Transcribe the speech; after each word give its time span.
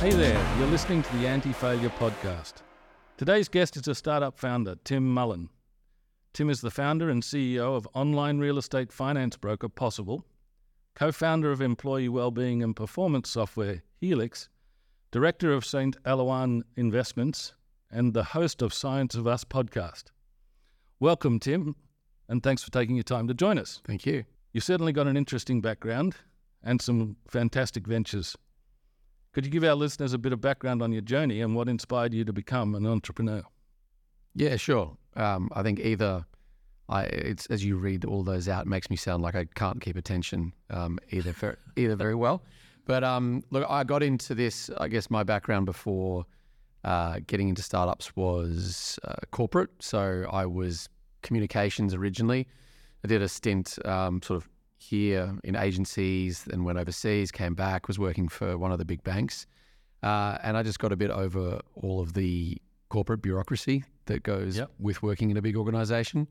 Hey 0.00 0.12
there, 0.12 0.58
you're 0.58 0.68
listening 0.68 1.02
to 1.02 1.16
the 1.18 1.26
Anti 1.26 1.52
Failure 1.52 1.90
Podcast. 1.90 2.54
Today's 3.16 3.48
guest 3.48 3.76
is 3.76 3.86
a 3.86 3.94
startup 3.94 4.38
founder, 4.38 4.76
Tim 4.82 5.12
Mullen. 5.12 5.50
Tim 6.32 6.48
is 6.48 6.62
the 6.62 6.70
founder 6.70 7.10
and 7.10 7.22
CEO 7.22 7.76
of 7.76 7.86
online 7.92 8.38
real 8.38 8.56
estate 8.56 8.92
finance 8.92 9.36
broker 9.36 9.68
Possible, 9.68 10.24
co 10.94 11.12
founder 11.12 11.52
of 11.52 11.60
employee 11.60 12.08
wellbeing 12.08 12.62
and 12.62 12.74
performance 12.74 13.28
software 13.28 13.82
Helix, 14.00 14.48
director 15.10 15.52
of 15.52 15.66
St. 15.66 16.02
Aloan 16.04 16.62
Investments, 16.76 17.54
and 17.90 18.14
the 18.14 18.24
host 18.24 18.62
of 18.62 18.72
Science 18.72 19.14
of 19.14 19.26
Us 19.26 19.44
podcast. 19.44 20.04
Welcome, 21.02 21.38
Tim, 21.38 21.76
and 22.28 22.42
thanks 22.42 22.62
for 22.62 22.70
taking 22.70 22.94
your 22.94 23.04
time 23.04 23.26
to 23.28 23.32
join 23.32 23.58
us. 23.58 23.80
Thank 23.86 24.04
you. 24.04 24.24
You've 24.52 24.64
certainly 24.64 24.92
got 24.92 25.06
an 25.06 25.16
interesting 25.16 25.62
background 25.62 26.14
and 26.62 26.78
some 26.78 27.16
fantastic 27.26 27.86
ventures. 27.86 28.36
Could 29.32 29.46
you 29.46 29.50
give 29.50 29.64
our 29.64 29.74
listeners 29.74 30.12
a 30.12 30.18
bit 30.18 30.34
of 30.34 30.42
background 30.42 30.82
on 30.82 30.92
your 30.92 31.00
journey 31.00 31.40
and 31.40 31.54
what 31.54 31.70
inspired 31.70 32.12
you 32.12 32.22
to 32.26 32.34
become 32.34 32.74
an 32.74 32.84
entrepreneur? 32.84 33.42
Yeah, 34.34 34.56
sure. 34.56 34.94
Um, 35.16 35.48
I 35.54 35.62
think 35.62 35.80
either 35.80 36.26
I, 36.90 37.04
it's 37.04 37.46
as 37.46 37.64
you 37.64 37.78
read 37.78 38.04
all 38.04 38.22
those 38.22 38.46
out, 38.46 38.66
it 38.66 38.68
makes 38.68 38.90
me 38.90 38.96
sound 38.96 39.22
like 39.22 39.34
I 39.34 39.46
can't 39.54 39.80
keep 39.80 39.96
attention 39.96 40.52
um, 40.68 40.98
either 41.12 41.32
for, 41.32 41.56
either 41.76 41.96
very 41.96 42.14
well. 42.14 42.42
But 42.84 43.04
um, 43.04 43.42
look, 43.48 43.64
I 43.70 43.84
got 43.84 44.02
into 44.02 44.34
this. 44.34 44.68
I 44.76 44.88
guess 44.88 45.08
my 45.08 45.22
background 45.22 45.64
before 45.64 46.26
uh, 46.84 47.20
getting 47.26 47.48
into 47.48 47.62
startups 47.62 48.14
was 48.16 48.98
uh, 49.04 49.14
corporate. 49.30 49.70
So 49.80 50.26
I 50.30 50.46
was 50.46 50.88
communications 51.22 51.94
originally. 51.94 52.46
I 53.04 53.08
did 53.08 53.22
a 53.22 53.28
stint 53.28 53.78
um, 53.86 54.22
sort 54.22 54.42
of 54.42 54.48
here 54.78 55.36
in 55.44 55.56
agencies, 55.56 56.44
then 56.44 56.64
went 56.64 56.78
overseas, 56.78 57.30
came 57.30 57.54
back, 57.54 57.86
was 57.86 57.98
working 57.98 58.28
for 58.28 58.56
one 58.56 58.72
of 58.72 58.78
the 58.78 58.84
big 58.84 59.02
banks. 59.04 59.46
Uh, 60.02 60.38
and 60.42 60.56
I 60.56 60.62
just 60.62 60.78
got 60.78 60.92
a 60.92 60.96
bit 60.96 61.10
over 61.10 61.60
all 61.74 62.00
of 62.00 62.14
the 62.14 62.56
corporate 62.88 63.20
bureaucracy 63.22 63.84
that 64.06 64.22
goes 64.22 64.56
Yep. 64.56 64.70
with 64.78 65.02
working 65.02 65.30
in 65.30 65.36
a 65.36 65.42
big 65.42 65.56
organization. 65.56 66.26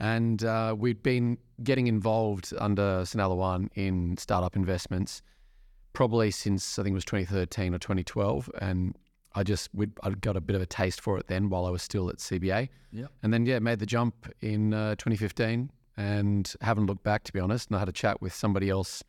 And 0.00 0.42
uh, 0.42 0.74
we'd 0.76 1.02
been 1.02 1.36
getting 1.62 1.86
involved 1.86 2.52
under 2.58 3.04
St. 3.04 3.22
Aloan 3.22 3.68
in 3.74 4.16
startup 4.16 4.56
investments 4.56 5.22
probably 5.92 6.30
since 6.30 6.78
I 6.78 6.82
think 6.82 6.92
it 6.92 6.94
was 6.94 7.04
2013 7.04 7.74
or 7.74 7.78
2012. 7.78 8.50
And 8.60 8.96
I 9.34 9.42
just, 9.42 9.70
I 10.02 10.10
got 10.10 10.36
a 10.36 10.40
bit 10.40 10.56
of 10.56 10.62
a 10.62 10.66
taste 10.66 11.00
for 11.00 11.18
it 11.18 11.26
then 11.26 11.48
while 11.48 11.66
I 11.66 11.70
was 11.70 11.82
still 11.82 12.08
at 12.08 12.16
CBA. 12.16 12.68
And 13.22 13.32
then, 13.32 13.46
yeah, 13.46 13.58
made 13.58 13.78
the 13.78 13.86
jump 13.86 14.32
in 14.40 14.74
uh, 14.74 14.96
2015 14.96 15.70
and 15.96 16.54
haven't 16.60 16.86
looked 16.86 17.02
back, 17.02 17.24
to 17.24 17.32
be 17.32 17.40
honest. 17.40 17.68
And 17.68 17.76
I 17.76 17.78
had 17.78 17.88
a 17.88 17.92
chat 17.92 18.20
with 18.20 18.34
somebody 18.34 18.70
else 18.70 19.02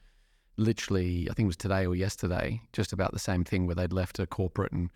literally, 0.58 1.28
I 1.30 1.34
think 1.34 1.46
it 1.46 1.48
was 1.48 1.58
today 1.58 1.86
or 1.86 1.96
yesterday, 1.96 2.62
just 2.74 2.94
about 2.94 3.12
the 3.12 3.20
same 3.20 3.44
thing 3.44 3.66
where 3.66 3.76
they'd 3.76 3.94
left 3.94 4.20
a 4.20 4.28
corporate 4.28 4.72
and 4.72 4.90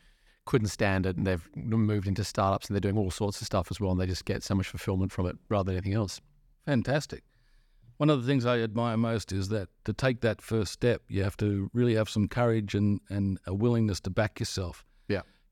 couldn't 0.45 0.69
stand 0.69 1.05
it 1.05 1.17
and 1.17 1.27
they've 1.27 1.47
moved 1.55 2.07
into 2.07 2.23
startups 2.23 2.67
and 2.67 2.75
they're 2.75 2.79
doing 2.79 2.97
all 2.97 3.11
sorts 3.11 3.41
of 3.41 3.45
stuff 3.45 3.67
as 3.69 3.79
well 3.79 3.91
and 3.91 3.99
they 3.99 4.05
just 4.05 4.25
get 4.25 4.43
so 4.43 4.55
much 4.55 4.67
fulfillment 4.67 5.11
from 5.11 5.27
it 5.27 5.35
rather 5.49 5.65
than 5.65 5.75
anything 5.75 5.93
else. 5.93 6.21
Fantastic. 6.65 7.23
One 7.97 8.09
of 8.09 8.21
the 8.21 8.27
things 8.27 8.45
I 8.45 8.59
admire 8.59 8.95
most 8.95 9.31
is 9.31 9.49
that 9.49 9.69
to 9.85 9.93
take 9.93 10.21
that 10.21 10.41
first 10.41 10.71
step, 10.71 11.01
you 11.09 11.23
have 11.23 11.35
to 11.37 11.69
really 11.73 11.95
have 11.95 12.09
some 12.09 12.27
courage 12.27 12.75
and, 12.75 13.01
and 13.09 13.39
a 13.45 13.53
willingness 13.53 13.99
to 14.01 14.09
back 14.09 14.39
yourself. 14.39 14.85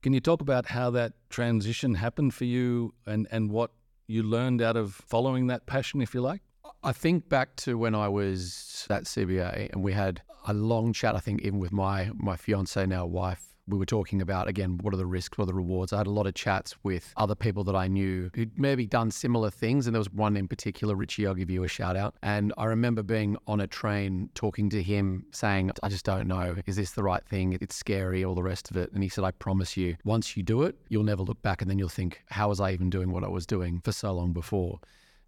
Can 0.06 0.14
you 0.14 0.20
talk 0.20 0.39
about 0.39 0.67
how 0.67 0.92
that 0.92 1.14
transition 1.31 1.95
happened 1.95 2.36
for 2.36 2.45
you 2.45 2.94
and, 3.08 3.28
and 3.31 3.50
what 3.50 3.72
you 4.06 4.22
learned 4.22 4.62
out 4.62 4.78
of 4.78 4.94
following 4.94 5.47
that 5.47 5.66
passion, 5.66 6.00
if 6.00 6.14
you 6.14 6.22
like? 6.22 6.44
I 6.84 6.92
think 6.92 7.28
back 7.28 7.56
to 7.64 7.75
when 7.75 7.95
I 7.95 8.08
was 8.08 8.86
at 8.92 9.06
CBA 9.06 9.72
and 9.73 9.84
we 9.84 9.94
had 9.94 10.22
a 10.47 10.53
long 10.53 10.94
chat, 10.94 11.16
I 11.16 11.19
think, 11.19 11.41
even 11.41 11.57
with 11.57 11.72
my, 11.72 12.12
my 12.13 12.35
fiance, 12.35 12.85
now 12.85 13.07
wife. 13.07 13.55
We 13.68 13.80
were 13.80 13.86
talking 13.86 14.22
about, 14.22 14.48
again, 14.48 14.78
what 14.84 14.94
are 14.94 14.98
the 14.98 15.08
risks, 15.08 15.38
what 15.38 15.46
are 15.46 15.48
the 15.48 15.53
rewards. 15.56 15.92
I 15.92 15.98
had 15.98 16.06
a 16.06 16.12
lot 16.12 16.28
of 16.28 16.36
chats 16.36 16.76
with 16.84 17.12
other 17.18 17.34
people 17.34 17.64
that 17.64 17.76
I 17.76 17.88
knew 17.88 18.30
who'd 18.36 18.59
maybe 18.59 18.86
done 18.86 19.09
similar 19.09 19.50
things. 19.50 19.88
And 19.88 19.96
there 19.96 20.00
was 20.00 20.12
one 20.12 20.38
in 20.38 20.48
particular, 20.48 20.96
Richie, 20.96 21.26
I'll 21.26 21.34
give 21.34 21.50
you 21.50 21.64
a 21.64 21.68
shout 21.68 21.96
out. 21.96 22.14
And 22.22 22.54
I 22.59 22.66
remember 22.66 23.02
being 23.02 23.38
on 23.48 23.59
a 23.62 23.68
train 23.68 24.30
talking 24.36 24.70
to 24.70 24.84
him 24.84 25.25
saying, 25.31 25.72
I 25.81 25.90
just 25.90 26.06
don't 26.06 26.28
know. 26.28 26.56
Is 26.68 26.75
this 26.75 26.92
the 26.92 27.02
right 27.02 27.25
thing? 27.25 27.58
It's 27.59 27.75
scary, 27.75 28.24
all 28.24 28.36
the 28.36 28.44
rest 28.44 28.70
of 28.70 28.78
it. 28.78 28.92
And 28.94 29.02
he 29.02 29.09
said, 29.09 29.24
I 29.24 29.31
promise 29.31 29.75
you, 29.75 29.96
once 30.04 30.38
you 30.38 30.44
do 30.44 30.62
it, 30.62 30.75
you'll 30.90 31.04
never 31.04 31.24
look 31.24 31.42
back 31.42 31.62
and 31.64 31.70
then 31.70 31.80
you'll 31.80 31.90
think, 31.90 32.22
how 32.30 32.50
was 32.50 32.59
I 32.59 32.72
even 32.72 32.92
doing 32.92 33.12
what 33.12 33.24
I 33.24 33.30
was 33.30 33.48
doing 33.48 33.81
for 33.84 33.92
so 33.92 34.14
long 34.14 34.31
before? 34.31 34.80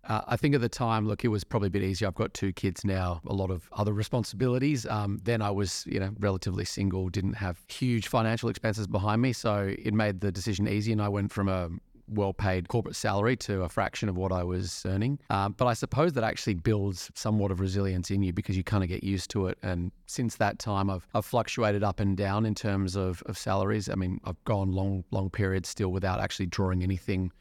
Uh, 0.08 0.22
I 0.28 0.38
think 0.38 0.56
at 0.56 0.62
the 0.62 0.70
time, 0.70 1.06
look, 1.06 1.24
it 1.26 1.28
was 1.28 1.44
probably 1.44 1.68
a 1.68 1.72
bit 1.72 1.84
easier. 1.84 2.08
I've 2.08 2.16
got 2.16 2.34
two 2.34 2.54
kids 2.54 2.86
now, 2.86 3.22
a 3.28 3.34
lot 3.34 3.52
of 3.52 3.70
other 3.74 3.94
responsibilities. 3.94 4.86
Um, 4.86 5.20
then 5.24 5.42
I 5.42 5.52
was, 5.52 5.86
you 5.86 6.00
know, 6.00 6.12
relatively 6.20 6.66
single, 6.66 7.10
didn't 7.10 7.34
have 7.34 7.64
huge 7.68 8.08
financial 8.08 8.50
expenses 8.50 8.88
behind 8.88 9.22
me, 9.22 9.34
so 9.34 9.74
it 9.78 9.94
made 9.94 10.22
the 10.22 10.32
decision 10.32 10.68
easy. 10.68 10.94
And 10.94 11.02
I 11.02 11.10
went 11.10 11.32
from 11.32 11.50
a 11.50 11.70
well-paid 12.10 12.70
corporate 12.70 12.96
salary 12.96 13.36
to 13.36 13.64
a 13.64 13.70
fraction 13.70 14.08
of 14.08 14.16
what 14.16 14.32
I 14.32 14.44
was 14.44 14.84
earning. 14.86 15.20
Um, 15.30 15.54
but 15.58 15.66
I 15.66 15.74
suppose 15.74 16.14
that 16.14 16.24
actually 16.24 16.54
builds 16.54 17.12
somewhat 17.16 17.52
of 17.52 17.60
resilience 17.60 18.10
in 18.10 18.24
you 18.24 18.32
because 18.32 18.56
you 18.56 18.64
kind 18.64 18.82
of 18.82 18.90
get 18.90 19.04
used 19.04 19.30
to 19.32 19.48
it. 19.48 19.58
And 19.62 19.92
since 20.06 20.38
that 20.38 20.58
time, 20.58 20.90
I've, 20.90 21.06
I've 21.14 21.26
fluctuated 21.26 21.84
up 21.84 22.00
and 22.00 22.16
down 22.16 22.46
in 22.46 22.56
terms 22.56 22.96
of, 22.96 23.22
of 23.26 23.38
salaries. 23.38 23.90
I 23.90 23.96
mean, 23.96 24.22
I've 24.24 24.42
gone 24.46 24.72
long, 24.72 25.04
long 25.12 25.30
periods 25.30 25.68
still 25.68 25.90
without 25.92 26.22
actually 26.22 26.46
drawing 26.46 26.82
anything 26.82 27.34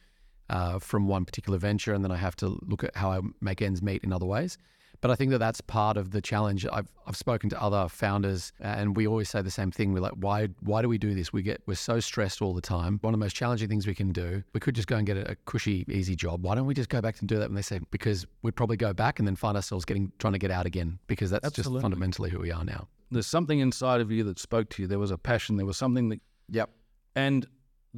uh, 0.50 0.78
from 0.78 1.08
one 1.08 1.24
particular 1.24 1.58
venture, 1.58 1.92
and 1.94 2.04
then 2.04 2.10
I 2.12 2.16
have 2.16 2.36
to 2.36 2.58
look 2.66 2.84
at 2.84 2.96
how 2.96 3.10
I 3.12 3.20
make 3.40 3.62
ends 3.62 3.82
meet 3.82 4.04
in 4.04 4.12
other 4.12 4.26
ways. 4.26 4.58
But 5.02 5.10
I 5.10 5.14
think 5.14 5.30
that 5.32 5.38
that's 5.38 5.60
part 5.60 5.98
of 5.98 6.12
the 6.12 6.22
challenge. 6.22 6.66
I've 6.72 6.90
I've 7.06 7.16
spoken 7.16 7.50
to 7.50 7.62
other 7.62 7.86
founders, 7.88 8.52
and 8.60 8.96
we 8.96 9.06
always 9.06 9.28
say 9.28 9.42
the 9.42 9.50
same 9.50 9.70
thing. 9.70 9.92
We're 9.92 10.00
like, 10.00 10.14
why 10.14 10.48
why 10.60 10.80
do 10.80 10.88
we 10.88 10.96
do 10.96 11.14
this? 11.14 11.32
We 11.34 11.42
get 11.42 11.60
we're 11.66 11.74
so 11.74 12.00
stressed 12.00 12.40
all 12.40 12.54
the 12.54 12.62
time. 12.62 12.98
One 13.02 13.12
of 13.12 13.20
the 13.20 13.24
most 13.24 13.36
challenging 13.36 13.68
things 13.68 13.86
we 13.86 13.94
can 13.94 14.10
do. 14.10 14.42
We 14.54 14.60
could 14.60 14.74
just 14.74 14.88
go 14.88 14.96
and 14.96 15.06
get 15.06 15.18
a, 15.18 15.32
a 15.32 15.34
cushy, 15.44 15.84
easy 15.90 16.16
job. 16.16 16.42
Why 16.42 16.54
don't 16.54 16.66
we 16.66 16.72
just 16.72 16.88
go 16.88 17.02
back 17.02 17.20
and 17.20 17.28
do 17.28 17.36
that? 17.38 17.48
And 17.48 17.56
they 17.56 17.62
say 17.62 17.80
because 17.90 18.26
we'd 18.40 18.56
probably 18.56 18.78
go 18.78 18.94
back 18.94 19.18
and 19.18 19.28
then 19.28 19.36
find 19.36 19.54
ourselves 19.54 19.84
getting 19.84 20.12
trying 20.18 20.32
to 20.32 20.38
get 20.38 20.50
out 20.50 20.64
again 20.64 20.98
because 21.08 21.28
that's 21.30 21.44
Absolutely. 21.44 21.76
just 21.78 21.82
fundamentally 21.82 22.30
who 22.30 22.38
we 22.40 22.50
are 22.50 22.64
now. 22.64 22.88
There's 23.10 23.26
something 23.26 23.58
inside 23.58 24.00
of 24.00 24.10
you 24.10 24.24
that 24.24 24.38
spoke 24.38 24.70
to 24.70 24.82
you. 24.82 24.88
There 24.88 24.98
was 24.98 25.10
a 25.10 25.18
passion. 25.18 25.58
There 25.58 25.66
was 25.66 25.76
something 25.76 26.08
that, 26.08 26.20
Yep. 26.48 26.70
and 27.14 27.46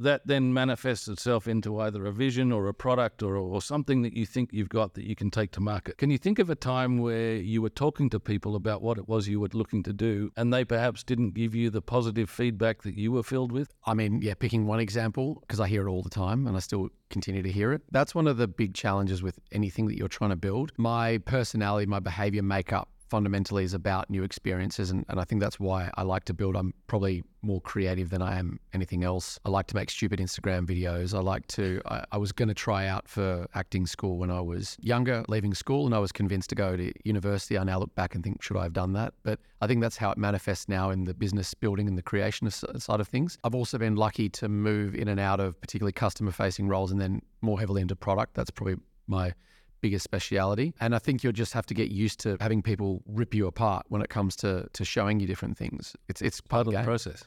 that 0.03 0.25
then 0.25 0.53
manifests 0.53 1.07
itself 1.07 1.47
into 1.47 1.79
either 1.79 2.05
a 2.05 2.11
vision 2.11 2.51
or 2.51 2.67
a 2.67 2.73
product 2.73 3.21
or, 3.23 3.35
or 3.35 3.61
something 3.61 4.01
that 4.01 4.13
you 4.13 4.25
think 4.25 4.49
you've 4.51 4.69
got 4.69 4.93
that 4.93 5.05
you 5.05 5.15
can 5.15 5.29
take 5.29 5.51
to 5.51 5.61
market. 5.61 5.97
Can 5.97 6.09
you 6.09 6.17
think 6.17 6.39
of 6.39 6.49
a 6.49 6.55
time 6.55 6.97
where 6.99 7.35
you 7.35 7.61
were 7.61 7.69
talking 7.69 8.09
to 8.11 8.19
people 8.19 8.55
about 8.55 8.81
what 8.81 8.97
it 8.97 9.07
was 9.07 9.27
you 9.27 9.39
were 9.39 9.49
looking 9.53 9.83
to 9.83 9.93
do 9.93 10.31
and 10.37 10.53
they 10.53 10.63
perhaps 10.65 11.03
didn't 11.03 11.33
give 11.33 11.53
you 11.53 11.69
the 11.69 11.81
positive 11.81 12.29
feedback 12.29 12.83
that 12.83 12.95
you 12.95 13.11
were 13.11 13.23
filled 13.23 13.51
with? 13.51 13.73
I 13.85 13.93
mean, 13.93 14.21
yeah, 14.21 14.33
picking 14.33 14.65
one 14.65 14.79
example, 14.79 15.37
because 15.41 15.59
I 15.59 15.67
hear 15.67 15.87
it 15.87 15.91
all 15.91 16.01
the 16.01 16.09
time 16.09 16.47
and 16.47 16.55
I 16.55 16.59
still 16.59 16.89
continue 17.09 17.43
to 17.43 17.51
hear 17.51 17.73
it. 17.73 17.81
That's 17.91 18.13
one 18.15 18.27
of 18.27 18.37
the 18.37 18.47
big 18.47 18.73
challenges 18.73 19.21
with 19.21 19.39
anything 19.51 19.87
that 19.87 19.97
you're 19.97 20.07
trying 20.07 20.29
to 20.31 20.35
build. 20.35 20.71
My 20.77 21.17
personality, 21.19 21.85
my 21.85 21.99
behavior 21.99 22.43
makeup 22.43 22.89
fundamentally 23.09 23.63
is 23.63 23.73
about 23.73 24.09
new 24.09 24.23
experiences. 24.23 24.91
And, 24.91 25.05
and 25.09 25.19
I 25.19 25.23
think 25.23 25.41
that's 25.41 25.59
why 25.59 25.89
I 25.95 26.03
like 26.03 26.25
to 26.25 26.33
build. 26.33 26.55
I'm 26.55 26.73
probably 26.87 27.23
more 27.41 27.61
creative 27.61 28.09
than 28.09 28.21
I 28.21 28.37
am 28.37 28.59
anything 28.73 29.03
else. 29.03 29.39
I 29.45 29.49
like 29.49 29.67
to 29.67 29.75
make 29.75 29.89
stupid 29.89 30.19
Instagram 30.19 30.65
videos. 30.65 31.13
I 31.17 31.21
like 31.21 31.47
to, 31.47 31.81
I, 31.85 32.03
I 32.11 32.17
was 32.17 32.31
going 32.31 32.49
to 32.49 32.53
try 32.53 32.87
out 32.87 33.07
for 33.07 33.47
acting 33.55 33.85
school 33.85 34.17
when 34.17 34.29
I 34.29 34.41
was 34.41 34.77
younger, 34.81 35.23
leaving 35.27 35.53
school, 35.53 35.85
and 35.85 35.95
I 35.95 35.99
was 35.99 36.11
convinced 36.11 36.49
to 36.49 36.55
go 36.55 36.75
to 36.75 36.93
university. 37.03 37.57
I 37.57 37.63
now 37.63 37.79
look 37.79 37.93
back 37.95 38.15
and 38.15 38.23
think, 38.23 38.43
should 38.43 38.57
I 38.57 38.63
have 38.63 38.73
done 38.73 38.93
that? 38.93 39.13
But 39.23 39.39
I 39.61 39.67
think 39.67 39.81
that's 39.81 39.97
how 39.97 40.11
it 40.11 40.17
manifests 40.17 40.67
now 40.67 40.89
in 40.89 41.05
the 41.05 41.13
business 41.13 41.53
building 41.53 41.87
and 41.87 41.97
the 41.97 42.03
creation 42.03 42.49
side 42.51 42.99
of 42.99 43.07
things. 43.07 43.37
I've 43.43 43.55
also 43.55 43.77
been 43.77 43.95
lucky 43.95 44.29
to 44.29 44.49
move 44.49 44.95
in 44.95 45.07
and 45.07 45.19
out 45.19 45.39
of 45.39 45.59
particularly 45.61 45.93
customer 45.93 46.31
facing 46.31 46.67
roles 46.67 46.91
and 46.91 46.99
then 46.99 47.21
more 47.41 47.59
heavily 47.59 47.81
into 47.81 47.95
product. 47.95 48.35
That's 48.35 48.51
probably 48.51 48.75
my 49.07 49.33
biggest 49.81 50.03
speciality. 50.03 50.73
And 50.79 50.95
I 50.95 50.99
think 50.99 51.23
you'll 51.23 51.33
just 51.33 51.53
have 51.53 51.65
to 51.67 51.73
get 51.73 51.89
used 51.89 52.19
to 52.21 52.37
having 52.39 52.61
people 52.61 53.03
rip 53.05 53.33
you 53.33 53.47
apart 53.47 53.85
when 53.89 54.01
it 54.01 54.09
comes 54.09 54.35
to 54.37 54.67
to 54.73 54.85
showing 54.85 55.19
you 55.19 55.27
different 55.27 55.57
things. 55.57 55.95
It's 56.07 56.21
it's 56.21 56.41
part 56.41 56.67
of 56.67 56.73
the 56.73 56.83
process. 56.83 57.25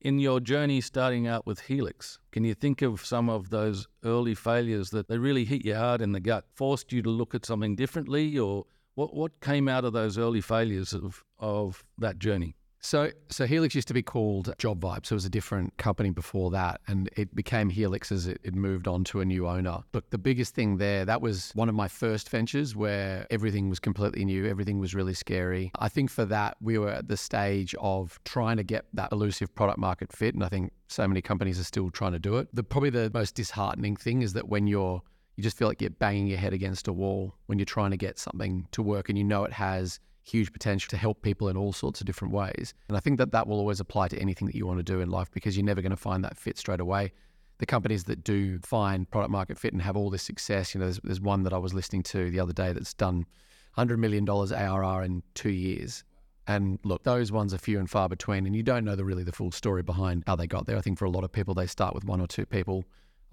In 0.00 0.18
your 0.18 0.38
journey 0.38 0.82
starting 0.82 1.26
out 1.26 1.46
with 1.46 1.60
Helix, 1.60 2.18
can 2.30 2.44
you 2.44 2.52
think 2.52 2.82
of 2.82 3.04
some 3.06 3.30
of 3.30 3.48
those 3.48 3.88
early 4.04 4.34
failures 4.34 4.90
that 4.90 5.08
they 5.08 5.16
really 5.16 5.46
hit 5.46 5.64
you 5.64 5.74
hard 5.74 6.02
in 6.02 6.12
the 6.12 6.20
gut, 6.20 6.44
forced 6.52 6.92
you 6.92 7.00
to 7.00 7.08
look 7.08 7.34
at 7.34 7.46
something 7.46 7.74
differently, 7.74 8.38
or 8.38 8.66
what 8.94 9.14
what 9.14 9.40
came 9.40 9.66
out 9.66 9.84
of 9.84 9.92
those 9.92 10.18
early 10.18 10.42
failures 10.42 10.92
of 10.92 11.24
of 11.38 11.84
that 11.98 12.18
journey? 12.18 12.54
So, 12.84 13.10
so 13.30 13.46
Helix 13.46 13.74
used 13.74 13.88
to 13.88 13.94
be 13.94 14.02
called 14.02 14.52
Job 14.58 14.82
Vibe. 14.82 15.06
So 15.06 15.14
it 15.14 15.16
was 15.16 15.24
a 15.24 15.30
different 15.30 15.74
company 15.78 16.10
before 16.10 16.50
that, 16.50 16.82
and 16.86 17.08
it 17.16 17.34
became 17.34 17.70
Helix 17.70 18.12
as 18.12 18.26
it, 18.26 18.38
it 18.44 18.54
moved 18.54 18.86
on 18.86 19.04
to 19.04 19.22
a 19.22 19.24
new 19.24 19.48
owner. 19.48 19.78
Look, 19.94 20.10
the 20.10 20.18
biggest 20.18 20.54
thing 20.54 20.76
there 20.76 21.06
that 21.06 21.22
was 21.22 21.50
one 21.54 21.70
of 21.70 21.74
my 21.74 21.88
first 21.88 22.28
ventures 22.28 22.76
where 22.76 23.26
everything 23.30 23.70
was 23.70 23.80
completely 23.80 24.22
new, 24.26 24.46
everything 24.46 24.80
was 24.80 24.94
really 24.94 25.14
scary. 25.14 25.72
I 25.78 25.88
think 25.88 26.10
for 26.10 26.26
that 26.26 26.58
we 26.60 26.76
were 26.76 26.90
at 26.90 27.08
the 27.08 27.16
stage 27.16 27.74
of 27.80 28.20
trying 28.26 28.58
to 28.58 28.62
get 28.62 28.84
that 28.92 29.12
elusive 29.12 29.54
product 29.54 29.78
market 29.78 30.12
fit, 30.12 30.34
and 30.34 30.44
I 30.44 30.50
think 30.50 30.70
so 30.88 31.08
many 31.08 31.22
companies 31.22 31.58
are 31.58 31.64
still 31.64 31.90
trying 31.90 32.12
to 32.12 32.18
do 32.18 32.36
it. 32.36 32.48
The 32.52 32.62
probably 32.62 32.90
the 32.90 33.10
most 33.14 33.34
disheartening 33.34 33.96
thing 33.96 34.20
is 34.20 34.34
that 34.34 34.50
when 34.50 34.66
you're 34.66 35.00
you 35.36 35.42
just 35.42 35.56
feel 35.56 35.68
like 35.68 35.80
you're 35.80 35.90
banging 35.90 36.26
your 36.26 36.38
head 36.38 36.52
against 36.52 36.86
a 36.86 36.92
wall 36.92 37.34
when 37.46 37.58
you're 37.58 37.64
trying 37.64 37.92
to 37.92 37.96
get 37.96 38.18
something 38.18 38.68
to 38.72 38.82
work 38.82 39.08
and 39.08 39.16
you 39.16 39.24
know 39.24 39.42
it 39.44 39.54
has 39.54 39.98
huge 40.24 40.52
potential 40.52 40.88
to 40.88 40.96
help 40.96 41.22
people 41.22 41.48
in 41.48 41.56
all 41.56 41.72
sorts 41.72 42.00
of 42.00 42.06
different 42.06 42.32
ways. 42.32 42.74
And 42.88 42.96
I 42.96 43.00
think 43.00 43.18
that 43.18 43.32
that 43.32 43.46
will 43.46 43.58
always 43.58 43.78
apply 43.78 44.08
to 44.08 44.18
anything 44.18 44.46
that 44.46 44.54
you 44.54 44.66
want 44.66 44.78
to 44.78 44.82
do 44.82 45.00
in 45.00 45.10
life 45.10 45.30
because 45.30 45.56
you're 45.56 45.66
never 45.66 45.82
going 45.82 45.90
to 45.90 45.96
find 45.96 46.24
that 46.24 46.36
fit 46.36 46.56
straight 46.56 46.80
away. 46.80 47.12
The 47.58 47.66
companies 47.66 48.04
that 48.04 48.24
do 48.24 48.58
find 48.60 49.08
product 49.10 49.30
market 49.30 49.58
fit 49.58 49.72
and 49.72 49.82
have 49.82 49.96
all 49.96 50.10
this 50.10 50.22
success, 50.22 50.74
you 50.74 50.80
know, 50.80 50.86
there's, 50.86 51.00
there's 51.04 51.20
one 51.20 51.42
that 51.44 51.52
I 51.52 51.58
was 51.58 51.74
listening 51.74 52.02
to 52.04 52.30
the 52.30 52.40
other 52.40 52.52
day 52.52 52.72
that's 52.72 52.94
done 52.94 53.26
$100 53.76 53.98
million 53.98 54.28
ARR 54.28 55.04
in 55.04 55.22
two 55.34 55.50
years. 55.50 56.04
And 56.46 56.78
look, 56.84 57.04
those 57.04 57.30
ones 57.30 57.54
are 57.54 57.58
few 57.58 57.78
and 57.78 57.88
far 57.88 58.08
between, 58.08 58.46
and 58.46 58.56
you 58.56 58.62
don't 58.62 58.84
know 58.84 58.96
the 58.96 59.04
really 59.04 59.24
the 59.24 59.32
full 59.32 59.50
story 59.50 59.82
behind 59.82 60.24
how 60.26 60.36
they 60.36 60.46
got 60.46 60.66
there. 60.66 60.76
I 60.76 60.80
think 60.80 60.98
for 60.98 61.04
a 61.04 61.10
lot 61.10 61.24
of 61.24 61.32
people, 61.32 61.54
they 61.54 61.66
start 61.66 61.94
with 61.94 62.04
one 62.04 62.20
or 62.20 62.26
two 62.26 62.44
people 62.44 62.84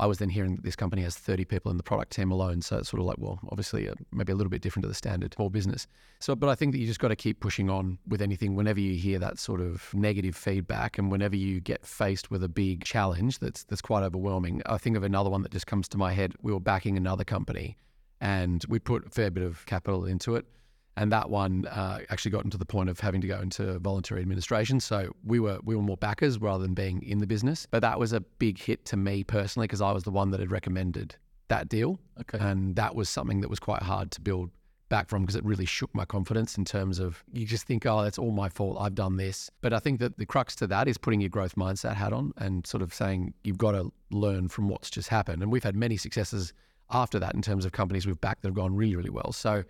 I 0.02 0.08
was 0.08 0.18
then 0.18 0.30
hearing 0.30 0.56
that 0.56 0.64
this 0.64 0.76
company 0.76 1.04
has 1.04 1.16
30 1.16 1.46
people 1.46 1.70
in 1.70 1.78
the 1.78 1.84
product 1.84 2.12
team 2.12 2.32
alone. 2.32 2.64
So 2.64 2.80
it's 2.80 2.90
sort 2.90 3.00
of 3.00 3.06
like, 3.06 3.20
well, 3.20 3.40
obviously, 3.50 3.88
uh, 3.88 3.94
maybe 4.12 4.32
a 4.32 4.36
little 4.36 4.50
bit 4.50 4.64
different 4.64 4.82
to 4.84 4.88
the 4.88 4.96
standard 4.96 5.36
small 5.36 5.52
business. 5.52 5.86
So, 6.20 6.36
but 6.36 6.50
I 6.50 6.56
think 6.56 6.72
that 6.72 6.80
you 6.80 6.88
just 6.88 7.00
got 7.00 7.10
to 7.10 7.16
keep 7.16 7.40
pushing 7.40 7.70
on 7.70 8.00
with 8.08 8.20
anything 8.20 8.56
whenever 8.56 8.80
you 8.80 8.96
hear 8.96 9.20
that 9.20 9.38
sort 9.38 9.62
of 9.62 9.94
negative 9.94 10.36
feedback 10.36 10.98
and 10.98 11.12
whenever 11.12 11.36
you 11.36 11.60
get 11.60 11.86
faced 11.86 12.32
with 12.32 12.44
a 12.44 12.50
big 12.50 12.84
challenge 12.84 13.38
that's 13.38 13.64
that's 13.66 13.82
quite 13.82 14.02
overwhelming. 14.02 14.64
I 14.66 14.80
think 14.80 14.98
of 14.98 15.04
another 15.04 15.30
one 15.30 15.44
that 15.44 15.52
just 15.52 15.68
comes 15.68 15.88
to 15.90 16.00
my 16.00 16.14
head. 16.14 16.34
We 16.42 16.52
were 16.52 16.60
backing 16.60 16.98
another 16.98 17.24
company 17.24 17.78
and 18.20 18.66
we 18.68 18.80
put 18.80 19.06
a 19.06 19.10
fair 19.12 19.30
bit 19.30 19.44
of 19.44 19.68
capital 19.68 20.06
into 20.06 20.36
it 20.36 20.48
and 20.98 21.12
that 21.12 21.30
one 21.30 21.66
uh, 21.68 22.00
actually 22.10 22.32
got 22.32 22.44
into 22.44 22.58
the 22.58 22.66
point 22.66 22.90
of 22.90 23.00
having 23.00 23.22
to 23.22 23.28
go 23.28 23.40
into 23.40 23.80
voluntary 23.80 24.22
administration. 24.22 24.80
So 24.80 25.16
we 25.24 25.40
were 25.40 25.60
we 25.64 25.76
were 25.76 25.82
more 25.82 25.98
backers 25.98 26.40
rather 26.40 26.64
than 26.64 26.74
being 26.74 27.02
in 27.04 27.20
the 27.20 27.28
business. 27.28 27.66
But 27.70 27.82
that 27.82 28.00
was 28.00 28.14
a 28.14 28.20
big 28.20 28.60
hit 28.60 28.86
to 28.86 28.98
me 28.98 29.24
personally 29.24 29.68
because 29.68 29.82
I 29.82 29.92
was 29.92 30.04
the 30.04 30.12
one 30.12 30.32
that 30.32 30.40
had 30.40 30.52
recommended 30.52 31.16
that 31.48 31.70
deal, 31.70 32.00
Okay. 32.20 32.38
and 32.40 32.76
that 32.78 32.96
was 32.96 33.10
something 33.10 33.42
that 33.42 33.50
was 33.50 33.60
quite 33.60 33.84
hard 33.84 34.12
to 34.12 34.22
build 34.22 34.50
back 34.90 35.08
from 35.08 35.22
because 35.22 35.38
it 35.38 35.46
really 35.46 35.66
shook 35.66 35.94
my 35.96 36.04
confidence 36.04 36.58
in 36.58 36.66
terms 36.66 37.00
of 37.00 37.24
you 37.32 37.46
just 37.46 37.66
think, 37.66 37.86
oh, 37.86 38.04
that's 38.04 38.18
all 38.18 38.32
my 38.32 38.50
fault. 38.50 38.78
I've 38.80 38.96
done 38.96 39.16
this. 39.16 39.50
But 39.62 39.72
I 39.74 39.80
think 39.80 40.00
that 40.02 40.18
the 40.18 40.26
crux 40.26 40.56
to 40.58 40.68
that 40.68 40.90
is 40.90 40.98
putting 40.98 41.22
your 41.22 41.30
growth 41.30 41.56
mindset 41.56 41.96
hat 41.96 42.12
on 42.12 42.34
and 42.38 42.68
sort 42.68 42.84
of 42.84 42.94
saying 42.94 43.34
you've 43.46 43.58
got 43.58 43.72
to 43.72 43.92
learn 44.12 44.50
from 44.50 44.68
what's 44.68 44.90
just 44.90 45.08
happened. 45.08 45.42
And 45.42 45.52
we've 45.52 45.64
had 45.64 45.76
many 45.78 45.96
successes 45.96 46.52
after 46.90 47.20
that 47.20 47.34
in 47.36 47.42
terms 47.42 47.64
of 47.64 47.72
companies 47.72 48.06
we've 48.06 48.20
backed 48.20 48.42
that 48.42 48.50
have 48.50 48.56
gone 48.56 48.76
really, 48.76 48.96
really 48.98 49.10
well. 49.10 49.32
So. 49.32 49.64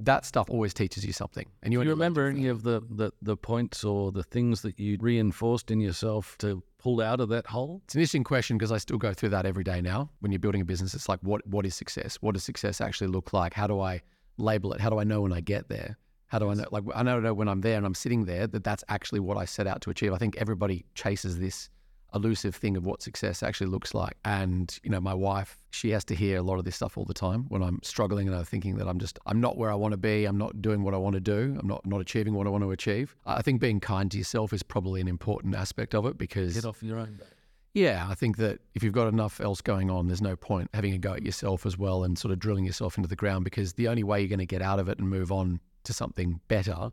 That 0.00 0.24
stuff 0.24 0.48
always 0.50 0.72
teaches 0.72 1.04
you 1.04 1.12
something. 1.12 1.46
And 1.62 1.72
you, 1.72 1.80
Do 1.80 1.84
you 1.84 1.90
remember 1.90 2.26
any 2.26 2.48
of 2.48 2.62
the, 2.62 2.82
the, 2.90 3.12
the 3.22 3.36
points 3.36 3.84
or 3.84 4.12
the 4.12 4.22
things 4.22 4.62
that 4.62 4.78
you 4.78 4.96
reinforced 5.00 5.70
in 5.70 5.80
yourself 5.80 6.36
to 6.38 6.62
pull 6.78 7.00
out 7.00 7.20
of 7.20 7.28
that 7.30 7.46
hole? 7.46 7.82
It's 7.84 7.94
an 7.94 8.00
interesting 8.00 8.24
question 8.24 8.58
because 8.58 8.72
I 8.72 8.78
still 8.78 8.98
go 8.98 9.12
through 9.12 9.30
that 9.30 9.46
every 9.46 9.64
day 9.64 9.80
now. 9.80 10.10
When 10.20 10.32
you're 10.32 10.38
building 10.38 10.60
a 10.60 10.64
business, 10.64 10.94
it's 10.94 11.08
like, 11.08 11.20
what 11.22 11.46
what 11.46 11.66
is 11.66 11.74
success? 11.74 12.16
What 12.20 12.34
does 12.34 12.44
success 12.44 12.80
actually 12.80 13.08
look 13.08 13.32
like? 13.32 13.54
How 13.54 13.66
do 13.66 13.80
I 13.80 14.02
label 14.36 14.72
it? 14.72 14.80
How 14.80 14.90
do 14.90 14.98
I 14.98 15.04
know 15.04 15.22
when 15.22 15.32
I 15.32 15.40
get 15.40 15.68
there? 15.68 15.98
How 16.26 16.38
do 16.38 16.50
I 16.50 16.54
know? 16.54 16.66
Like, 16.70 16.84
I 16.94 17.02
know 17.02 17.32
when 17.34 17.48
I'm 17.48 17.62
there 17.62 17.76
and 17.76 17.86
I'm 17.86 17.94
sitting 17.94 18.26
there 18.26 18.46
that 18.46 18.62
that's 18.62 18.84
actually 18.88 19.20
what 19.20 19.38
I 19.38 19.46
set 19.46 19.66
out 19.66 19.80
to 19.82 19.90
achieve. 19.90 20.12
I 20.12 20.18
think 20.18 20.36
everybody 20.36 20.84
chases 20.94 21.38
this 21.38 21.70
elusive 22.14 22.54
thing 22.54 22.76
of 22.76 22.86
what 22.86 23.02
success 23.02 23.42
actually 23.42 23.66
looks 23.68 23.94
like. 23.94 24.16
And, 24.24 24.78
you 24.82 24.90
know, 24.90 25.00
my 25.00 25.14
wife, 25.14 25.58
she 25.70 25.90
has 25.90 26.04
to 26.06 26.14
hear 26.14 26.38
a 26.38 26.42
lot 26.42 26.58
of 26.58 26.64
this 26.64 26.76
stuff 26.76 26.96
all 26.96 27.04
the 27.04 27.14
time 27.14 27.44
when 27.48 27.62
I'm 27.62 27.80
struggling 27.82 28.26
and 28.28 28.36
I'm 28.36 28.44
thinking 28.44 28.76
that 28.76 28.88
I'm 28.88 28.98
just, 28.98 29.18
I'm 29.26 29.40
not 29.40 29.56
where 29.58 29.70
I 29.70 29.74
want 29.74 29.92
to 29.92 29.98
be. 29.98 30.24
I'm 30.24 30.38
not 30.38 30.62
doing 30.62 30.82
what 30.82 30.94
I 30.94 30.96
want 30.96 31.14
to 31.14 31.20
do. 31.20 31.56
I'm 31.60 31.66
not, 31.66 31.84
not 31.84 32.00
achieving 32.00 32.34
what 32.34 32.46
I 32.46 32.50
want 32.50 32.64
to 32.64 32.70
achieve. 32.70 33.14
I 33.26 33.42
think 33.42 33.60
being 33.60 33.80
kind 33.80 34.10
to 34.10 34.18
yourself 34.18 34.52
is 34.52 34.62
probably 34.62 35.00
an 35.00 35.08
important 35.08 35.54
aspect 35.54 35.94
of 35.94 36.06
it 36.06 36.16
because 36.16 36.54
Get 36.54 36.64
off 36.64 36.82
your 36.82 36.98
own 36.98 37.14
back. 37.16 37.28
yeah, 37.74 38.06
I 38.08 38.14
think 38.14 38.38
that 38.38 38.60
if 38.74 38.82
you've 38.82 38.94
got 38.94 39.08
enough 39.08 39.40
else 39.40 39.60
going 39.60 39.90
on, 39.90 40.06
there's 40.06 40.22
no 40.22 40.34
point 40.36 40.70
having 40.72 40.94
a 40.94 40.98
go 40.98 41.12
at 41.12 41.22
yourself 41.22 41.66
as 41.66 41.76
well 41.76 42.04
and 42.04 42.18
sort 42.18 42.32
of 42.32 42.38
drilling 42.38 42.64
yourself 42.64 42.96
into 42.96 43.08
the 43.08 43.16
ground 43.16 43.44
because 43.44 43.74
the 43.74 43.88
only 43.88 44.02
way 44.02 44.20
you're 44.20 44.28
going 44.28 44.38
to 44.38 44.46
get 44.46 44.62
out 44.62 44.78
of 44.78 44.88
it 44.88 44.98
and 44.98 45.08
move 45.08 45.30
on 45.30 45.60
to 45.84 45.92
something 45.92 46.40
better 46.48 46.90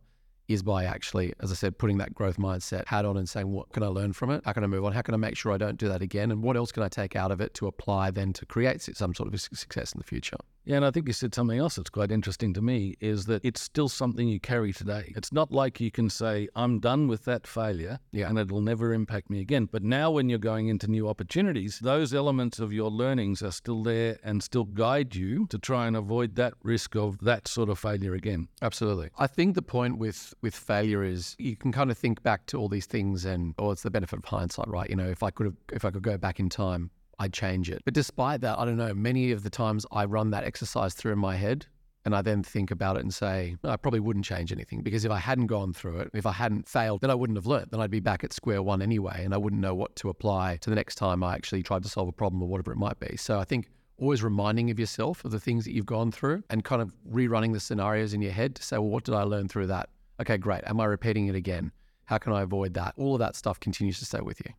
is 0.48 0.64
by 0.64 0.86
actually, 0.86 1.34
as 1.40 1.52
I 1.52 1.56
said, 1.56 1.78
putting 1.78 1.98
that 1.98 2.14
growth 2.14 2.38
mindset 2.38 2.88
hat 2.88 3.06
on 3.06 3.18
and 3.18 3.28
saying, 3.28 3.52
what 3.52 3.72
can 3.72 3.84
I 3.84 3.88
learn 3.88 4.14
from 4.14 4.30
it? 4.32 4.44
How 4.46 4.54
can 4.54 4.64
I 4.64 4.68
move 4.68 4.86
on? 4.86 4.92
How 4.92 5.02
can 5.02 5.14
I 5.14 5.18
make 5.18 5.36
sure 5.38 5.52
I 5.52 5.58
don't 5.58 5.78
do 5.78 5.88
that 5.90 6.02
again? 6.02 6.32
And 6.32 6.44
what 6.44 6.56
else 6.56 6.72
can 6.72 6.84
I 6.84 6.90
take 6.90 7.16
out 7.16 7.32
of 7.32 7.42
it 7.42 7.54
to 7.56 7.68
apply 7.68 8.12
then 8.12 8.34
to 8.34 8.46
create 8.46 8.82
some 8.82 9.14
sort 9.14 9.34
of 9.34 9.40
success 9.40 9.94
in 9.94 10.00
the 10.00 10.06
future? 10.06 10.38
Yeah, 10.66 10.78
and 10.78 10.86
I 10.86 10.92
think 10.92 11.08
you 11.08 11.14
said 11.14 11.36
something 11.36 11.60
else 11.60 11.76
that's 11.76 11.90
quite 11.90 12.12
interesting 12.12 12.54
to 12.56 12.62
me 12.62 12.96
is 13.00 13.26
that 13.26 13.46
it's 13.46 13.62
still 13.62 13.88
something 13.88 14.28
you 14.28 14.40
carry 14.40 14.74
today. 14.74 15.14
It's 15.16 15.32
not 15.32 15.52
like 15.52 15.80
you 15.80 15.92
can 15.92 16.10
say, 16.10 16.48
I'm 16.56 16.80
done 16.80 17.08
with 17.08 17.26
that 17.26 17.46
failure 17.46 18.00
Yeah. 18.12 18.30
and 18.30 18.40
it'll 18.40 18.62
never 18.62 18.94
impact 18.94 19.30
me 19.30 19.42
again. 19.42 19.68
But 19.72 19.84
now, 19.84 20.10
when 20.12 20.28
you're 20.30 20.40
going 20.40 20.68
into 20.68 20.88
new 20.88 21.08
opportunities, 21.08 21.80
those 21.80 22.14
elements 22.14 22.60
of 22.60 22.74
your 22.74 22.90
learnings 22.90 23.42
are 23.44 23.52
still 23.52 23.84
there 23.84 24.18
and 24.24 24.42
still 24.42 24.66
guide 24.66 25.16
you 25.16 25.46
to 25.50 25.58
try 25.60 25.88
and 25.88 25.96
avoid 25.96 26.36
that 26.36 26.54
risk 26.64 26.96
of 26.96 27.20
that 27.20 27.48
sort 27.48 27.70
of 27.70 27.78
failure 27.78 28.14
again. 28.16 28.48
Absolutely. 28.62 29.10
I 29.20 29.28
think 29.28 29.56
the 29.56 29.62
point 29.62 29.98
with 30.00 30.34
with 30.42 30.56
failure 30.56 31.04
is 31.04 31.36
you 31.38 31.56
can 31.56 31.72
kind 31.72 31.92
of 31.92 31.98
think 31.98 32.24
back 32.24 32.46
to 32.48 32.58
all 32.58 32.70
these 32.70 32.86
things 32.88 33.24
and 33.26 33.54
or 33.60 33.72
it's 33.74 33.84
the 33.84 33.92
benefit 33.92 34.20
of 34.20 34.26
hindsight, 34.26 34.68
right? 34.68 34.90
You 34.90 34.96
know, 34.96 35.08
if 35.08 35.22
I 35.22 35.30
could 35.30 35.46
have 35.46 35.56
if 35.72 35.86
I 35.86 35.92
could 35.92 36.02
go 36.04 36.18
back 36.18 36.40
in 36.40 36.50
time, 36.50 36.90
I'd 37.20 37.34
change 37.34 37.70
it. 37.70 37.82
But 37.86 37.94
despite 37.94 38.42
that, 38.42 38.60
I 38.60 38.66
don't 38.66 38.78
know, 38.78 38.94
many 38.94 39.32
of 39.32 39.44
the 39.44 39.50
times 39.50 39.86
I 39.92 40.06
run 40.06 40.32
that 40.32 40.44
exercise 40.44 40.94
through 40.94 41.14
in 41.14 41.20
my 41.20 41.36
head 41.36 41.66
and 42.06 42.16
I 42.16 42.22
then 42.22 42.44
think 42.44 42.70
about 42.70 42.98
it 42.98 43.02
and 43.02 43.14
say, 43.14 43.56
I 43.64 43.78
probably 43.78 44.00
wouldn't 44.00 44.26
change 44.26 44.52
anything 44.52 44.82
because 44.82 45.06
if 45.06 45.12
I 45.12 45.18
hadn't 45.18 45.48
gone 45.48 45.74
through 45.74 46.02
it, 46.02 46.12
if 46.14 46.28
I 46.28 46.32
hadn't 46.32 46.68
failed, 46.68 47.02
then 47.02 47.10
I 47.10 47.16
wouldn't 47.16 47.38
have 47.38 47.48
learned. 47.48 47.72
Then 47.72 47.80
I'd 47.80 47.90
be 47.90 48.00
back 48.00 48.24
at 48.24 48.32
square 48.32 48.62
one 48.62 48.82
anyway, 48.82 49.24
and 49.26 49.34
I 49.34 49.38
wouldn't 49.38 49.62
know 49.62 49.74
what 49.74 49.96
to 49.98 50.10
apply 50.10 50.58
to 50.58 50.70
the 50.70 50.76
next 50.76 50.96
time 50.96 51.24
I 51.24 51.34
actually 51.34 51.64
tried 51.64 51.82
to 51.84 51.90
solve 51.90 52.08
a 52.08 52.12
problem 52.12 52.44
or 52.44 52.48
whatever 52.48 52.72
it 52.72 52.78
might 52.78 53.00
be. 53.00 53.18
So 53.18 53.40
I 53.40 53.44
think 53.44 53.70
always 53.98 54.24
reminding 54.24 54.70
of 54.70 54.80
yourself 54.80 55.26
of 55.26 55.32
the 55.32 55.40
things 55.40 55.66
that 55.66 55.72
you've 55.72 55.86
gone 55.86 56.12
through 56.12 56.44
and 56.50 56.64
kind 56.64 56.82
of 56.82 56.94
rerunning 57.10 57.54
the 57.54 57.60
scenarios 57.60 58.14
in 58.14 58.22
your 58.22 58.34
head 58.34 58.56
to 58.56 58.64
say, 58.64 58.78
well, 58.78 58.90
what 58.90 59.04
did 59.04 59.16
I 59.16 59.24
learn 59.24 59.48
through 59.48 59.68
that? 59.68 59.90
Okay, 60.22 60.38
great. 60.38 60.62
Am 60.66 60.80
I 60.80 60.86
repeating 60.86 61.28
it 61.28 61.36
again? 61.36 61.72
How 62.06 62.20
can 62.20 62.34
I 62.34 62.44
avoid 62.44 62.76
that? 62.76 62.94
All 62.98 63.16
of 63.16 63.20
that 63.20 63.36
stuff 63.36 63.60
continues 63.60 63.98
to 64.00 64.06
stay 64.06 64.20
with 64.22 64.40
you. 64.46 64.54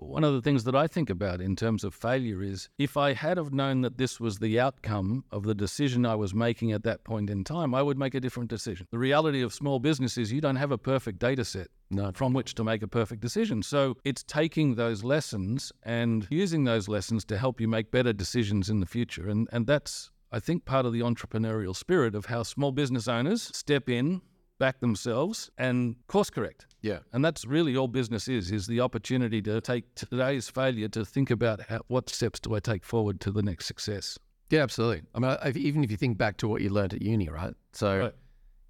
One 0.00 0.24
of 0.24 0.32
the 0.32 0.40
things 0.40 0.64
that 0.64 0.74
I 0.74 0.86
think 0.86 1.10
about 1.10 1.40
in 1.40 1.54
terms 1.56 1.84
of 1.84 1.94
failure 1.94 2.42
is 2.42 2.68
if 2.78 2.96
I 2.96 3.12
had 3.12 3.36
have 3.36 3.52
known 3.52 3.82
that 3.82 3.98
this 3.98 4.18
was 4.18 4.38
the 4.38 4.58
outcome 4.58 5.24
of 5.30 5.42
the 5.42 5.54
decision 5.54 6.06
I 6.06 6.14
was 6.14 6.34
making 6.34 6.72
at 6.72 6.84
that 6.84 7.04
point 7.04 7.28
in 7.28 7.44
time, 7.44 7.74
I 7.74 7.82
would 7.82 7.98
make 7.98 8.14
a 8.14 8.20
different 8.20 8.48
decision. 8.48 8.86
The 8.90 8.98
reality 8.98 9.42
of 9.42 9.52
small 9.52 9.78
business 9.78 10.16
is 10.16 10.32
you 10.32 10.40
don't 10.40 10.56
have 10.56 10.72
a 10.72 10.78
perfect 10.78 11.18
data 11.18 11.44
set 11.44 11.68
No. 11.90 12.12
from 12.14 12.32
which 12.32 12.54
to 12.54 12.64
make 12.64 12.82
a 12.82 12.88
perfect 12.88 13.20
decision. 13.20 13.62
So 13.62 13.96
it's 14.04 14.22
taking 14.22 14.74
those 14.74 15.04
lessons 15.04 15.70
and 15.82 16.26
using 16.30 16.64
those 16.64 16.88
lessons 16.88 17.24
to 17.26 17.36
help 17.36 17.60
you 17.60 17.68
make 17.68 17.90
better 17.90 18.12
decisions 18.14 18.70
in 18.70 18.80
the 18.80 18.86
future. 18.86 19.28
And 19.28 19.48
and 19.52 19.66
that's 19.66 20.10
I 20.32 20.40
think 20.40 20.64
part 20.64 20.86
of 20.86 20.92
the 20.92 21.00
entrepreneurial 21.00 21.76
spirit 21.76 22.14
of 22.14 22.26
how 22.26 22.42
small 22.44 22.72
business 22.72 23.06
owners 23.08 23.50
step 23.54 23.88
in, 23.88 24.22
back 24.58 24.80
themselves 24.80 25.50
and 25.58 25.96
course 26.06 26.30
correct. 26.30 26.66
Yeah. 26.82 27.00
And 27.12 27.24
that's 27.24 27.44
really 27.44 27.76
all 27.76 27.88
business 27.88 28.26
is, 28.28 28.50
is 28.50 28.66
the 28.66 28.80
opportunity 28.80 29.42
to 29.42 29.60
take 29.60 29.94
today's 29.94 30.48
failure 30.48 30.88
to 30.88 31.04
think 31.04 31.30
about 31.30 31.60
how, 31.68 31.80
what 31.88 32.08
steps 32.08 32.40
do 32.40 32.54
I 32.54 32.60
take 32.60 32.84
forward 32.84 33.20
to 33.20 33.30
the 33.30 33.42
next 33.42 33.66
success. 33.66 34.18
Yeah, 34.50 34.62
absolutely. 34.62 35.02
I 35.14 35.18
mean, 35.18 35.30
I- 35.42 35.52
even 35.56 35.84
if 35.84 35.90
you 35.90 35.96
think 35.96 36.16
back 36.18 36.36
to 36.38 36.48
what 36.48 36.62
you 36.62 36.70
learned 36.70 36.94
at 36.94 37.02
uni, 37.02 37.28
right? 37.28 37.54
So 37.72 37.98
Right. 38.00 38.14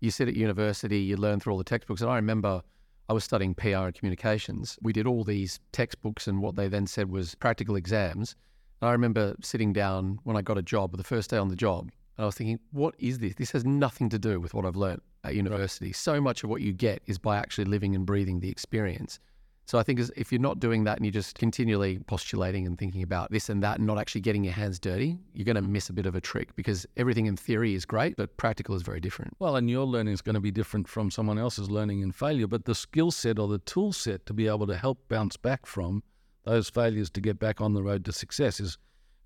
you 0.00 0.10
sit 0.10 0.28
at 0.28 0.34
university, 0.34 0.98
you 1.00 1.16
learn 1.16 1.40
through 1.40 1.52
all 1.52 1.58
the 1.58 1.64
textbooks. 1.64 2.00
And 2.02 2.10
I 2.10 2.16
remember 2.16 2.62
I 3.08 3.12
was 3.12 3.24
studying 3.24 3.54
PR 3.54 3.86
and 3.86 3.94
communications. 3.94 4.78
We 4.82 4.92
did 4.92 5.06
all 5.06 5.24
these 5.24 5.58
textbooks 5.72 6.26
and 6.28 6.40
what 6.40 6.56
they 6.56 6.68
then 6.68 6.86
said 6.86 7.10
was 7.10 7.34
practical 7.36 7.76
exams. 7.76 8.34
And 8.80 8.88
I 8.88 8.92
remember 8.92 9.36
sitting 9.42 9.72
down 9.72 10.18
when 10.24 10.36
I 10.36 10.42
got 10.42 10.58
a 10.58 10.62
job, 10.62 10.96
the 10.96 11.04
first 11.04 11.30
day 11.30 11.36
on 11.36 11.48
the 11.48 11.56
job, 11.56 11.90
and 12.16 12.24
I 12.24 12.26
was 12.26 12.34
thinking, 12.34 12.60
what 12.72 12.94
is 12.98 13.18
this? 13.18 13.34
This 13.34 13.52
has 13.52 13.64
nothing 13.64 14.08
to 14.10 14.18
do 14.18 14.38
with 14.40 14.52
what 14.54 14.64
I've 14.66 14.76
learned 14.76 15.00
at 15.24 15.34
university. 15.34 15.92
So 15.92 16.20
much 16.20 16.44
of 16.44 16.50
what 16.50 16.62
you 16.62 16.72
get 16.72 17.02
is 17.06 17.18
by 17.18 17.36
actually 17.36 17.66
living 17.66 17.94
and 17.94 18.06
breathing 18.06 18.40
the 18.40 18.50
experience. 18.50 19.20
So 19.66 19.78
I 19.78 19.84
think 19.84 20.00
if 20.16 20.32
you're 20.32 20.40
not 20.40 20.58
doing 20.58 20.82
that 20.84 20.96
and 20.96 21.06
you're 21.06 21.12
just 21.12 21.38
continually 21.38 22.00
postulating 22.00 22.66
and 22.66 22.76
thinking 22.76 23.04
about 23.04 23.30
this 23.30 23.48
and 23.48 23.62
that 23.62 23.78
and 23.78 23.86
not 23.86 23.98
actually 23.98 24.22
getting 24.22 24.42
your 24.42 24.52
hands 24.52 24.80
dirty, 24.80 25.16
you're 25.32 25.44
going 25.44 25.54
to 25.54 25.62
miss 25.62 25.88
a 25.88 25.92
bit 25.92 26.06
of 26.06 26.16
a 26.16 26.20
trick 26.20 26.56
because 26.56 26.86
everything 26.96 27.26
in 27.26 27.36
theory 27.36 27.74
is 27.76 27.84
great, 27.84 28.16
but 28.16 28.36
practical 28.36 28.74
is 28.74 28.82
very 28.82 28.98
different. 28.98 29.36
Well, 29.38 29.54
and 29.54 29.70
your 29.70 29.84
learning 29.84 30.12
is 30.12 30.22
going 30.22 30.34
to 30.34 30.40
be 30.40 30.50
different 30.50 30.88
from 30.88 31.08
someone 31.08 31.38
else's 31.38 31.70
learning 31.70 32.00
in 32.00 32.10
failure, 32.10 32.48
but 32.48 32.64
the 32.64 32.74
skill 32.74 33.12
set 33.12 33.38
or 33.38 33.46
the 33.46 33.58
tool 33.58 33.92
set 33.92 34.26
to 34.26 34.32
be 34.32 34.48
able 34.48 34.66
to 34.66 34.76
help 34.76 35.08
bounce 35.08 35.36
back 35.36 35.66
from 35.66 36.02
those 36.44 36.68
failures 36.68 37.10
to 37.10 37.20
get 37.20 37.38
back 37.38 37.60
on 37.60 37.72
the 37.72 37.82
road 37.82 38.04
to 38.06 38.12
success 38.12 38.58
is 38.58 38.76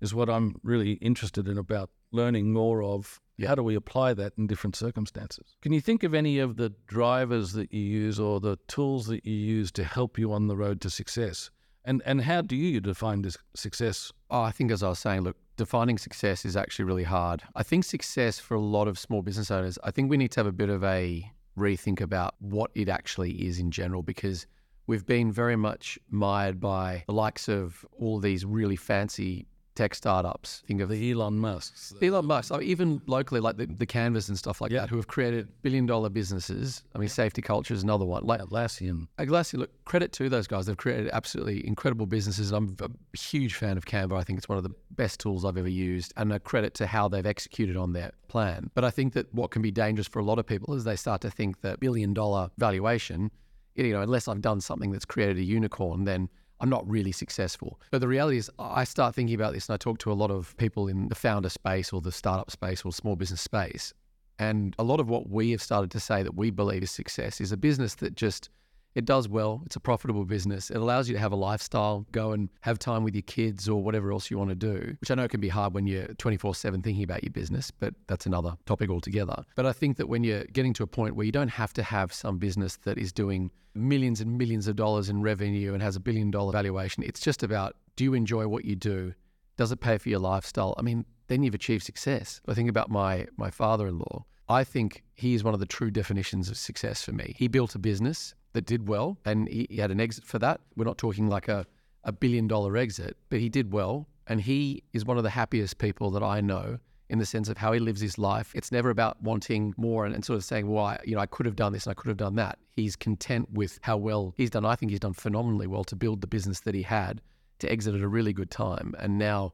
is 0.01 0.13
what 0.13 0.29
I'm 0.29 0.59
really 0.61 0.93
interested 0.93 1.47
in 1.47 1.57
about 1.57 1.89
learning 2.11 2.51
more 2.51 2.83
of 2.83 3.19
how 3.43 3.55
do 3.55 3.63
we 3.63 3.75
apply 3.75 4.13
that 4.13 4.33
in 4.37 4.47
different 4.47 4.75
circumstances. 4.75 5.55
Can 5.61 5.73
you 5.73 5.81
think 5.81 6.03
of 6.03 6.13
any 6.13 6.39
of 6.39 6.55
the 6.55 6.73
drivers 6.87 7.53
that 7.53 7.73
you 7.73 7.81
use 7.81 8.19
or 8.19 8.39
the 8.39 8.57
tools 8.67 9.07
that 9.07 9.25
you 9.25 9.33
use 9.33 9.71
to 9.73 9.83
help 9.83 10.17
you 10.17 10.31
on 10.31 10.47
the 10.47 10.55
road 10.55 10.79
to 10.81 10.89
success? 10.89 11.49
And 11.83 12.01
and 12.05 12.21
how 12.21 12.41
do 12.41 12.55
you 12.55 12.79
define 12.79 13.21
this 13.21 13.37
success? 13.53 14.11
Oh, 14.31 14.41
I 14.41 14.51
think 14.51 14.71
as 14.71 14.81
I 14.81 14.89
was 14.89 14.99
saying, 14.99 15.21
look, 15.21 15.37
defining 15.57 15.97
success 15.97 16.45
is 16.45 16.55
actually 16.55 16.85
really 16.85 17.03
hard. 17.03 17.43
I 17.55 17.63
think 17.63 17.83
success 17.83 18.39
for 18.39 18.55
a 18.55 18.59
lot 18.59 18.87
of 18.87 18.97
small 18.97 19.21
business 19.21 19.51
owners, 19.51 19.77
I 19.83 19.91
think 19.91 20.09
we 20.09 20.17
need 20.17 20.31
to 20.31 20.39
have 20.39 20.47
a 20.47 20.51
bit 20.51 20.69
of 20.69 20.83
a 20.83 21.31
rethink 21.57 22.01
about 22.01 22.35
what 22.39 22.71
it 22.75 22.89
actually 22.89 23.31
is 23.45 23.59
in 23.59 23.71
general 23.71 24.01
because 24.01 24.47
we've 24.87 25.05
been 25.05 25.31
very 25.31 25.55
much 25.55 25.97
mired 26.09 26.59
by 26.59 27.03
the 27.07 27.13
likes 27.13 27.47
of 27.47 27.85
all 27.97 28.19
these 28.19 28.45
really 28.45 28.75
fancy 28.75 29.47
tech 29.75 29.93
startups. 29.93 30.63
Think 30.67 30.81
of 30.81 30.89
The 30.89 31.11
Elon 31.11 31.37
Musks. 31.37 31.93
Elon 32.01 32.25
Musk, 32.25 32.51
or 32.53 32.61
even 32.61 33.01
locally, 33.07 33.39
like 33.41 33.57
the, 33.57 33.65
the 33.65 33.85
Canvas 33.85 34.29
and 34.29 34.37
stuff 34.37 34.61
like 34.61 34.71
Yeah. 34.71 34.81
that, 34.81 34.89
who 34.89 34.95
have 34.95 35.07
created 35.07 35.47
billion 35.61 35.85
dollar 35.85 36.09
businesses. 36.09 36.83
I 36.95 36.97
mean, 36.97 37.09
Safety 37.09 37.41
Culture 37.41 37.73
is 37.73 37.83
another 37.83 38.05
one. 38.05 38.23
Like 38.23 38.41
Atlassian. 38.41 39.07
Atlassian, 39.19 39.59
look, 39.59 39.71
credit 39.85 40.11
to 40.13 40.29
those 40.29 40.47
guys. 40.47 40.65
They've 40.65 40.77
created 40.77 41.09
absolutely 41.13 41.65
incredible 41.67 42.05
businesses. 42.05 42.51
I'm 42.51 42.75
a 42.81 42.89
huge 43.17 43.55
fan 43.55 43.77
of 43.77 43.85
Canva. 43.85 44.17
I 44.17 44.23
think 44.23 44.37
it's 44.37 44.49
one 44.49 44.57
of 44.57 44.63
the 44.63 44.73
best 44.91 45.19
tools 45.19 45.43
I've 45.45 45.57
ever 45.57 45.67
used, 45.67 46.13
and 46.17 46.31
a 46.33 46.39
credit 46.39 46.73
to 46.75 46.87
how 46.87 47.07
they've 47.07 47.25
executed 47.25 47.75
on 47.77 47.93
their 47.93 48.11
plan. 48.27 48.69
But 48.73 48.85
I 48.85 48.89
think 48.91 49.13
that 49.13 49.33
what 49.33 49.51
can 49.51 49.61
be 49.61 49.71
dangerous 49.71 50.07
for 50.07 50.19
a 50.19 50.23
lot 50.23 50.39
of 50.39 50.45
people 50.47 50.73
is 50.73 50.83
they 50.85 50.95
start 50.95 51.21
to 51.21 51.29
think 51.29 51.61
that 51.61 51.79
billion 51.79 52.13
dollar 52.13 52.49
valuation, 52.57 53.29
you 53.75 53.91
know, 53.91 54.01
unless 54.01 54.27
I've 54.29 54.41
done 54.41 54.61
something 54.61 54.91
that's 54.91 55.05
created 55.05 55.37
a 55.37 55.43
unicorn, 55.43 56.05
then 56.05 56.29
I'm 56.59 56.69
not 56.69 56.89
really 56.89 57.11
successful. 57.11 57.79
But 57.91 57.99
the 58.01 58.07
reality 58.07 58.37
is, 58.37 58.49
I 58.57 58.83
start 58.83 59.15
thinking 59.15 59.35
about 59.35 59.53
this, 59.53 59.67
and 59.67 59.73
I 59.73 59.77
talk 59.77 59.97
to 59.99 60.11
a 60.11 60.13
lot 60.13 60.31
of 60.31 60.55
people 60.57 60.87
in 60.87 61.09
the 61.09 61.15
founder 61.15 61.49
space 61.49 61.91
or 61.91 62.01
the 62.01 62.11
startup 62.11 62.51
space 62.51 62.83
or 62.85 62.91
small 62.91 63.15
business 63.15 63.41
space. 63.41 63.93
And 64.39 64.75
a 64.77 64.83
lot 64.83 64.99
of 64.99 65.09
what 65.09 65.29
we 65.29 65.51
have 65.51 65.61
started 65.61 65.91
to 65.91 65.99
say 65.99 66.23
that 66.23 66.35
we 66.35 66.51
believe 66.51 66.83
is 66.83 66.91
success 66.91 67.39
is 67.39 67.51
a 67.51 67.57
business 67.57 67.95
that 67.95 68.15
just 68.15 68.49
it 68.95 69.03
does 69.03 69.27
well. 69.27 69.61
It's 69.65 69.75
a 69.75 69.79
profitable 69.81 70.23
business. 70.23 70.71
It 70.71 70.77
allows 70.77 71.09
you 71.09 71.15
to 71.15 71.19
have 71.19 71.33
a 71.33 71.35
lifestyle, 71.35 72.05
go 72.13 72.31
and 72.31 72.49
have 72.61 72.79
time 72.79 73.03
with 73.03 73.13
your 73.13 73.23
kids 73.23 73.67
or 73.67 73.83
whatever 73.83 74.11
else 74.11 74.31
you 74.31 74.37
want 74.37 74.49
to 74.49 74.55
do, 74.55 74.95
which 75.01 75.11
I 75.11 75.15
know 75.15 75.27
can 75.27 75.41
be 75.41 75.49
hard 75.49 75.73
when 75.73 75.85
you're 75.85 76.07
24 76.15 76.55
7 76.55 76.81
thinking 76.81 77.03
about 77.03 77.23
your 77.23 77.31
business, 77.31 77.69
but 77.71 77.93
that's 78.07 78.25
another 78.25 78.55
topic 78.65 78.89
altogether. 78.89 79.43
But 79.55 79.65
I 79.65 79.73
think 79.73 79.97
that 79.97 80.07
when 80.07 80.23
you're 80.23 80.45
getting 80.45 80.73
to 80.73 80.83
a 80.83 80.87
point 80.87 81.15
where 81.15 81.25
you 81.25 81.31
don't 81.33 81.49
have 81.49 81.73
to 81.73 81.83
have 81.83 82.13
some 82.13 82.37
business 82.37 82.77
that 82.77 82.97
is 82.97 83.11
doing 83.11 83.51
millions 83.73 84.21
and 84.21 84.37
millions 84.37 84.67
of 84.67 84.77
dollars 84.77 85.09
in 85.09 85.21
revenue 85.21 85.73
and 85.73 85.83
has 85.83 85.97
a 85.97 85.99
billion 85.99 86.31
dollar 86.31 86.53
valuation, 86.53 87.03
it's 87.03 87.19
just 87.19 87.43
about 87.43 87.75
do 87.97 88.05
you 88.05 88.13
enjoy 88.13 88.47
what 88.47 88.63
you 88.63 88.75
do? 88.75 89.13
Does 89.57 89.71
it 89.71 89.81
pay 89.81 89.97
for 89.97 90.09
your 90.09 90.19
lifestyle? 90.19 90.73
I 90.77 90.81
mean, 90.81 91.05
then 91.27 91.43
you've 91.43 91.55
achieved 91.55 91.83
success. 91.83 92.39
I 92.47 92.53
think 92.53 92.69
about 92.69 92.89
my 92.89 93.27
my 93.35 93.49
father-in-law. 93.49 94.23
I 94.47 94.63
think 94.63 95.03
he 95.15 95.33
is 95.33 95.43
one 95.43 95.53
of 95.53 95.59
the 95.59 95.65
true 95.65 95.89
definitions 95.91 96.49
of 96.49 96.57
success 96.57 97.03
for 97.03 97.11
me. 97.11 97.33
He 97.37 97.47
built 97.47 97.73
a 97.73 97.79
business 97.79 98.35
that 98.55 98.65
did 98.65 98.87
well 98.87 99.17
and 99.25 99.47
he, 99.47 99.67
he 99.69 99.77
had 99.77 99.91
an 99.91 99.99
exit 99.99 100.23
for 100.23 100.39
that. 100.39 100.61
We're 100.75 100.85
not 100.85 100.97
talking 100.97 101.27
like 101.27 101.47
a, 101.47 101.67
a 102.03 102.11
billion 102.11 102.47
dollar 102.47 102.77
exit, 102.77 103.17
but 103.29 103.39
he 103.39 103.49
did 103.49 103.71
well. 103.71 104.07
And 104.27 104.41
he 104.41 104.81
is 104.93 105.05
one 105.05 105.17
of 105.17 105.23
the 105.23 105.29
happiest 105.29 105.77
people 105.77 106.09
that 106.11 106.23
I 106.23 106.41
know 106.41 106.79
in 107.09 107.19
the 107.19 107.25
sense 107.25 107.49
of 107.49 107.57
how 107.57 107.73
he 107.73 107.79
lives 107.79 108.01
his 108.01 108.17
life. 108.17 108.51
It's 108.55 108.71
never 108.71 108.89
about 108.89 109.21
wanting 109.21 109.75
more 109.77 110.05
and, 110.05 110.15
and 110.15 110.25
sort 110.25 110.37
of 110.37 110.43
saying, 110.43 110.67
well, 110.67 110.85
I, 110.85 110.99
you 111.05 111.13
know, 111.15 111.21
I 111.21 111.27
could 111.27 111.45
have 111.45 111.55
done 111.55 111.73
this 111.73 111.85
and 111.85 111.91
I 111.91 111.93
could 111.93 112.07
have 112.07 112.17
done 112.17 112.35
that. 112.35 112.57
He's 112.75 112.95
content 112.95 113.51
with 113.51 113.77
how 113.83 113.97
well 113.97 114.33
he's 114.35 114.49
done. 114.49 114.65
I 114.65 114.75
think 114.75 114.89
he's 114.89 114.99
done 114.99 115.13
phenomenally 115.13 115.67
well 115.67 115.83
to 115.83 115.95
build 115.95 116.21
the 116.21 116.27
business 116.27 116.61
that 116.61 116.73
he 116.73 116.81
had, 116.81 117.21
to 117.59 117.71
exit 117.71 117.93
at 117.93 118.01
a 118.01 118.07
really 118.07 118.33
good 118.33 118.49
time, 118.49 118.95
and 118.97 119.19
now 119.19 119.53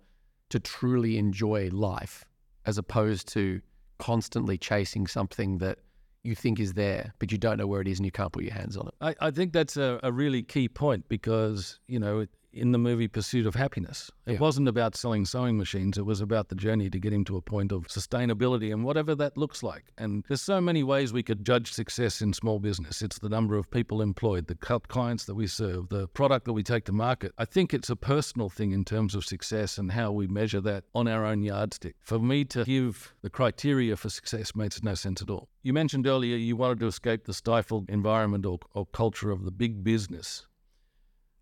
to 0.50 0.60
truly 0.60 1.18
enjoy 1.18 1.70
life 1.72 2.24
as 2.66 2.78
opposed 2.78 3.28
to 3.34 3.62
constantly 3.98 4.58
chasing 4.58 5.08
something 5.08 5.58
that 5.58 5.80
you 6.24 6.36
think 6.36 6.60
is 6.60 6.74
there, 6.74 7.14
but 7.20 7.32
you 7.32 7.38
don't 7.38 7.58
know 7.58 7.68
where 7.68 7.82
it 7.82 7.88
is 7.88 8.00
and 8.00 8.06
you 8.06 8.12
can't 8.12 8.32
put 8.32 8.44
your 8.44 8.54
hands 8.54 8.78
on 8.78 8.88
it. 8.88 8.94
I, 9.02 9.28
I 9.28 9.32
think 9.32 9.54
that's 9.54 9.78
a, 9.78 10.00
a 10.04 10.12
really 10.12 10.44
key 10.44 10.70
point 10.70 11.08
because, 11.10 11.80
you 11.88 12.00
know, 12.00 12.26
in 12.54 12.72
the 12.72 12.78
movie 12.78 13.08
Pursuit 13.08 13.46
of 13.46 13.56
Happiness, 13.56 14.12
it 14.26 14.34
Yeah. 14.34 14.40
wasn't 14.40 14.68
about 14.68 14.96
selling 14.96 15.26
sewing 15.26 15.58
machines. 15.58 15.98
It 15.98 16.06
was 16.06 16.22
about 16.22 16.50
the 16.50 16.56
journey 16.56 16.90
to 16.90 17.00
get 17.00 17.14
him 17.14 17.24
to 17.26 17.38
a 17.38 17.42
point 17.42 17.72
of 17.72 17.88
sustainability 17.88 18.74
and 18.74 18.84
whatever 18.84 19.16
that 19.16 19.38
looks 19.38 19.64
like. 19.64 19.86
And 19.98 20.24
there's 20.28 20.42
so 20.42 20.60
many 20.62 20.84
ways 20.84 21.14
we 21.14 21.24
could 21.24 21.46
judge 21.46 21.72
success 21.72 22.22
in 22.22 22.34
small 22.34 22.60
business. 22.60 23.02
It's 23.02 23.20
the 23.20 23.30
number 23.30 23.56
of 23.58 23.72
people 23.72 24.02
employed, 24.02 24.48
the 24.48 24.56
clients 24.56 25.26
that 25.26 25.36
we 25.36 25.48
serve, 25.48 25.90
the 25.90 26.08
product 26.10 26.46
that 26.46 26.54
we 26.54 26.64
take 26.64 26.86
to 26.86 26.92
market. 26.92 27.34
I 27.38 27.46
think 27.46 27.74
it's 27.74 27.90
a 27.90 27.96
personal 27.96 28.50
thing 28.50 28.72
in 28.72 28.84
terms 28.86 29.16
of 29.16 29.26
success 29.26 29.78
and 29.78 29.92
how 29.92 30.12
we 30.12 30.28
measure 30.28 30.62
that 30.62 30.84
on 30.94 31.08
our 31.08 31.26
own 31.26 31.44
yardstick. 31.44 31.96
For 32.02 32.20
me 32.20 32.46
to 32.46 32.64
give 32.66 33.14
the 33.22 33.30
criteria 33.30 33.96
for 33.96 34.10
success 34.10 34.56
makes 34.56 34.84
no 34.84 34.94
sense 34.96 35.22
at 35.22 35.30
all. 35.30 35.50
You 35.64 35.74
mentioned 35.74 36.08
earlier 36.08 36.36
you 36.38 36.56
wanted 36.56 36.80
to 36.82 36.88
escape 36.88 37.26
the 37.26 37.34
stifled 37.34 37.90
environment 37.90 38.46
or, 38.46 38.60
or 38.74 38.86
culture 38.88 39.32
of 39.32 39.46
the 39.46 39.52
big 39.52 39.84
business. 39.84 40.48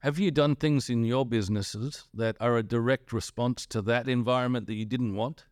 Have 0.02 0.18
you 0.18 0.32
done 0.32 0.56
things 0.56 0.90
in 0.90 1.04
your 1.04 1.26
businesses 1.26 2.08
that 2.14 2.38
are 2.40 2.56
a 2.56 2.64
direct 2.64 3.12
response 3.12 3.66
to 3.66 3.82
that 3.82 4.08
environment 4.08 4.68
that 4.68 4.76
you 4.76 4.86
didn't 4.86 5.14
want? 5.14 5.44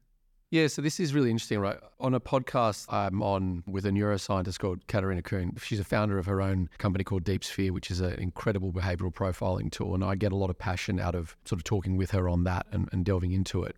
Yeah, 0.51 0.67
so 0.67 0.81
this 0.81 1.01
is 1.01 1.13
really 1.13 1.31
interesting, 1.31 1.59
right? 1.59 1.75
On 1.99 2.13
a 2.13 2.21
podcast 2.21 2.85
I'm 2.87 3.21
on 3.21 3.65
with 3.67 3.85
a 3.85 3.89
neuroscientist 3.89 4.59
called 4.59 4.87
Katarina 4.87 5.21
Kuhn. 5.21 5.57
She's 5.61 5.81
a 5.81 5.83
founder 5.83 6.17
of 6.17 6.27
her 6.27 6.41
own 6.41 6.69
company 6.77 7.03
called 7.03 7.25
Deep 7.25 7.43
Sphere, 7.43 7.73
which 7.73 7.91
is 7.91 7.99
an 7.99 8.13
incredible 8.13 8.71
behavioral 8.71 9.13
profiling 9.13 9.69
tool. 9.69 9.93
And 9.93 10.01
I 10.01 10.15
get 10.15 10.31
a 10.31 10.37
lot 10.37 10.49
of 10.49 10.57
passion 10.57 10.97
out 10.97 11.13
of 11.13 11.35
sort 11.43 11.59
of 11.59 11.65
talking 11.65 11.97
with 11.97 12.11
her 12.11 12.29
on 12.29 12.45
that 12.45 12.67
and, 12.71 12.87
and 12.93 13.03
delving 13.03 13.33
into 13.33 13.63
it. 13.63 13.75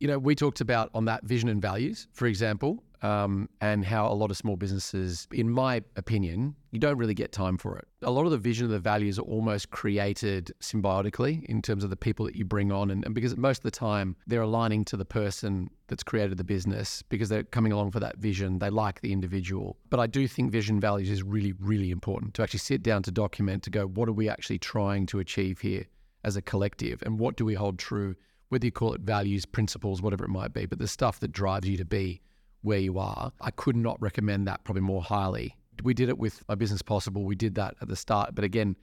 You 0.00 0.08
know, 0.08 0.18
we 0.18 0.34
talked 0.34 0.62
about 0.62 0.88
on 0.94 1.04
that 1.04 1.24
vision 1.24 1.50
and 1.50 1.60
values, 1.60 2.08
for 2.12 2.26
example, 2.26 2.82
um, 3.02 3.48
and 3.60 3.84
how 3.84 4.06
a 4.06 4.14
lot 4.14 4.30
of 4.30 4.36
small 4.36 4.56
businesses, 4.56 5.26
in 5.32 5.50
my 5.50 5.82
opinion, 5.96 6.54
you 6.70 6.78
don't 6.78 6.96
really 6.96 7.14
get 7.14 7.32
time 7.32 7.58
for 7.58 7.76
it. 7.76 7.86
A 8.02 8.10
lot 8.10 8.24
of 8.24 8.30
the 8.30 8.38
vision 8.38 8.66
and 8.66 8.74
the 8.74 8.78
values 8.78 9.18
are 9.18 9.22
almost 9.22 9.70
created 9.70 10.52
symbiotically 10.60 11.44
in 11.44 11.60
terms 11.62 11.82
of 11.82 11.90
the 11.90 11.96
people 11.96 12.24
that 12.26 12.36
you 12.36 12.44
bring 12.44 12.70
on. 12.70 12.90
And, 12.90 13.04
and 13.04 13.14
because 13.14 13.36
most 13.36 13.58
of 13.58 13.64
the 13.64 13.72
time 13.72 14.16
they're 14.26 14.42
aligning 14.42 14.84
to 14.86 14.96
the 14.96 15.04
person 15.04 15.68
that's 15.88 16.04
created 16.04 16.38
the 16.38 16.44
business 16.44 17.02
because 17.08 17.28
they're 17.28 17.42
coming 17.42 17.72
along 17.72 17.90
for 17.90 18.00
that 18.00 18.16
vision. 18.18 18.60
They 18.60 18.70
like 18.70 19.00
the 19.00 19.12
individual. 19.12 19.76
But 19.90 20.00
I 20.00 20.06
do 20.06 20.28
think 20.28 20.52
vision 20.52 20.80
values 20.80 21.10
is 21.10 21.22
really, 21.22 21.52
really 21.60 21.90
important 21.90 22.34
to 22.34 22.42
actually 22.42 22.60
sit 22.60 22.82
down 22.82 23.02
to 23.02 23.10
document, 23.10 23.64
to 23.64 23.70
go, 23.70 23.86
what 23.86 24.08
are 24.08 24.12
we 24.12 24.28
actually 24.28 24.58
trying 24.58 25.06
to 25.06 25.18
achieve 25.18 25.60
here 25.60 25.86
as 26.24 26.36
a 26.36 26.42
collective? 26.42 27.02
And 27.02 27.18
what 27.18 27.36
do 27.36 27.44
we 27.44 27.54
hold 27.54 27.78
true? 27.78 28.14
Whether 28.48 28.66
you 28.66 28.72
call 28.72 28.94
it 28.94 29.00
values, 29.00 29.44
principles, 29.44 30.00
whatever 30.00 30.24
it 30.24 30.30
might 30.30 30.52
be, 30.52 30.66
but 30.66 30.78
the 30.78 30.88
stuff 30.88 31.20
that 31.20 31.32
drives 31.32 31.68
you 31.68 31.76
to 31.78 31.84
be 31.84 32.20
where 32.62 32.78
you 32.78 32.98
are, 32.98 33.32
I 33.40 33.50
could 33.50 33.76
not 33.76 34.00
recommend 34.00 34.46
that 34.48 34.64
probably 34.64 34.82
more 34.82 35.02
highly. 35.02 35.56
We 35.82 35.94
did 35.94 36.08
it 36.08 36.18
with 36.18 36.42
my 36.48 36.54
business 36.54 36.82
possible. 36.82 37.24
We 37.24 37.34
did 37.34 37.54
that 37.56 37.76
at 37.80 37.88
the 37.88 37.96
start. 37.96 38.34
But 38.34 38.44
again, 38.44 38.76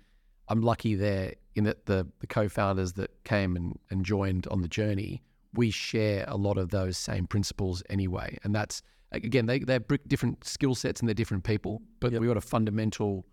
I'm 0.48 0.62
lucky 0.62 0.96
there 0.96 1.34
in 1.56 1.64
that 1.66 1.86
the, 1.86 2.08
the 2.20 2.28
co-founders 2.28 2.94
that 2.94 3.12
came 3.24 3.56
and, 3.56 3.78
and 3.90 4.04
joined 4.06 4.48
on 4.48 4.62
the 4.62 4.68
journey, 4.68 5.22
we 5.54 5.72
share 5.72 6.26
a 6.28 6.36
lot 6.36 6.58
of 6.58 6.70
those 6.70 6.98
same 6.98 7.28
principles 7.28 7.84
anyway. 7.90 8.38
And 8.44 8.54
that's 8.54 8.82
again, 9.12 9.46
they 9.46 9.60
they're 9.60 9.80
different 10.08 10.46
skill 10.46 10.76
sets 10.76 11.00
and 11.00 11.08
they're 11.08 11.14
different 11.14 11.44
people, 11.44 11.82
but 12.00 12.12
we've 12.12 12.28
got 12.28 12.38
a 12.38 12.42
fundamental 12.42 13.26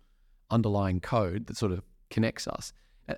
underlying 0.49 0.99
code 0.99 1.47
that 1.47 1.57
sort 1.57 1.71
of 1.71 1.81
connects 2.09 2.47
us. 2.47 2.73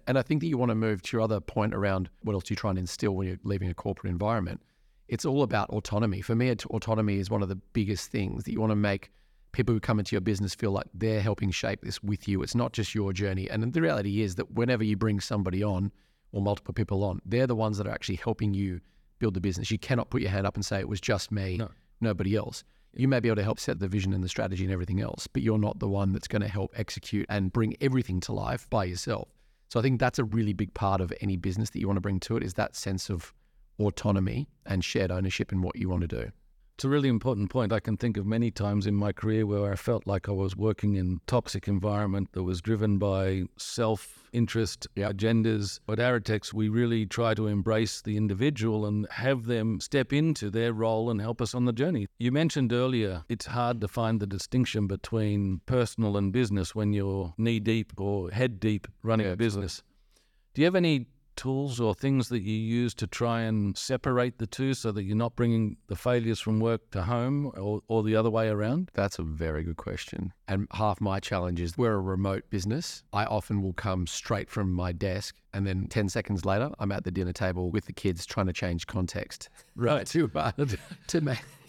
And 0.07 0.17
I 0.17 0.21
think 0.21 0.41
that 0.41 0.47
you 0.47 0.57
want 0.57 0.69
to 0.69 0.75
move 0.75 1.01
to 1.01 1.17
your 1.17 1.21
other 1.21 1.39
point 1.39 1.73
around 1.73 2.09
what 2.21 2.33
else 2.33 2.43
do 2.43 2.53
you 2.53 2.55
try 2.55 2.69
and 2.69 2.77
instill 2.77 3.15
when 3.15 3.27
you're 3.27 3.39
leaving 3.43 3.69
a 3.69 3.73
corporate 3.73 4.11
environment. 4.11 4.61
It's 5.09 5.25
all 5.25 5.43
about 5.43 5.69
autonomy. 5.71 6.21
For 6.21 6.35
me, 6.35 6.49
autonomy 6.51 7.17
is 7.19 7.29
one 7.29 7.41
of 7.41 7.49
the 7.49 7.55
biggest 7.55 8.11
things 8.11 8.43
that 8.43 8.51
you 8.53 8.61
want 8.61 8.71
to 8.71 8.75
make 8.75 9.11
people 9.51 9.73
who 9.73 9.79
come 9.79 9.97
into 9.97 10.15
your 10.15 10.21
business 10.21 10.53
feel 10.53 10.71
like 10.71 10.85
they're 10.93 11.21
helping 11.21 11.49
shape 11.49 11.81
this 11.81 12.01
with 12.03 12.27
you. 12.27 12.43
It's 12.43 12.53
not 12.53 12.71
just 12.71 12.93
your 12.93 13.11
journey. 13.11 13.49
And 13.49 13.73
the 13.73 13.81
reality 13.81 14.21
is 14.21 14.35
that 14.35 14.51
whenever 14.51 14.83
you 14.83 14.95
bring 14.95 15.19
somebody 15.19 15.63
on 15.63 15.91
or 16.31 16.41
multiple 16.41 16.73
people 16.73 17.03
on, 17.03 17.19
they're 17.25 17.47
the 17.47 17.55
ones 17.55 17.79
that 17.79 17.87
are 17.87 17.91
actually 17.91 18.17
helping 18.17 18.53
you 18.53 18.79
build 19.17 19.33
the 19.33 19.41
business. 19.41 19.71
You 19.71 19.79
cannot 19.79 20.11
put 20.11 20.21
your 20.21 20.29
hand 20.29 20.45
up 20.45 20.55
and 20.55 20.63
say 20.63 20.79
it 20.79 20.87
was 20.87 21.01
just 21.01 21.31
me, 21.31 21.57
No. 21.57 21.69
nobody 21.99 22.35
else. 22.35 22.63
You 22.93 23.07
may 23.07 23.19
be 23.19 23.29
able 23.29 23.37
to 23.37 23.43
help 23.43 23.59
set 23.59 23.79
the 23.79 23.87
vision 23.87 24.13
and 24.13 24.23
the 24.23 24.29
strategy 24.29 24.63
and 24.63 24.71
everything 24.71 25.01
else, 25.01 25.25
but 25.27 25.41
you're 25.41 25.57
not 25.57 25.79
the 25.79 25.87
one 25.87 26.11
that's 26.13 26.27
going 26.27 26.41
to 26.43 26.47
help 26.47 26.71
execute 26.77 27.25
and 27.29 27.51
bring 27.51 27.75
everything 27.81 28.19
to 28.21 28.33
life 28.33 28.69
by 28.69 28.83
yourself. 28.85 29.29
So 29.69 29.79
I 29.79 29.83
think 29.83 29.99
that's 29.99 30.19
a 30.19 30.23
really 30.23 30.53
big 30.53 30.73
part 30.73 31.01
of 31.01 31.11
any 31.21 31.37
business 31.37 31.71
that 31.71 31.79
you 31.79 31.87
want 31.87 31.97
to 31.97 32.01
bring 32.01 32.19
to 32.21 32.37
it 32.37 32.43
is 32.43 32.53
that 32.55 32.75
sense 32.75 33.09
of 33.09 33.33
autonomy 33.79 34.47
and 34.65 34.83
shared 34.83 35.11
ownership 35.11 35.51
in 35.51 35.61
what 35.61 35.75
you 35.75 35.89
want 35.89 36.01
to 36.01 36.07
do. 36.07 36.31
It's 36.79 36.85
a 36.85 36.89
really 36.89 37.09
important 37.09 37.49
point. 37.49 37.73
I 37.73 37.81
can 37.81 37.97
think 37.97 38.15
of 38.15 38.25
many 38.25 38.51
times 38.51 38.87
in 38.87 38.95
my 38.95 39.11
career 39.11 39.45
where 39.45 39.69
I 39.69 39.75
felt 39.75 40.07
like 40.07 40.29
I 40.29 40.31
was 40.31 40.55
working 40.55 40.95
in 40.95 41.19
toxic 41.27 41.67
environment 41.67 42.29
that 42.31 42.43
was 42.43 42.61
driven 42.61 42.97
by 42.97 43.43
self-interest 43.57 44.87
agendas. 44.95 45.81
At 45.89 45.97
Aratex, 45.97 46.53
we 46.53 46.69
really 46.69 47.05
try 47.05 47.33
to 47.33 47.47
embrace 47.47 48.01
the 48.01 48.15
individual 48.15 48.85
and 48.85 49.05
have 49.11 49.45
them 49.45 49.81
step 49.81 50.13
into 50.13 50.49
their 50.49 50.71
role 50.71 51.09
and 51.09 51.19
help 51.19 51.41
us 51.41 51.53
on 51.53 51.65
the 51.65 51.73
journey. 51.73 52.07
You 52.17 52.31
mentioned 52.31 52.71
earlier 52.71 53.25
it's 53.27 53.47
hard 53.47 53.81
to 53.81 53.89
find 53.89 54.21
the 54.21 54.27
distinction 54.27 54.87
between 54.87 55.59
personal 55.65 56.15
and 56.15 56.31
business 56.31 56.73
when 56.73 56.93
you're 56.93 57.33
knee 57.37 57.59
deep 57.59 57.91
or 57.97 58.31
head 58.31 58.57
deep 58.61 58.87
running 59.03 59.25
Yeah, 59.25 59.33
a 59.33 59.35
business. 59.35 59.83
Do 60.53 60.61
you 60.61 60.65
have 60.65 60.75
any 60.75 61.07
tools 61.39 61.79
or 61.79 61.95
things 61.95 62.27
that 62.27 62.41
you 62.41 62.53
use 62.53 62.93
to 62.95 63.07
try 63.07 63.41
and 63.41 63.77
separate 63.77 64.37
the 64.39 64.45
two 64.45 64.73
so 64.73 64.91
that 64.91 65.03
you're 65.03 65.15
not 65.15 65.37
bringing 65.37 65.77
the 65.87 65.95
failures 65.95 66.41
from 66.41 66.59
work 66.59 66.91
to 66.91 67.01
home 67.01 67.49
or, 67.57 67.81
or 67.87 68.03
the 68.03 68.13
other 68.13 68.29
way 68.29 68.49
around? 68.49 68.91
That's 68.93 69.19
a 69.19 69.23
very 69.23 69.63
good 69.63 69.77
question. 69.77 70.33
And 70.49 70.67
half 70.71 70.99
my 70.99 71.21
challenge 71.21 71.61
is 71.61 71.77
we're 71.77 71.93
a 71.93 72.01
remote 72.01 72.43
business. 72.49 73.03
I 73.13 73.23
often 73.23 73.61
will 73.61 73.73
come 73.73 74.05
straight 74.05 74.49
from 74.49 74.73
my 74.73 74.91
desk 74.91 75.35
and 75.53 75.65
then 75.65 75.87
10 75.87 76.09
seconds 76.09 76.43
later, 76.43 76.71
I'm 76.77 76.91
at 76.91 77.05
the 77.05 77.11
dinner 77.11 77.33
table 77.33 77.71
with 77.71 77.85
the 77.85 77.93
kids 77.93 78.25
trying 78.25 78.47
to 78.47 78.53
change 78.53 78.85
context. 78.87 79.49
Right. 79.75 80.05
to, 80.07 80.29
uh, 80.35 80.51
to, 80.57 80.77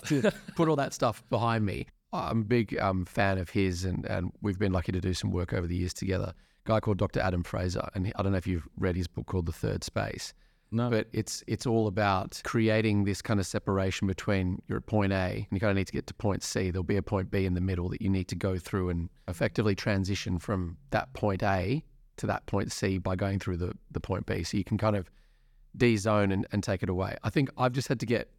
to 0.07 0.33
put 0.57 0.69
all 0.69 0.77
that 0.77 0.93
stuff 0.93 1.23
behind 1.31 1.65
me. 1.65 1.87
I'm 2.13 2.41
a 2.41 2.45
big 2.45 2.77
um, 2.81 3.05
fan 3.05 3.39
of 3.39 3.51
his, 3.51 3.85
and, 3.85 4.05
and 4.07 4.33
we've 4.43 4.59
been 4.59 4.73
lucky 4.73 4.91
to 4.91 5.01
do 5.01 5.15
some 5.15 5.31
work 5.31 5.53
over 5.53 5.69
the 5.69 5.77
years 5.77 5.95
together. 5.95 6.35
Guy 6.65 6.81
called 6.81 6.99
Dr. 6.99 7.21
Adam 7.21 7.43
Fraser, 7.43 7.89
and 7.95 8.13
I 8.17 8.23
don't 8.23 8.33
know 8.33 8.39
if 8.39 8.47
you've 8.47 8.69
read 8.79 8.97
his 8.97 9.07
book 9.07 9.27
called 9.27 9.47
The 9.47 9.53
Third 9.53 9.85
Space. 9.85 10.35
No. 10.73 10.89
But 10.89 11.09
it's 11.13 11.43
it's 11.49 11.67
all 11.67 11.89
about 11.89 12.41
creating 12.45 13.05
this 13.05 13.21
kind 13.21 13.41
of 13.41 13.47
separation 13.47 14.07
between 14.07 14.63
you're 14.69 14.79
at 14.79 14.87
point 14.87 15.13
A 15.13 15.17
and 15.35 15.47
you 15.51 15.59
kind 15.59 15.71
of 15.71 15.77
need 15.77 15.89
to 15.89 15.93
get 15.93 16.07
to 16.07 16.15
point 16.15 16.45
C. 16.45 16.71
There'll 16.71 16.85
be 16.85 16.97
a 16.97 17.03
point 17.03 17.31
B 17.31 17.45
in 17.45 17.55
the 17.55 17.61
middle 17.61 17.89
that 17.89 18.01
you 18.01 18.09
need 18.09 18.29
to 18.29 18.37
go 18.37 18.57
through 18.57 18.91
and 18.91 19.09
effectively 19.27 19.75
transition 19.75 20.39
from 20.39 20.77
that 20.91 21.13
point 21.13 21.43
A 21.43 21.83
to 22.19 22.27
that 22.27 22.47
point 22.47 22.71
C 22.71 22.99
by 22.99 23.17
going 23.17 23.41
through 23.41 23.57
the, 23.57 23.73
the 23.91 23.99
point 23.99 24.27
B. 24.27 24.45
So 24.45 24.59
you 24.59 24.65
can 24.65 24.79
kind 24.79 24.95
of 24.95 25.11
de-zone 25.77 26.31
and, 26.31 26.47
and 26.53 26.63
take 26.63 26.83
it 26.83 26.89
away. 26.89 27.17
I 27.25 27.31
think 27.31 27.51
I've 27.57 27.73
just 27.73 27.89
had 27.89 27.99
to 28.01 28.07
get 28.07 28.31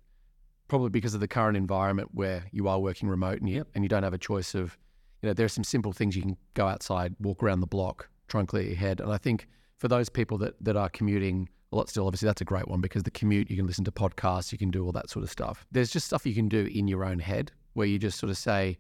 probably 0.68 0.90
because 0.90 1.14
of 1.14 1.20
the 1.20 1.28
current 1.28 1.58
environment 1.58 2.10
where 2.14 2.46
you 2.52 2.68
are 2.68 2.80
working 2.80 3.10
remote 3.10 3.40
and 3.40 3.50
you, 3.50 3.66
and 3.76 3.84
you 3.84 3.90
don't 3.90 4.04
have 4.04 4.14
a 4.14 4.18
choice 4.18 4.56
of, 4.56 4.78
you 5.22 5.28
know, 5.28 5.34
there 5.34 5.46
are 5.46 5.50
some 5.50 5.64
simple 5.64 5.92
things 5.92 6.16
you 6.16 6.22
can 6.22 6.38
go 6.54 6.68
outside, 6.68 7.14
walk 7.20 7.44
around 7.44 7.60
the 7.60 7.68
block, 7.68 8.08
try 8.32 8.40
and 8.40 8.48
clear 8.48 8.64
your 8.64 8.76
head. 8.76 9.00
And 9.00 9.12
I 9.12 9.18
think 9.18 9.48
for 9.78 9.88
those 9.88 10.10
people 10.10 10.38
that, 10.40 10.56
that 10.64 10.76
are 10.76 10.90
commuting 10.90 11.50
a 11.72 11.76
lot 11.76 11.90
still, 11.90 12.08
obviously 12.08 12.26
that's 12.26 12.42
a 12.42 12.46
great 12.46 12.68
one 12.68 12.82
because 12.82 13.04
the 13.04 13.12
commute, 13.12 13.50
you 13.50 13.58
can 13.58 13.68
listen 13.68 13.84
to 13.86 13.92
podcasts, 13.92 14.52
you 14.52 14.58
can 14.58 14.72
do 14.72 14.86
all 14.86 14.92
that 14.92 15.10
sort 15.10 15.24
of 15.24 15.30
stuff. 15.30 15.66
There's 15.72 15.92
just 15.92 16.08
stuff 16.08 16.26
you 16.26 16.34
can 16.34 16.50
do 16.50 16.68
in 16.74 16.88
your 16.88 17.04
own 17.06 17.20
head 17.20 17.52
where 17.74 17.88
you 17.88 18.00
just 18.00 18.20
sort 18.20 18.30
of 18.30 18.38
say, 18.38 18.78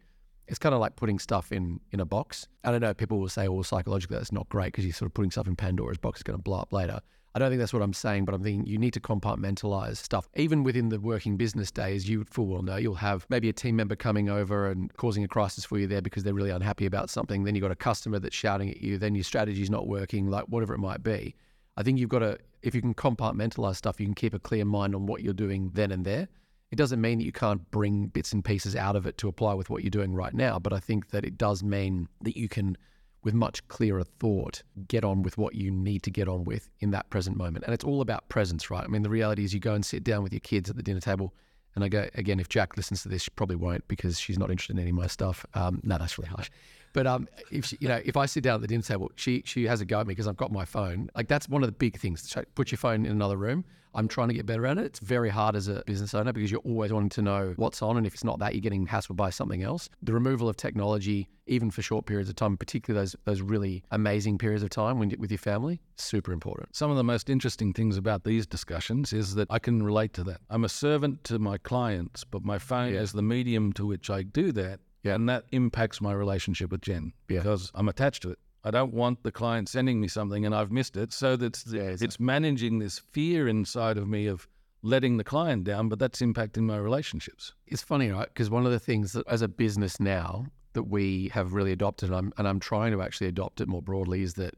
it's 0.47 0.59
kind 0.59 0.75
of 0.75 0.81
like 0.81 0.95
putting 0.97 1.17
stuff 1.17 1.51
in 1.51 1.79
in 1.91 2.01
a 2.01 2.05
box. 2.05 2.45
I 2.65 2.71
don't 2.71 2.81
know. 2.81 2.93
People 2.93 3.19
will 3.19 3.29
say, 3.29 3.47
"Well, 3.47 3.63
psychologically, 3.63 4.17
that's 4.17 4.33
not 4.33 4.49
great 4.49 4.73
because 4.73 4.83
you're 4.83 4.93
sort 4.93 5.07
of 5.07 5.13
putting 5.13 5.31
stuff 5.31 5.47
in 5.47 5.55
Pandora's 5.55 5.97
box. 5.97 6.19
It's 6.19 6.23
going 6.23 6.37
to 6.37 6.43
blow 6.43 6.59
up 6.59 6.73
later." 6.73 6.99
I 7.33 7.39
don't 7.39 7.49
think 7.49 7.59
that's 7.59 7.71
what 7.71 7.81
I'm 7.81 7.93
saying, 7.93 8.25
but 8.25 8.35
I'm 8.35 8.43
thinking 8.43 8.65
you 8.65 8.77
need 8.77 8.93
to 8.93 8.99
compartmentalize 8.99 9.97
stuff. 9.97 10.27
Even 10.35 10.63
within 10.63 10.89
the 10.89 10.99
working 10.99 11.37
business 11.37 11.71
days, 11.71 12.09
you 12.09 12.25
full 12.25 12.47
well 12.47 12.61
know 12.61 12.75
you'll 12.75 12.95
have 12.95 13.25
maybe 13.29 13.47
a 13.47 13.53
team 13.53 13.77
member 13.77 13.95
coming 13.95 14.29
over 14.29 14.69
and 14.69 14.93
causing 14.97 15.23
a 15.23 15.29
crisis 15.29 15.63
for 15.63 15.79
you 15.79 15.87
there 15.87 16.01
because 16.01 16.23
they're 16.23 16.33
really 16.33 16.49
unhappy 16.49 16.85
about 16.85 17.09
something. 17.09 17.45
Then 17.45 17.55
you've 17.55 17.61
got 17.61 17.71
a 17.71 17.75
customer 17.75 18.19
that's 18.19 18.35
shouting 18.35 18.69
at 18.69 18.81
you. 18.81 18.97
Then 18.97 19.15
your 19.15 19.23
strategy's 19.23 19.69
not 19.69 19.87
working, 19.87 20.29
like 20.29 20.45
whatever 20.45 20.73
it 20.73 20.79
might 20.79 21.03
be. 21.03 21.35
I 21.77 21.83
think 21.83 21.99
you've 21.99 22.09
got 22.09 22.19
to, 22.19 22.37
if 22.63 22.75
you 22.75 22.81
can 22.81 22.93
compartmentalize 22.93 23.77
stuff, 23.77 23.99
you 23.99 24.05
can 24.05 24.13
keep 24.13 24.33
a 24.33 24.39
clear 24.39 24.65
mind 24.65 24.93
on 24.93 25.05
what 25.05 25.21
you're 25.21 25.33
doing 25.33 25.71
then 25.73 25.91
and 25.91 26.03
there. 26.05 26.27
It 26.69 26.75
doesn't 26.75 26.99
mean 26.99 27.17
that 27.19 27.25
you 27.25 27.31
can't 27.31 27.69
bring 27.71 28.07
bits 28.07 28.33
and 28.33 28.43
pieces 28.43 28.75
out 28.75 28.95
of 28.95 29.05
it 29.05 29.17
to 29.19 29.29
apply 29.29 29.53
with 29.53 29.69
what 29.69 29.83
you're 29.83 29.89
doing 29.89 30.13
right 30.13 30.33
now, 30.33 30.59
but 30.59 30.73
I 30.73 30.79
think 30.79 31.11
that 31.11 31.25
it 31.25 31.37
does 31.37 31.63
mean 31.63 32.07
that 32.21 32.37
you 32.37 32.49
can, 32.49 32.77
with 33.23 33.33
much 33.33 33.67
clearer 33.67 34.03
thought, 34.03 34.63
get 34.87 35.03
on 35.03 35.21
with 35.21 35.37
what 35.37 35.55
you 35.55 35.69
need 35.71 36.03
to 36.03 36.11
get 36.11 36.27
on 36.27 36.43
with 36.43 36.69
in 36.79 36.91
that 36.91 37.09
present 37.09 37.37
moment. 37.37 37.65
And 37.65 37.73
it's 37.73 37.83
all 37.83 38.01
about 38.01 38.27
presence, 38.29 38.69
right? 38.69 38.83
I 38.83 38.87
mean, 38.87 39.03
the 39.03 39.09
reality 39.09 39.43
is 39.43 39.53
you 39.53 39.59
go 39.59 39.73
and 39.73 39.85
sit 39.85 40.03
down 40.03 40.23
with 40.23 40.33
your 40.33 40.39
kids 40.39 40.69
at 40.69 40.75
the 40.75 40.83
dinner 40.83 40.99
table. 40.99 41.33
And 41.75 41.83
I 41.83 41.87
go, 41.87 42.09
again, 42.15 42.39
if 42.39 42.49
Jack 42.49 42.75
listens 42.75 43.03
to 43.03 43.09
this, 43.09 43.23
she 43.23 43.29
probably 43.31 43.55
won't 43.55 43.87
because 43.87 44.19
she's 44.19 44.37
not 44.37 44.49
interested 44.49 44.73
in 44.75 44.79
any 44.79 44.89
of 44.89 44.95
my 44.95 45.07
stuff. 45.07 45.45
Um, 45.53 45.79
no, 45.83 45.97
that's 45.97 46.17
really 46.17 46.29
harsh. 46.29 46.49
But 46.93 47.07
um, 47.07 47.27
if 47.51 47.65
she, 47.65 47.77
you 47.79 47.87
know, 47.87 48.01
if 48.03 48.17
I 48.17 48.25
sit 48.25 48.43
down 48.43 48.55
at 48.55 48.61
the 48.61 48.67
dinner 48.67 48.83
table, 48.83 49.11
she 49.15 49.43
she 49.45 49.65
has 49.67 49.79
a 49.79 49.85
go 49.85 50.01
at 50.01 50.07
me 50.07 50.11
because 50.11 50.27
I've 50.27 50.35
got 50.35 50.51
my 50.51 50.65
phone. 50.65 51.09
Like 51.15 51.29
that's 51.29 51.47
one 51.47 51.63
of 51.63 51.67
the 51.67 51.73
big 51.73 51.97
things. 51.97 52.35
Put 52.55 52.71
your 52.71 52.77
phone 52.77 53.05
in 53.05 53.11
another 53.11 53.37
room. 53.37 53.63
I'm 53.93 54.07
trying 54.07 54.29
to 54.29 54.33
get 54.33 54.45
better 54.45 54.65
at 54.65 54.77
it. 54.77 54.85
It's 54.85 54.99
very 54.99 55.29
hard 55.29 55.55
as 55.55 55.67
a 55.67 55.83
business 55.85 56.13
owner 56.13 56.31
because 56.33 56.49
you're 56.51 56.61
always 56.61 56.93
wanting 56.93 57.09
to 57.09 57.21
know 57.21 57.53
what's 57.57 57.81
on, 57.81 57.97
and 57.97 58.07
if 58.07 58.13
it's 58.13 58.23
not 58.23 58.39
that, 58.39 58.53
you're 58.55 58.61
getting 58.61 58.87
hassled 58.87 59.15
by 59.17 59.29
something 59.29 59.63
else. 59.63 59.89
The 60.01 60.13
removal 60.13 60.47
of 60.47 60.55
technology, 60.57 61.27
even 61.47 61.71
for 61.71 61.81
short 61.81 62.05
periods 62.05 62.29
of 62.29 62.35
time, 62.35 62.55
particularly 62.57 63.01
those 63.03 63.15
those 63.25 63.41
really 63.41 63.83
amazing 63.91 64.37
periods 64.37 64.63
of 64.63 64.69
time 64.69 64.99
when 64.99 65.13
with 65.19 65.31
your 65.31 65.37
family, 65.37 65.81
super 65.97 66.31
important. 66.31 66.75
Some 66.75 66.89
of 66.89 66.97
the 66.97 67.03
most 67.03 67.29
interesting 67.29 67.73
things 67.73 67.97
about 67.97 68.23
these 68.23 68.45
discussions 68.47 69.11
is 69.13 69.35
that 69.35 69.47
I 69.49 69.59
can 69.59 69.83
relate 69.83 70.13
to 70.13 70.23
that. 70.25 70.41
I'm 70.49 70.63
a 70.63 70.69
servant 70.69 71.23
to 71.25 71.39
my 71.39 71.57
clients, 71.57 72.23
but 72.23 72.43
my 72.45 72.57
phone 72.59 72.93
Yeah. 72.93 73.01
is 73.01 73.11
the 73.11 73.21
medium 73.21 73.73
to 73.73 73.85
which 73.85 74.09
I 74.09 74.23
do 74.23 74.51
that. 74.53 74.79
Yeah. 75.03 75.15
And 75.15 75.27
that 75.29 75.45
impacts 75.51 75.99
my 75.99 76.13
relationship 76.13 76.71
with 76.71 76.81
Jen 76.81 77.13
Yeah. 77.27 77.39
because 77.39 77.71
I'm 77.73 77.89
attached 77.89 78.21
to 78.23 78.29
it. 78.31 78.39
I 78.63 78.71
don't 78.71 78.93
want 78.93 79.23
the 79.23 79.31
client 79.31 79.69
sending 79.69 79.99
me 79.99 80.07
something 80.07 80.45
and 80.45 80.53
I've 80.53 80.71
missed 80.71 80.95
it. 80.97 81.13
So 81.13 81.35
that's 81.35 81.65
Yeah, 81.67 81.81
it's- 81.81 82.01
it's 82.01 82.19
managing 82.19 82.79
this 82.79 82.99
fear 82.99 83.47
inside 83.47 83.97
of 83.97 84.07
me 84.07 84.27
of 84.27 84.47
letting 84.83 85.17
the 85.17 85.23
client 85.23 85.63
down, 85.63 85.89
but 85.89 85.99
that's 85.99 86.21
impacting 86.21 86.63
my 86.63 86.77
relationships. 86.77 87.53
It's 87.67 87.81
funny, 87.83 88.09
right? 88.09 88.27
Because 88.27 88.49
one 88.49 88.65
of 88.65 88.71
the 88.71 88.79
things 88.79 89.13
that 89.13 89.27
as 89.27 89.41
a 89.41 89.47
business 89.47 89.99
now 89.99 90.47
that 90.73 90.83
we 90.83 91.29
have 91.29 91.53
really 91.53 91.71
adopted, 91.71 92.09
and 92.09 92.17
I'm, 92.17 92.33
and 92.37 92.47
I'm 92.47 92.59
trying 92.59 92.91
to 92.93 93.01
actually 93.01 93.27
adopt 93.27 93.61
it 93.61 93.67
more 93.67 93.81
broadly, 93.81 94.21
is 94.21 94.35
that 94.35 94.55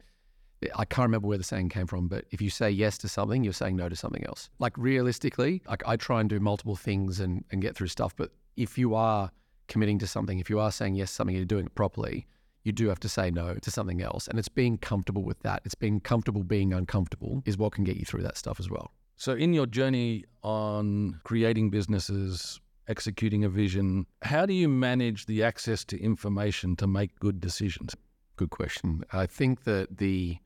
I 0.76 0.86
can't 0.86 1.08
remember 1.08 1.28
where 1.28 1.38
the 1.38 1.44
saying 1.44 1.70
came 1.70 1.88
from, 1.88 2.08
but 2.08 2.26
if 2.32 2.42
you 2.42 2.50
say 2.50 2.70
yes 2.72 2.98
to 3.00 3.10
something, 3.10 3.44
you're 3.44 3.52
saying 3.52 3.76
no 3.76 3.89
to 3.89 3.96
something 3.96 4.26
else. 4.26 4.50
Like 4.60 4.78
realistically, 4.78 5.62
like 5.68 5.84
I 5.86 5.98
try 5.98 6.22
and 6.22 6.30
do 6.30 6.39
multiple 6.39 6.76
things 6.78 7.20
and, 7.20 7.44
and 7.52 7.62
get 7.62 7.76
through 7.76 7.88
stuff, 7.88 8.16
but 8.16 8.32
if 8.56 8.78
you 8.78 8.96
are 8.96 9.32
committing 9.68 10.00
to 10.00 10.08
something, 10.08 10.39
if 10.39 10.50
you 10.50 10.60
are 10.60 10.72
saying 10.72 10.96
yes 10.96 11.10
to 11.10 11.16
something, 11.16 11.36
you're 11.36 11.46
doing 11.46 11.66
it 11.66 11.76
properly, 11.76 12.28
you 12.63 12.71
do 12.71 12.88
have 12.88 12.99
to 13.02 13.10
say 13.10 13.30
no 13.30 13.56
to 13.56 13.71
something 13.71 14.02
else. 14.02 14.28
And 14.28 14.39
it's 14.39 14.49
being 14.49 14.78
comfortable 14.78 15.23
with 15.23 15.39
that. 15.41 15.62
It's 15.65 15.76
being 15.76 15.99
comfortable 15.99 16.43
being 16.43 16.73
uncomfortable 16.73 17.43
is 17.45 17.58
what 17.58 17.73
can 17.73 17.84
get 17.84 17.97
you 17.97 18.06
through 18.06 18.23
that 18.23 18.38
stuff 18.38 18.60
as 18.60 18.69
well. 18.69 18.91
So, 19.15 19.34
in 19.34 19.54
your 19.54 19.67
journey 19.67 20.26
on 20.41 21.19
creating 21.23 21.69
businesses, 21.69 22.60
executing 22.88 23.43
a 23.43 23.49
vision, 23.49 24.06
how 24.21 24.45
do 24.45 24.54
you 24.54 24.67
manage 24.67 25.26
the 25.26 25.43
access 25.43 25.86
to 25.86 26.02
information 26.02 26.76
to 26.78 26.88
make 26.88 27.17
good 27.19 27.39
decisions? 27.39 27.95
Good 28.36 28.49
question. 28.49 29.04
I 29.12 29.28
think 29.28 29.63
that 29.65 29.97
the 29.97 30.38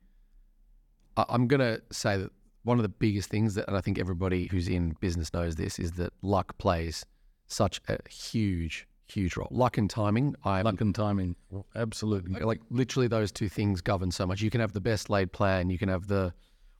I'm 1.16 1.48
going 1.48 1.60
to 1.60 1.82
say 1.90 2.16
that 2.16 2.30
one 2.62 2.78
of 2.78 2.82
the 2.82 2.88
biggest 2.88 3.30
things 3.30 3.54
that, 3.54 3.66
and 3.66 3.76
I 3.76 3.80
think 3.80 3.98
everybody 3.98 4.46
who's 4.46 4.68
in 4.68 4.94
business 5.00 5.32
knows 5.32 5.56
this, 5.56 5.78
is 5.78 5.92
that 5.92 6.12
luck 6.22 6.56
plays 6.58 7.04
such 7.48 7.80
a 7.88 7.98
huge, 8.08 8.86
huge 9.08 9.36
role. 9.36 9.48
Luck 9.50 9.78
and 9.78 9.88
timing. 9.88 10.34
I 10.44 10.62
Luck 10.62 10.80
and 10.80 10.94
timing, 10.94 11.36
absolutely. 11.74 12.40
like 12.40 12.60
literally 12.70 13.08
those 13.08 13.32
two 13.32 13.48
things 13.48 13.80
govern 13.80 14.10
so 14.10 14.26
much. 14.26 14.40
You 14.40 14.50
can 14.50 14.60
have 14.60 14.72
the 14.72 14.80
best 14.80 15.10
laid 15.10 15.32
plan. 15.32 15.70
You 15.70 15.78
can 15.78 15.88
have 15.88 16.06
the 16.08 16.32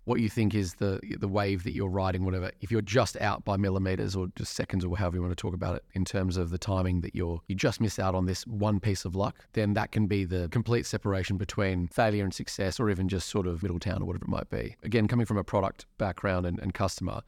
what 0.09 0.21
you 0.21 0.29
think 0.31 0.55
is 0.55 0.75
the 0.75 1.01
the 1.21 1.29
wave 1.29 1.65
that 1.65 1.75
you're 1.75 1.91
riding, 1.91 2.25
whatever. 2.25 2.51
If 2.63 2.71
you're 2.71 2.81
just 2.81 3.21
out 3.21 3.45
by 3.45 3.59
millimeters 3.59 4.17
or 4.17 4.29
just 4.37 4.55
seconds 4.55 4.85
or 4.85 4.97
however 4.97 5.17
you 5.17 5.23
want 5.23 5.37
to 5.37 5.41
talk 5.41 5.55
about 5.55 5.77
it 5.77 5.85
in 5.93 6.05
terms 6.05 6.39
of 6.39 6.49
the 6.49 6.57
timing 6.57 7.03
that 7.03 7.15
you're 7.15 7.41
you 7.47 7.55
just 7.55 7.81
miss 7.81 7.99
out 7.99 8.15
on 8.15 8.25
this 8.25 8.47
one 8.47 8.81
piece 8.81 9.05
of 9.05 9.15
luck, 9.15 9.37
then 9.53 9.75
that 9.75 9.93
can 9.93 10.07
be 10.07 10.25
the 10.25 10.49
complete 10.49 10.87
separation 10.87 11.37
between 11.37 11.89
failure 11.89 12.25
and 12.25 12.33
success 12.33 12.81
or 12.81 12.89
even 12.89 13.07
just 13.07 13.29
sort 13.29 13.47
of 13.47 13.63
middle 13.63 13.79
town 13.79 14.01
or 14.03 14.07
whatever 14.07 14.25
it 14.25 14.31
might 14.31 14.49
be. 14.49 14.77
Again, 14.83 15.09
coming 15.09 15.27
from 15.27 15.37
a 15.37 15.45
product 15.45 15.85
background 15.99 16.47
and, 16.47 16.59
and 16.59 16.73
customer, 16.73 17.21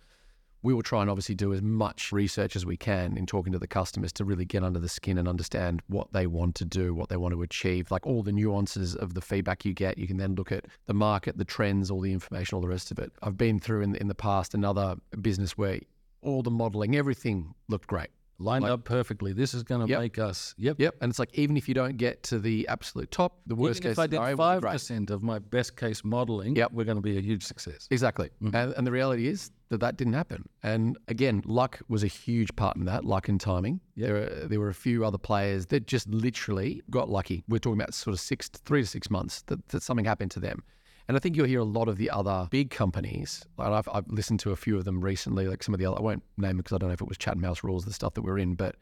we 0.62 0.74
will 0.74 0.82
try 0.82 1.00
and 1.00 1.10
obviously 1.10 1.34
do 1.34 1.52
as 1.52 1.62
much 1.62 2.12
research 2.12 2.54
as 2.54 2.66
we 2.66 2.76
can 2.76 3.16
in 3.16 3.26
talking 3.26 3.52
to 3.52 3.58
the 3.58 3.66
customers 3.66 4.12
to 4.12 4.24
really 4.24 4.44
get 4.44 4.62
under 4.62 4.78
the 4.78 4.88
skin 4.88 5.18
and 5.18 5.26
understand 5.26 5.82
what 5.86 6.12
they 6.12 6.26
want 6.26 6.54
to 6.56 6.64
do, 6.64 6.94
what 6.94 7.08
they 7.08 7.16
want 7.16 7.32
to 7.32 7.42
achieve, 7.42 7.90
like 7.90 8.06
all 8.06 8.22
the 8.22 8.32
nuances 8.32 8.94
of 8.94 9.14
the 9.14 9.20
feedback 9.20 9.64
you 9.64 9.72
get. 9.72 9.96
You 9.96 10.06
can 10.06 10.18
then 10.18 10.34
look 10.34 10.52
at 10.52 10.66
the 10.86 10.94
market, 10.94 11.38
the 11.38 11.44
trends, 11.44 11.90
all 11.90 12.00
the 12.00 12.12
information, 12.12 12.56
all 12.56 12.62
the 12.62 12.68
rest 12.68 12.90
of 12.90 12.98
it. 12.98 13.12
I've 13.22 13.38
been 13.38 13.58
through 13.58 13.82
in, 13.82 13.94
in 13.96 14.08
the 14.08 14.14
past 14.14 14.54
another 14.54 14.96
business 15.20 15.56
where 15.56 15.80
all 16.22 16.42
the 16.42 16.50
modeling, 16.50 16.96
everything 16.96 17.54
looked 17.68 17.86
great. 17.86 18.10
Lined 18.40 18.62
Like- 18.62 18.72
up 18.72 18.84
perfectly. 18.84 19.32
This 19.34 19.52
is 19.52 19.62
going 19.62 19.82
to 19.82 19.86
Yep. 19.88 20.00
make 20.00 20.18
us, 20.18 20.54
yep. 20.56 20.76
Yep. 20.80 20.96
And 21.02 21.10
it's 21.10 21.18
like, 21.18 21.28
even 21.34 21.56
if 21.58 21.68
you 21.68 21.74
don't 21.74 21.96
get 21.98 22.22
to 22.24 22.38
the 22.38 22.66
absolute 22.68 23.10
top, 23.10 23.40
the 23.46 23.54
worst 23.54 23.80
Even 23.80 23.90
case 23.90 23.92
if 23.92 23.98
I 23.98 24.06
did 24.06 24.18
would 24.18 24.36
5% 24.38 25.10
of 25.10 25.22
my 25.22 25.38
best 25.38 25.76
case 25.76 26.02
modeling, 26.04 26.56
Yep. 26.56 26.72
we're 26.72 26.84
going 26.84 26.96
to 26.96 27.02
be 27.02 27.18
a 27.18 27.20
huge 27.20 27.42
success. 27.44 27.86
Exactly. 27.90 28.30
Mm-hmm. 28.42 28.56
And, 28.56 28.74
and 28.78 28.86
the 28.86 28.92
reality 28.92 29.26
is 29.28 29.50
that 29.68 29.80
that 29.80 29.96
didn't 29.98 30.14
happen. 30.14 30.48
And 30.62 30.96
again, 31.08 31.42
luck 31.44 31.80
was 31.88 32.02
a 32.02 32.06
huge 32.08 32.56
part 32.56 32.76
in 32.76 32.86
that, 32.86 33.04
luck 33.04 33.28
and 33.28 33.38
timing. 33.40 33.80
There, 33.96 34.14
were, 34.14 34.46
there 34.48 34.58
were 34.58 34.70
a 34.70 34.74
few 34.74 35.04
other 35.04 35.18
players 35.18 35.66
that 35.66 35.86
just 35.86 36.08
literally 36.08 36.82
got 36.90 37.10
lucky. 37.10 37.44
We're 37.46 37.58
talking 37.58 37.78
about 37.80 37.92
sort 37.94 38.14
of 38.14 38.20
six, 38.20 38.48
three 38.48 38.80
to 38.82 38.86
six 38.86 39.10
months 39.10 39.42
that, 39.42 39.68
that 39.68 39.82
something 39.82 40.06
happened 40.06 40.30
to 40.32 40.40
them. 40.40 40.62
And 41.10 41.16
I 41.16 41.18
think 41.18 41.36
you'll 41.36 41.46
hear 41.46 41.58
a 41.58 41.64
lot 41.64 41.88
of 41.88 41.96
the 41.96 42.08
other 42.08 42.46
big 42.52 42.70
companies. 42.70 43.44
And 43.58 43.74
I've, 43.74 43.88
I've 43.92 44.06
listened 44.06 44.38
to 44.40 44.52
a 44.52 44.56
few 44.56 44.76
of 44.78 44.84
them 44.84 45.00
recently, 45.00 45.48
like 45.48 45.60
some 45.60 45.74
of 45.74 45.80
the 45.80 45.86
other, 45.86 45.98
I 45.98 46.02
won't 46.02 46.22
name 46.36 46.50
it 46.50 46.58
because 46.58 46.76
I 46.76 46.78
don't 46.78 46.88
know 46.88 46.92
if 46.92 47.00
it 47.00 47.08
was 47.08 47.18
Chatham 47.18 47.42
House 47.42 47.64
Rules, 47.64 47.84
the 47.84 47.92
stuff 47.92 48.14
that 48.14 48.22
we're 48.22 48.38
in, 48.38 48.54
but 48.54 48.76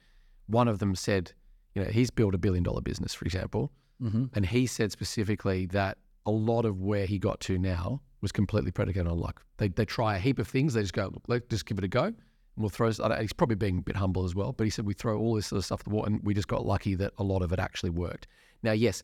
one 0.46 0.68
of 0.68 0.78
them 0.78 0.94
said, 0.94 1.32
you 1.74 1.82
know, 1.82 1.88
he's 1.88 2.10
built 2.10 2.34
a 2.34 2.38
billion 2.38 2.62
dollar 2.62 2.82
business, 2.82 3.14
for 3.14 3.24
example. 3.24 3.72
Mm-hmm. 4.02 4.26
And 4.34 4.44
he 4.44 4.66
said 4.66 4.92
specifically 4.92 5.64
that 5.68 5.96
a 6.26 6.30
lot 6.30 6.66
of 6.66 6.82
where 6.82 7.06
he 7.06 7.18
got 7.18 7.40
to 7.40 7.56
now 7.56 8.02
was 8.20 8.30
completely 8.30 8.72
predicated 8.72 9.08
on 9.08 9.18
luck. 9.18 9.42
They, 9.56 9.68
they 9.68 9.86
try 9.86 10.16
a 10.16 10.18
heap 10.18 10.38
of 10.38 10.46
things. 10.46 10.74
They 10.74 10.82
just 10.82 10.92
go, 10.92 11.10
let's 11.28 11.46
just 11.48 11.64
give 11.64 11.78
it 11.78 11.84
a 11.84 11.88
go. 11.88 12.04
And 12.04 12.14
we'll 12.58 12.68
throw, 12.68 12.90
he's 12.90 13.32
probably 13.32 13.56
being 13.56 13.78
a 13.78 13.80
bit 13.80 13.96
humble 13.96 14.26
as 14.26 14.34
well, 14.34 14.52
but 14.52 14.64
he 14.64 14.70
said 14.70 14.84
we 14.84 14.92
throw 14.92 15.18
all 15.18 15.34
this 15.34 15.46
sort 15.46 15.60
of 15.60 15.64
stuff 15.64 15.80
at 15.80 15.84
the 15.84 15.90
wall 15.92 16.04
and 16.04 16.20
we 16.24 16.34
just 16.34 16.48
got 16.48 16.66
lucky 16.66 16.94
that 16.96 17.14
a 17.16 17.24
lot 17.24 17.40
of 17.40 17.54
it 17.54 17.58
actually 17.58 17.88
worked. 17.88 18.26
Now, 18.62 18.72
yes, 18.72 19.02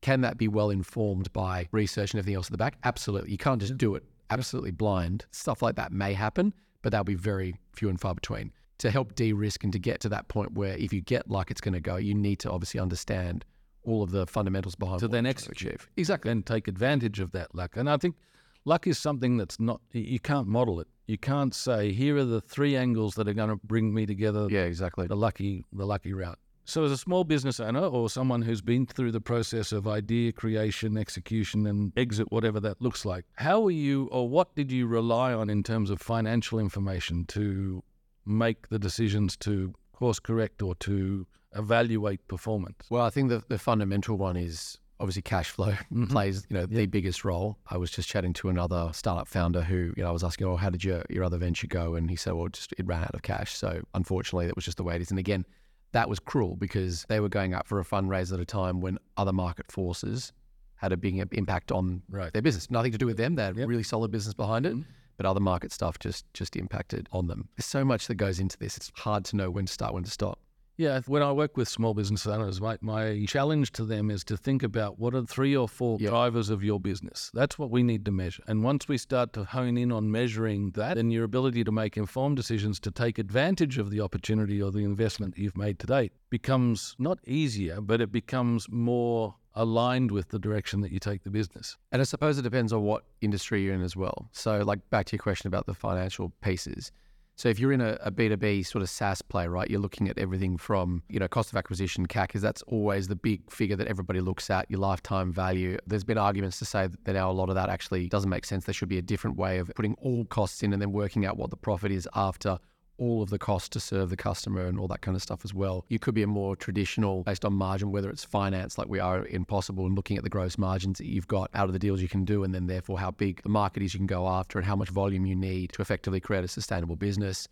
can 0.00 0.20
that 0.22 0.38
be 0.38 0.48
well 0.48 0.70
informed 0.70 1.32
by 1.32 1.68
research 1.72 2.12
and 2.12 2.18
everything 2.18 2.36
else 2.36 2.46
at 2.46 2.52
the 2.52 2.58
back? 2.58 2.78
Absolutely. 2.84 3.30
You 3.32 3.38
can't 3.38 3.60
just 3.60 3.76
do 3.76 3.94
it 3.94 4.04
absolutely 4.30 4.70
blind. 4.70 5.24
Stuff 5.30 5.62
like 5.62 5.76
that 5.76 5.92
may 5.92 6.12
happen, 6.12 6.52
but 6.82 6.90
that'll 6.90 7.04
be 7.04 7.14
very 7.14 7.54
few 7.72 7.88
and 7.88 8.00
far 8.00 8.14
between. 8.14 8.52
To 8.78 8.90
help 8.90 9.14
de 9.14 9.32
risk 9.32 9.64
and 9.64 9.72
to 9.72 9.78
get 9.78 10.00
to 10.02 10.08
that 10.10 10.28
point 10.28 10.52
where 10.52 10.76
if 10.76 10.92
you 10.92 11.00
get 11.00 11.28
luck, 11.28 11.50
it's 11.50 11.60
going 11.60 11.74
to 11.74 11.80
go, 11.80 11.96
you 11.96 12.14
need 12.14 12.38
to 12.40 12.50
obviously 12.50 12.78
understand 12.78 13.44
all 13.82 14.02
of 14.02 14.10
the 14.10 14.26
fundamentals 14.26 14.74
behind 14.74 15.00
To 15.00 15.06
what 15.06 15.12
then 15.12 15.24
you're 15.24 15.32
trying 15.32 15.42
to 15.44 15.50
execute. 15.50 15.80
Exactly. 15.96 16.30
Then 16.30 16.42
take 16.42 16.68
advantage 16.68 17.20
of 17.20 17.32
that 17.32 17.54
luck. 17.54 17.76
And 17.76 17.90
I 17.90 17.96
think 17.96 18.16
luck 18.64 18.86
is 18.86 18.98
something 18.98 19.36
that's 19.36 19.58
not, 19.58 19.80
you 19.92 20.20
can't 20.20 20.46
model 20.46 20.78
it. 20.80 20.86
You 21.06 21.18
can't 21.18 21.54
say, 21.54 21.92
here 21.92 22.18
are 22.18 22.24
the 22.24 22.40
three 22.40 22.76
angles 22.76 23.14
that 23.14 23.26
are 23.26 23.32
going 23.32 23.48
to 23.48 23.56
bring 23.64 23.94
me 23.94 24.04
together 24.04 24.46
Yeah, 24.50 24.64
exactly. 24.64 25.06
the 25.06 25.16
lucky, 25.16 25.64
the 25.72 25.86
lucky 25.86 26.12
route. 26.12 26.38
So, 26.68 26.84
as 26.84 26.92
a 26.92 26.98
small 26.98 27.24
business 27.24 27.60
owner 27.60 27.80
or 27.80 28.10
someone 28.10 28.42
who's 28.42 28.60
been 28.60 28.84
through 28.84 29.12
the 29.12 29.22
process 29.22 29.72
of 29.72 29.88
idea 29.88 30.32
creation, 30.32 30.98
execution, 30.98 31.66
and 31.66 31.94
exit, 31.96 32.30
whatever 32.30 32.60
that 32.60 32.82
looks 32.82 33.06
like, 33.06 33.24
how 33.36 33.64
are 33.64 33.70
you 33.70 34.06
or 34.12 34.28
what 34.28 34.54
did 34.54 34.70
you 34.70 34.86
rely 34.86 35.32
on 35.32 35.48
in 35.48 35.62
terms 35.62 35.88
of 35.88 35.98
financial 35.98 36.58
information 36.58 37.24
to 37.28 37.82
make 38.26 38.68
the 38.68 38.78
decisions 38.78 39.34
to 39.38 39.72
course 39.94 40.18
correct 40.18 40.60
or 40.60 40.74
to 40.74 41.26
evaluate 41.56 42.28
performance? 42.28 42.84
Well, 42.90 43.02
I 43.02 43.08
think 43.08 43.30
the, 43.30 43.42
the 43.48 43.58
fundamental 43.58 44.18
one 44.18 44.36
is 44.36 44.76
obviously 45.00 45.22
cash 45.22 45.48
flow 45.48 45.68
Mm-hmm. 45.90 46.06
plays 46.06 46.46
you 46.50 46.54
know 46.54 46.66
the 46.66 46.84
biggest 46.84 47.24
role. 47.24 47.56
I 47.68 47.78
was 47.78 47.90
just 47.90 48.10
chatting 48.10 48.34
to 48.34 48.50
another 48.50 48.90
startup 48.92 49.26
founder 49.26 49.62
who 49.62 49.94
you 49.96 50.02
know 50.02 50.10
I 50.10 50.12
was 50.12 50.22
asking, 50.22 50.46
oh, 50.46 50.56
how 50.56 50.68
did 50.68 50.84
your 50.84 51.02
your 51.08 51.24
other 51.24 51.38
venture 51.38 51.66
go? 51.66 51.94
And 51.94 52.10
he 52.10 52.16
said, 52.16 52.34
well, 52.34 52.48
just 52.48 52.74
it 52.76 52.84
ran 52.84 53.02
out 53.04 53.14
of 53.14 53.22
cash. 53.22 53.54
So 53.54 53.80
unfortunately, 53.94 54.44
that 54.48 54.54
was 54.54 54.66
just 54.66 54.76
the 54.76 54.84
way 54.84 54.96
it 54.96 55.00
is. 55.00 55.08
And 55.08 55.18
again, 55.18 55.46
that 55.92 56.08
was 56.08 56.18
cruel 56.18 56.56
because 56.56 57.04
they 57.08 57.20
were 57.20 57.28
going 57.28 57.54
up 57.54 57.66
for 57.66 57.80
a 57.80 57.84
fundraiser 57.84 58.34
at 58.34 58.40
a 58.40 58.44
time 58.44 58.80
when 58.80 58.98
other 59.16 59.32
market 59.32 59.70
forces 59.72 60.32
had 60.76 60.92
a 60.92 60.96
big 60.96 61.16
impact 61.32 61.72
on 61.72 62.02
Right. 62.08 62.32
their 62.32 62.42
business. 62.42 62.70
Nothing 62.70 62.92
to 62.92 62.98
do 62.98 63.06
with 63.06 63.16
them. 63.16 63.34
They 63.34 63.44
had 63.44 63.56
Yep. 63.56 63.68
really 63.68 63.82
solid 63.82 64.10
business 64.10 64.34
behind 64.34 64.66
it. 64.66 64.74
Mhm. 64.76 64.84
But 65.16 65.26
other 65.26 65.40
market 65.40 65.72
stuff 65.72 65.98
just 65.98 66.32
just 66.32 66.54
impacted 66.54 67.08
on 67.10 67.26
them. 67.26 67.48
There's 67.56 67.66
so 67.66 67.84
much 67.84 68.06
that 68.06 68.14
goes 68.14 68.38
into 68.38 68.56
this. 68.58 68.76
It's 68.76 68.92
hard 68.94 69.24
to 69.26 69.36
know 69.36 69.50
when 69.50 69.66
to 69.66 69.72
start, 69.72 69.92
when 69.92 70.04
to 70.04 70.10
stop. 70.10 70.38
Yeah, 70.78 71.00
when 71.08 71.24
I 71.24 71.32
work 71.32 71.56
with 71.56 71.68
small 71.68 71.92
business 71.92 72.24
owners, 72.24 72.60
my, 72.60 72.78
my 72.80 73.24
challenge 73.26 73.72
to 73.72 73.84
them 73.84 74.12
is 74.12 74.22
to 74.24 74.36
think 74.36 74.62
about 74.62 74.96
what 74.96 75.12
are 75.12 75.24
three 75.24 75.56
or 75.56 75.68
four 75.68 75.98
Yeah. 76.00 76.10
drivers 76.10 76.50
of 76.50 76.62
your 76.62 76.78
business. 76.78 77.32
That's 77.34 77.58
what 77.58 77.68
we 77.70 77.82
need 77.82 78.04
to 78.04 78.12
measure. 78.12 78.44
And 78.46 78.62
once 78.62 78.86
we 78.86 78.96
start 78.96 79.32
to 79.32 79.42
hone 79.42 79.76
in 79.76 79.90
on 79.90 80.08
measuring 80.12 80.70
that, 80.76 80.94
then 80.94 81.10
your 81.10 81.24
ability 81.24 81.64
to 81.64 81.72
make 81.72 81.96
informed 81.96 82.36
decisions 82.36 82.78
to 82.80 82.92
take 82.92 83.18
advantage 83.18 83.76
of 83.76 83.90
the 83.90 84.00
opportunity 84.00 84.62
or 84.62 84.70
the 84.70 84.84
investment 84.84 85.34
that 85.34 85.40
you've 85.42 85.56
made 85.56 85.80
to 85.80 85.86
date 85.88 86.12
becomes 86.30 86.94
not 86.96 87.18
easier, 87.26 87.80
but 87.80 88.00
it 88.00 88.12
becomes 88.12 88.68
more 88.70 89.34
aligned 89.56 90.12
with 90.12 90.28
the 90.28 90.38
direction 90.38 90.80
that 90.82 90.92
you 90.92 91.00
take 91.00 91.24
the 91.24 91.30
business. 91.30 91.76
And 91.90 92.00
I 92.00 92.04
suppose 92.04 92.38
it 92.38 92.42
depends 92.42 92.72
on 92.72 92.82
what 92.82 93.02
industry 93.20 93.64
you're 93.64 93.74
in 93.74 93.82
as 93.82 93.96
well. 93.96 94.28
So, 94.30 94.58
like 94.62 94.88
back 94.90 95.06
to 95.06 95.16
your 95.16 95.22
question 95.24 95.48
about 95.48 95.66
the 95.66 95.74
financial 95.74 96.30
pieces. 96.40 96.92
So, 97.38 97.48
if 97.48 97.60
you're 97.60 97.70
in 97.70 97.80
a, 97.80 97.96
a 98.00 98.10
B2B 98.10 98.66
sort 98.66 98.82
of 98.82 98.90
SaaS 98.90 99.22
play, 99.22 99.46
right, 99.46 99.70
you're 99.70 99.78
looking 99.78 100.08
at 100.08 100.18
everything 100.18 100.56
from, 100.56 101.04
you 101.08 101.20
know, 101.20 101.28
cost 101.28 101.52
of 101.52 101.56
acquisition, 101.56 102.04
CAC, 102.04 102.26
because 102.26 102.42
that's 102.42 102.62
always 102.62 103.06
the 103.06 103.14
big 103.14 103.48
figure 103.48 103.76
that 103.76 103.86
everybody 103.86 104.20
looks 104.20 104.50
at, 104.50 104.68
your 104.68 104.80
lifetime 104.80 105.32
value. 105.32 105.78
There's 105.86 106.02
been 106.02 106.18
arguments 106.18 106.58
to 106.58 106.64
say 106.64 106.88
that 107.04 107.12
now 107.12 107.30
a 107.30 107.32
lot 107.32 107.48
of 107.48 107.54
that 107.54 107.68
actually 107.68 108.08
doesn't 108.08 108.28
make 108.28 108.44
sense. 108.44 108.64
There 108.64 108.72
should 108.72 108.88
be 108.88 108.98
a 108.98 109.02
different 109.02 109.36
way 109.36 109.58
of 109.58 109.70
putting 109.76 109.94
all 110.02 110.24
costs 110.24 110.64
in 110.64 110.72
and 110.72 110.82
then 110.82 110.90
working 110.90 111.26
out 111.26 111.36
what 111.36 111.50
the 111.50 111.56
profit 111.56 111.92
is 111.92 112.08
after 112.12 112.58
all 112.98 113.22
of 113.22 113.30
the 113.30 113.38
cost 113.38 113.72
to 113.72 113.80
serve 113.80 114.10
the 114.10 114.16
customer 114.16 114.66
and 114.66 114.78
all 114.78 114.88
that 114.88 115.00
kind 115.00 115.16
of 115.16 115.22
stuff 115.22 115.44
as 115.44 115.54
well. 115.54 115.84
You 115.88 115.98
could 115.98 116.14
be 116.14 116.22
a 116.22 116.26
more 116.26 116.56
traditional 116.56 117.22
based 117.22 117.44
on 117.44 117.54
margin, 117.54 117.90
whether 117.92 118.10
it's 118.10 118.24
finance 118.24 118.76
like 118.76 118.88
we 118.88 118.98
are 118.98 119.24
in 119.24 119.44
Possible 119.44 119.86
and 119.86 119.94
looking 119.94 120.16
at 120.16 120.24
the 120.24 120.30
gross 120.30 120.58
margins 120.58 120.98
that 120.98 121.06
you've 121.06 121.28
got 121.28 121.50
out 121.54 121.66
of 121.66 121.72
the 121.72 121.78
deals 121.78 122.02
you 122.02 122.08
can 122.08 122.24
do 122.24 122.44
and 122.44 122.54
then 122.54 122.66
therefore 122.66 122.98
how 122.98 123.10
big 123.10 123.42
the 123.42 123.48
market 123.48 123.82
is 123.82 123.94
you 123.94 123.98
can 123.98 124.06
go 124.06 124.28
after 124.28 124.58
and 124.58 124.66
how 124.66 124.76
much 124.76 124.90
volume 124.90 125.24
you 125.24 125.36
need 125.36 125.72
to 125.72 125.80
effectively 125.80 126.20
create 126.20 126.44
a 126.44 126.48
sustainable 126.48 126.96
business. 126.96 127.48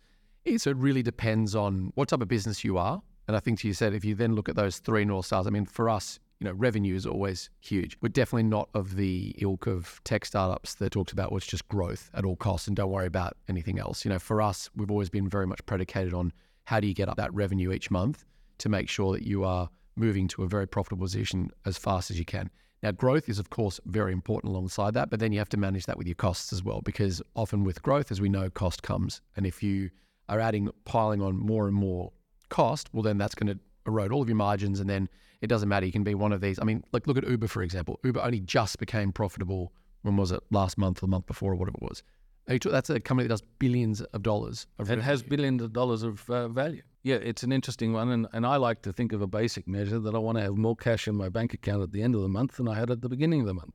So 0.57 0.69
it 0.69 0.77
really 0.77 1.03
depends 1.03 1.55
on 1.55 1.91
what 1.95 2.09
type 2.09 2.21
of 2.21 2.27
business 2.27 2.63
you 2.63 2.77
are. 2.77 3.01
And 3.27 3.35
I 3.35 3.39
think 3.39 3.59
to 3.59 3.67
you 3.67 3.73
said, 3.73 3.93
if 3.93 4.05
you 4.05 4.15
then 4.15 4.35
look 4.35 4.47
at 4.47 4.55
those 4.55 4.79
three 4.79 5.03
North 5.03 5.25
Stars, 5.25 5.47
I 5.47 5.49
mean, 5.49 5.65
for 5.65 5.89
us, 5.89 6.19
you 6.39 6.45
know, 6.45 6.53
revenue 6.53 6.95
is 6.95 7.05
always 7.05 7.49
huge. 7.61 7.97
We're 8.01 8.09
definitely 8.09 8.43
not 8.43 8.69
of 8.73 8.95
the 8.95 9.35
ilk 9.39 9.67
of 9.67 9.99
tech 10.03 10.25
startups 10.25 10.75
that 10.75 10.91
talks 10.91 11.11
about 11.11 11.31
what's 11.31 11.47
just 11.47 11.67
growth 11.67 12.09
at 12.13 12.25
all 12.25 12.35
costs 12.35 12.67
and 12.67 12.75
don't 12.75 12.91
worry 12.91 13.07
about 13.07 13.35
anything 13.47 13.79
else. 13.79 14.05
You 14.05 14.09
know, 14.09 14.19
for 14.19 14.41
us, 14.41 14.69
we've 14.75 14.91
always 14.91 15.09
been 15.09 15.27
very 15.27 15.47
much 15.47 15.65
predicated 15.65 16.13
on 16.13 16.31
how 16.65 16.79
do 16.79 16.87
you 16.87 16.93
get 16.93 17.09
up 17.09 17.17
that 17.17 17.33
revenue 17.33 17.71
each 17.71 17.89
month 17.89 18.25
to 18.59 18.69
make 18.69 18.89
sure 18.89 19.13
that 19.13 19.23
you 19.23 19.43
are 19.43 19.69
moving 19.95 20.27
to 20.27 20.43
a 20.43 20.47
very 20.47 20.67
profitable 20.67 21.05
position 21.05 21.49
as 21.65 21.77
fast 21.77 22.11
as 22.11 22.19
you 22.19 22.25
can. 22.25 22.49
Now, 22.83 22.91
growth 22.91 23.27
is, 23.27 23.39
of 23.39 23.49
course, 23.49 23.79
very 23.85 24.13
important 24.13 24.51
alongside 24.51 24.93
that, 24.93 25.09
but 25.09 25.19
then 25.19 25.31
you 25.31 25.39
have 25.39 25.49
to 25.49 25.57
manage 25.57 25.87
that 25.87 25.97
with 25.97 26.05
your 26.05 26.15
costs 26.15 26.53
as 26.53 26.63
well, 26.63 26.81
because 26.81 27.21
often 27.35 27.63
with 27.63 27.81
growth, 27.81 28.11
as 28.11 28.21
we 28.21 28.29
know, 28.29 28.51
cost 28.51 28.83
comes. 28.83 29.21
And 29.35 29.47
if 29.47 29.63
you 29.63 29.89
are 30.29 30.39
adding, 30.39 30.69
piling 30.85 31.21
on 31.21 31.35
more 31.35 31.67
and 31.67 31.75
more 31.75 32.11
cost, 32.49 32.89
well, 32.93 33.01
then 33.01 33.17
that's 33.17 33.33
going 33.33 33.47
to 33.47 33.59
erode 33.87 34.11
all 34.11 34.21
of 34.21 34.29
your 34.29 34.35
margins. 34.35 34.79
And 34.79 34.87
then 34.87 35.09
it 35.41 35.47
doesn't 35.47 35.69
matter. 35.69 35.85
You 35.85 35.91
can 35.91 36.03
be 36.03 36.15
one 36.15 36.31
of 36.31 36.41
these. 36.41 36.59
I 36.59 36.63
mean, 36.63 36.83
like, 36.91 37.07
look 37.07 37.17
at 37.17 37.27
Uber, 37.27 37.47
for 37.47 37.61
example. 37.63 37.99
Uber 38.03 38.21
only 38.21 38.39
just 38.39 38.79
became 38.79 39.11
profitable. 39.11 39.73
When 40.01 40.17
was 40.17 40.31
it? 40.31 40.41
Last 40.51 40.77
month 40.77 40.99
or 40.99 41.01
the 41.01 41.07
month 41.07 41.25
before, 41.25 41.53
or 41.53 41.55
whatever 41.55 41.77
it 41.81 41.83
was. 41.83 42.03
That's 42.47 42.89
a 42.89 42.99
company 42.99 43.27
that 43.27 43.33
does 43.33 43.43
billions 43.59 44.01
of 44.01 44.23
dollars. 44.23 44.67
Of 44.79 44.89
It 44.89 44.99
has 45.01 45.21
billions 45.21 45.61
of 45.61 45.73
dollars 45.73 46.03
of 46.03 46.29
uh, 46.29 46.47
value. 46.47 46.81
Yeah, 47.03 47.15
it's 47.15 47.43
an 47.43 47.51
interesting 47.51 47.93
one. 47.93 48.09
And, 48.09 48.27
and 48.31 48.45
I 48.45 48.55
like 48.55 48.81
to 48.83 48.93
think 48.93 49.11
of 49.11 49.21
a 49.21 49.27
basic 49.27 49.67
measure 49.67 49.99
that 49.99 50.15
I 50.15 50.17
want 50.17 50.37
to 50.37 50.43
have 50.43 50.55
more 50.55 50.75
cash 50.75 51.07
in 51.07 51.15
my 51.15 51.29
bank 51.29 51.53
account 51.53 51.83
at 51.83 51.91
the 51.91 52.01
end 52.01 52.15
of 52.15 52.21
the 52.21 52.29
month 52.29 52.57
than 52.57 52.67
I 52.67 52.75
had 52.75 52.89
at 52.89 53.01
the 53.01 53.09
beginning 53.09 53.41
of 53.41 53.47
the 53.47 53.53
month. 53.53 53.73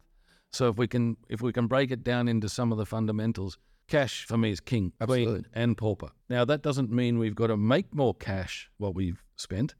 So 0.53 0.69
if 0.69 0.77
we 0.77 0.87
can 0.87 1.17
if 1.29 1.41
we 1.41 1.53
can 1.53 1.67
break 1.67 1.91
it 1.91 2.05
down 2.05 2.29
into 2.29 2.49
some 2.49 2.73
of 2.73 2.79
the 2.79 2.85
fundamentals, 2.85 3.57
cash 3.89 4.27
for 4.27 4.37
me 4.37 4.51
is 4.51 4.61
king, 4.61 4.93
queen, 5.01 5.23
Absolutely. 5.23 5.51
and 5.55 5.77
pauper. 5.77 6.11
Now 6.29 6.45
that 6.45 6.63
doesn't 6.63 6.91
mean 6.91 7.19
we've 7.19 7.35
got 7.35 7.47
to 7.47 7.57
make 7.57 7.95
more 7.95 8.15
cash 8.15 8.71
what 8.77 8.95
we've 8.95 9.23
spent, 9.37 9.75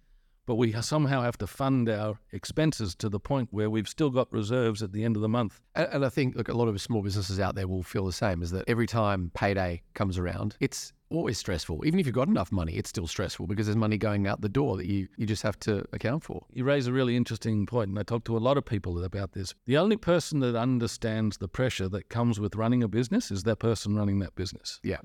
but 0.47 0.57
we 0.57 0.73
somehow 0.73 1.23
have 1.23 1.39
to 1.39 1.47
fund 1.47 1.89
our 1.89 2.19
expenses 2.33 2.95
to 2.97 3.09
the 3.09 3.21
point 3.21 3.49
where 3.53 3.71
we've 3.71 3.89
still 3.89 4.11
got 4.11 4.33
reserves 4.33 4.83
at 4.83 4.93
the 4.93 5.05
end 5.05 5.17
of 5.17 5.23
the 5.23 5.29
month. 5.29 5.61
And, 5.75 5.89
and 5.93 6.05
I 6.05 6.09
think, 6.09 6.35
look, 6.35 6.49
a 6.49 6.55
lot 6.55 6.69
of 6.69 6.81
small 6.81 7.03
businesses 7.03 7.39
out 7.39 7.55
there 7.55 7.69
will 7.69 7.83
feel 7.83 8.07
the 8.07 8.13
same 8.13 8.43
is 8.43 8.51
that 8.51 8.65
every 8.69 8.87
time 8.87 9.31
payday 9.35 9.83
comes 9.95 10.19
around, 10.19 10.57
it's 10.61 10.93
always 11.11 11.39
stressful. 11.39 11.85
Even 11.87 12.01
if 12.01 12.07
you've 12.07 12.15
got 12.15 12.29
enough 12.29 12.51
money, 12.51 12.75
it's 12.75 12.89
still 12.89 13.07
stressful 13.07 13.47
because 13.47 13.67
there's 13.67 13.77
money 13.77 13.99
going 13.99 14.27
out 14.27 14.41
the 14.41 14.49
door 14.49 14.77
that 14.77 14.87
you, 14.87 15.09
you 15.17 15.27
just 15.27 15.43
have 15.43 15.59
to 15.61 15.85
account 15.93 16.25
for. 16.25 16.45
You 16.53 16.65
raise 16.65 16.87
a 16.87 16.93
really 16.93 17.17
interesting 17.17 17.67
point, 17.67 17.91
and 17.91 17.99
I 17.99 18.03
talk 18.03 18.25
to 18.25 18.37
a 18.37 18.39
lot 18.39 18.57
of 18.57 18.65
people 18.65 19.03
about 19.05 19.33
this. 19.33 19.55
The 19.67 19.77
only 19.77 19.97
person 19.97 20.41
that 20.41 20.57
understands 20.57 21.37
the 21.39 21.49
pressure 21.49 21.89
that 21.91 22.09
comes 22.09 22.41
with 22.41 22.57
running 22.57 22.83
a 22.83 22.89
business 22.89 23.31
is 23.31 23.45
that 23.45 23.57
person 23.57 23.95
running 23.95 24.19
that 24.21 24.35
business. 24.35 24.81
Yeah. 24.83 25.01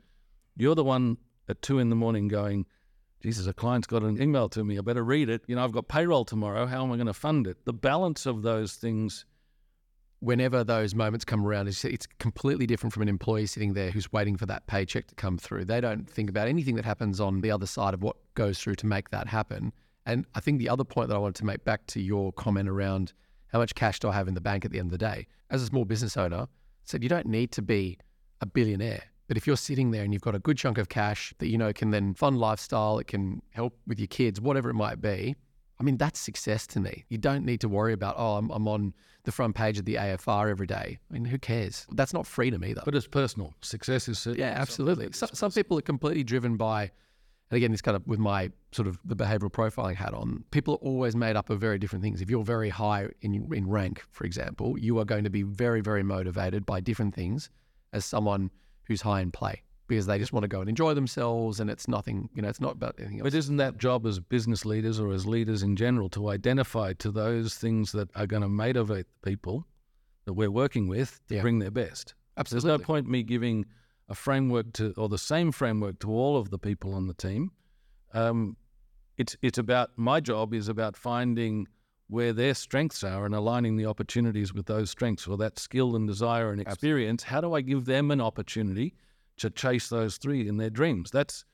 You're 0.56 0.76
the 0.76 0.84
one 0.84 1.18
at 1.50 1.62
two 1.62 1.80
in 1.80 1.90
the 1.90 1.96
morning 1.96 2.28
going, 2.28 2.66
Jesus, 3.28 3.46
a 3.46 3.52
client's 3.52 3.88
got 3.88 4.04
an 4.04 4.22
email 4.22 4.48
to 4.48 4.64
me. 4.64 4.78
I 4.78 4.82
better 4.82 5.04
read 5.04 5.28
it. 5.28 5.42
You 5.48 5.58
know, 5.58 5.64
I've 5.66 5.74
got 5.74 5.90
payroll 5.90 6.24
tomorrow. 6.24 6.66
How 6.66 6.82
am 6.82 6.94
I 6.94 6.96
going 6.96 7.08
to 7.08 7.14
fund 7.14 7.46
it? 7.46 7.58
The 7.66 7.74
balance 7.74 8.26
of 8.26 8.42
those 8.42 8.76
things. 8.76 9.26
Whenever 10.22 10.64
those 10.64 10.96
moments 10.96 11.26
come 11.26 11.46
around, 11.46 11.68
it's, 11.68 11.84
it's 11.84 12.08
completely 12.20 12.66
different 12.66 12.94
from 12.94 13.02
an 13.02 13.10
employee 13.10 13.46
sitting 13.46 13.74
there 13.74 13.92
who's 13.92 14.14
waiting 14.14 14.38
for 14.38 14.46
that 14.46 14.66
paycheck 14.68 15.08
to 15.08 15.16
come 15.16 15.38
through. 15.38 15.66
They 15.66 15.82
don't 15.82 16.10
think 16.10 16.30
about 16.30 16.48
anything 16.48 16.76
that 16.76 16.86
happens 16.86 17.20
on 17.20 17.42
the 17.42 17.52
other 17.52 17.66
side 17.66 17.94
of 17.94 18.02
what 18.02 18.16
goes 18.34 18.60
through 18.60 18.76
to 18.76 18.86
make 18.86 19.10
that 19.10 19.28
happen. 19.28 19.74
And 20.06 20.26
I 20.34 20.40
think 20.40 20.60
the 20.60 20.70
other 20.70 20.86
point 20.86 21.10
that 21.10 21.16
I 21.16 21.20
wanted 21.20 21.36
to 21.36 21.46
make 21.46 21.66
back 21.66 21.86
to 21.88 22.02
your 22.02 22.32
comment 22.32 22.70
around 22.70 23.12
how 23.48 23.60
much 23.60 23.76
cash 23.76 24.00
do 24.00 24.08
I 24.08 24.14
have 24.14 24.30
in 24.30 24.36
the 24.36 24.42
bank 24.42 24.64
at 24.64 24.72
the 24.72 24.80
end 24.80 24.88
of 24.88 24.98
the 24.98 25.06
day, 25.06 25.28
as 25.50 25.62
a 25.62 25.66
small 25.66 25.84
business 25.84 26.16
owner, 26.16 26.48
said 26.86 27.04
you 27.04 27.10
don't 27.10 27.28
need 27.28 27.52
to 27.52 27.62
be 27.62 27.98
a 28.40 28.46
billionaire. 28.46 29.04
But 29.28 29.38
if 29.38 29.46
you're 29.46 29.58
sitting 29.58 29.92
there 29.92 30.04
and 30.04 30.14
you've 30.14 30.22
got 30.22 30.36
a 30.36 30.40
good 30.40 30.58
chunk 30.58 30.78
of 30.78 30.90
cash 30.90 31.34
that 31.40 31.48
you 31.48 31.58
know 31.58 31.74
can 31.74 31.92
then 31.92 32.14
fund 32.14 32.38
lifestyle, 32.38 33.00
it 33.00 33.08
can 33.08 33.42
help 33.52 33.78
with 33.86 34.00
your 34.00 34.08
kids, 34.08 34.40
whatever 34.40 34.70
it 34.70 34.76
might 34.76 35.02
be, 35.02 35.36
I 35.80 35.84
mean, 35.84 35.98
that's 35.98 36.20
success 36.20 36.66
to 36.68 36.80
me. 36.80 37.06
You 37.10 37.18
don't 37.18 37.46
need 37.46 37.62
to 37.62 37.70
worry 37.70 37.94
about, 37.94 38.16
oh, 38.18 38.38
I'm, 38.38 38.50
I'm 38.50 38.68
on 38.68 38.94
the 39.24 39.32
front 39.32 39.56
page 39.56 39.78
of 39.78 39.86
the 39.86 39.96
AFR 39.96 40.50
every 40.50 40.66
day. 40.66 40.98
I 41.10 41.14
mean, 41.14 41.26
who 41.26 41.38
cares? 41.38 41.86
That's 41.92 42.14
not 42.14 42.26
freedom 42.26 42.66
either. 42.66 42.82
But 42.84 42.96
it's 42.96 43.08
personal. 43.08 43.54
Success 43.62 44.08
is 44.08 44.26
yeah, 44.36 44.54
absolutely. 44.58 45.10
Some, 45.12 45.30
some 45.34 45.52
people 45.52 45.78
are 45.78 45.84
completely 45.84 46.24
driven 46.24 46.58
by, 46.58 46.84
and 47.52 47.58
again, 47.58 47.72
this 47.72 47.82
kind 47.82 47.96
of 47.96 48.08
with 48.08 48.20
my 48.20 48.52
sort 48.72 48.88
of 48.88 49.00
the 49.06 49.16
behavioral 49.16 49.52
profiling 49.52 49.96
hat 49.96 50.14
on, 50.14 50.44
people 50.50 50.76
are 50.76 50.78
always 50.78 51.16
made 51.16 51.36
up 51.36 51.52
of 51.52 51.60
very 51.60 51.78
different 51.78 52.04
things. 52.04 52.22
If 52.22 52.30
you're 52.30 52.44
very 52.44 52.70
high 52.70 53.10
in, 53.22 53.48
in 53.54 53.70
rank, 53.70 54.04
for 54.10 54.26
example, 54.26 54.80
you 54.80 54.98
are 54.98 55.06
going 55.06 55.26
to 55.26 55.30
be 55.30 55.44
very, 55.44 55.82
very 55.82 56.04
motivated 56.04 56.66
by 56.66 56.80
different 56.80 57.14
things 57.14 57.52
as 57.94 58.04
someone 58.04 58.50
who's 58.88 59.02
high 59.02 59.22
in 59.22 59.32
play 59.32 59.62
because 59.88 60.06
they 60.06 60.18
just 60.20 60.34
want 60.34 60.44
to 60.44 60.48
go 60.50 60.60
and 60.60 60.68
enjoy 60.70 60.94
themselves 60.94 61.60
and 61.62 61.70
it's 61.70 61.88
nothing, 61.88 62.30
you 62.36 62.42
know, 62.42 62.50
it's 62.50 62.60
not 62.60 62.74
about 62.74 62.96
anything 63.00 63.20
else. 63.20 63.24
But 63.24 63.34
isn't 63.34 63.58
that 63.58 63.78
job 63.78 64.06
as 64.06 64.20
business 64.20 64.66
leaders 64.66 65.00
or 65.00 65.12
as 65.14 65.26
leaders 65.26 65.64
in 65.64 65.76
general 65.78 66.10
to 66.10 66.30
identify 66.30 66.92
to 66.94 67.10
those 67.12 67.56
things 67.56 67.94
that 67.94 68.10
are 68.16 68.28
going 68.28 68.42
to 68.42 68.50
motivate 68.50 69.06
the 69.22 69.30
people 69.30 69.66
that 70.26 70.34
we're 70.34 70.52
working 70.52 70.88
with 70.88 71.22
to 71.30 71.36
Yeah. 71.36 71.42
bring 71.42 71.60
their 71.60 71.72
best? 71.72 72.16
Absolutely. 72.36 72.68
There's 72.70 72.80
no 72.82 72.86
point 72.86 73.08
me 73.08 73.24
giving 73.24 73.66
a 74.10 74.16
framework 74.16 74.74
to 74.74 74.94
or 74.98 75.08
the 75.10 75.18
same 75.18 75.52
framework 75.52 76.00
to 76.00 76.12
all 76.12 76.38
of 76.38 76.50
the 76.50 76.60
people 76.60 76.94
on 76.94 77.08
the 77.08 77.14
team. 77.14 77.52
Um, 78.14 78.58
it's 79.18 79.36
it's 79.42 79.58
about 79.58 79.92
my 79.98 80.20
job 80.20 80.54
is 80.54 80.68
about 80.68 80.96
finding 80.98 81.68
where 82.08 82.34
their 82.34 82.54
strengths 82.54 83.04
are 83.04 83.26
and 83.26 83.36
aligning 83.36 83.76
the 83.76 83.86
opportunities 83.86 84.54
with 84.54 84.66
those 84.66 84.90
strengths 84.90 85.28
or 85.28 85.38
that 85.38 85.60
skill 85.60 85.96
and 85.96 86.08
desire 86.08 86.52
and 86.52 86.62
experience. 86.62 87.24
How 87.24 87.42
do 87.42 87.54
I 87.54 87.62
give 87.62 87.86
them 87.86 88.12
an 88.12 88.22
opportunity 88.22 88.94
to 89.38 89.50
chase 89.50 89.90
those 89.90 90.18
three 90.18 90.48
in 90.48 90.58
their 90.58 90.70
dreams? 90.70 91.12
That's 91.12 91.46